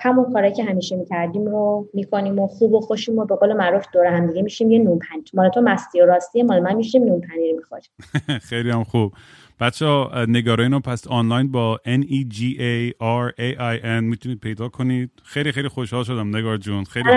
همون 0.00 0.32
کاری 0.32 0.52
که 0.52 0.64
همیشه 0.64 0.96
می‌کردیم 0.96 1.44
رو 1.44 1.88
می‌کنیم 1.94 2.38
و 2.38 2.46
خوب 2.46 2.72
و 2.72 2.80
خوشیم 2.80 3.18
و 3.18 3.24
به 3.24 3.36
قول 3.36 3.52
معروف 3.52 3.84
دور 3.92 4.06
هم 4.06 4.26
دیگه 4.26 4.42
میشیم 4.42 4.70
یه 4.70 4.78
نون 4.78 4.98
پنیر. 4.98 5.24
مال 5.34 5.48
تو 5.48 5.60
مستی 5.60 6.00
و 6.00 6.06
راستی 6.06 6.42
مال 6.42 6.60
من 6.60 6.74
میشیم 6.74 7.04
نون 7.04 7.20
پنیر 7.20 7.54
می‌خوریم. 7.54 7.90
خیلی 8.50 8.70
هم 8.70 8.84
خوب. 8.84 9.12
بچه 9.60 9.86
ها 9.86 10.24
نگاره 10.28 10.64
اینو 10.64 10.80
پس 10.80 11.06
آنلاین 11.06 11.52
با 11.52 11.80
N 11.86 12.02
E 12.02 12.34
G 12.34 12.38
A 12.58 12.92
R 13.00 13.32
A 13.38 13.58
I 13.58 13.82
N 13.84 14.02
می‌تونید 14.02 14.40
پیدا 14.40 14.68
کنید. 14.68 15.10
خیلی 15.24 15.52
خیلی 15.52 15.68
خوشحال 15.68 16.04
شدم 16.04 16.36
نگار 16.36 16.56
جون. 16.56 16.84
خیلی 16.84 17.08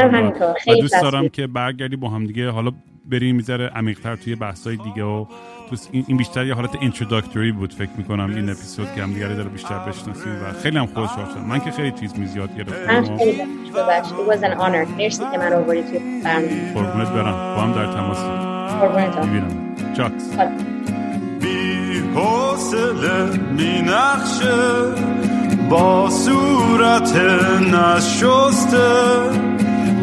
و 0.67 0.75
دوست 0.81 1.01
دارم 1.01 1.29
که 1.29 1.47
برگردی 1.47 1.95
با 1.95 2.09
هم 2.09 2.25
دیگه. 2.25 2.49
حالا 2.49 2.71
بریم 3.05 3.35
می‌ذاره 3.35 3.67
عمیق‌تر 3.67 4.15
توی 4.15 4.35
بحث‌های 4.35 4.77
دیگه 4.77 5.03
و 5.03 5.25
این 5.91 6.17
بیشتر 6.17 6.45
یه 6.45 6.53
حالت 6.53 6.75
اینتروداکتوری 6.81 7.51
بود 7.51 7.73
فکر 7.73 7.89
می‌کنم 7.97 8.29
این 8.35 8.49
اپیزود 8.49 8.87
که 8.95 9.03
هم 9.03 9.13
دیگه 9.13 9.27
داره 9.27 9.43
بیشتر 9.43 9.79
بشناسیم 9.79 10.31
و 10.31 10.53
خیلی 10.63 10.77
هم 10.77 10.85
خوشحال 10.85 11.25
شدم 11.33 11.45
من 11.47 11.59
که 11.59 11.71
خیلی 11.71 11.91
چیز 11.91 12.19
میز 12.19 12.35
یاد 12.35 12.55
گرفتم. 12.57 12.93
من 12.93 13.17
خیلی 13.17 13.41
It 13.67 13.79
was 14.29 14.41
an 14.43 14.53
honor. 14.59 14.87
مرسی 14.97 15.23
که 15.31 15.37
من 15.37 15.53
آوردی 15.53 15.81
توی 15.81 15.99
قربونت 16.73 17.09
برم. 17.09 17.55
با 17.55 17.61
هم 17.61 17.73
در 17.73 17.85
تماس 17.85 18.17
می‌بینم. 19.25 19.75
چاکس 19.97 20.29
بی 21.41 21.99
حوصله 22.15 23.37
می 23.57 23.81
نخشه 23.81 24.55
با 25.69 26.09
صورت 26.09 27.15
نشسته. 27.73 28.87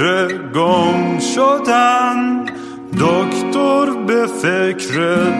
فکر 0.00 0.48
گم 0.54 1.18
شدن 1.18 2.44
دکتر 3.00 3.90
به 4.06 4.26
فکر 4.26 4.94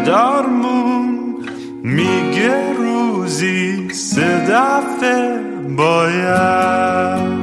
درمون 0.05 1.37
میگه 1.82 2.73
روزی 2.77 3.89
سه 3.93 4.47
دفعه 4.51 5.39
باید 5.77 7.43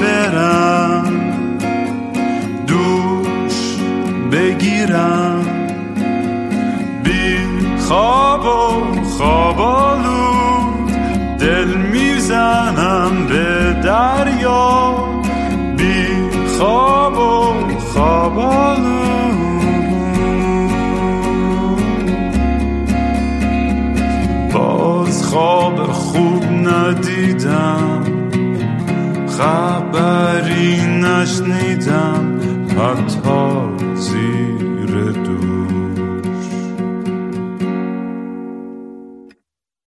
برم 0.00 1.12
دوش 2.66 3.76
بگیرم 4.32 5.46
بی 7.04 7.38
خواب 7.78 8.44
و 8.44 8.97
ندیدم 27.48 28.02
خبری 29.28 30.76
نشنیدم. 30.86 32.38
حتی 32.68 33.67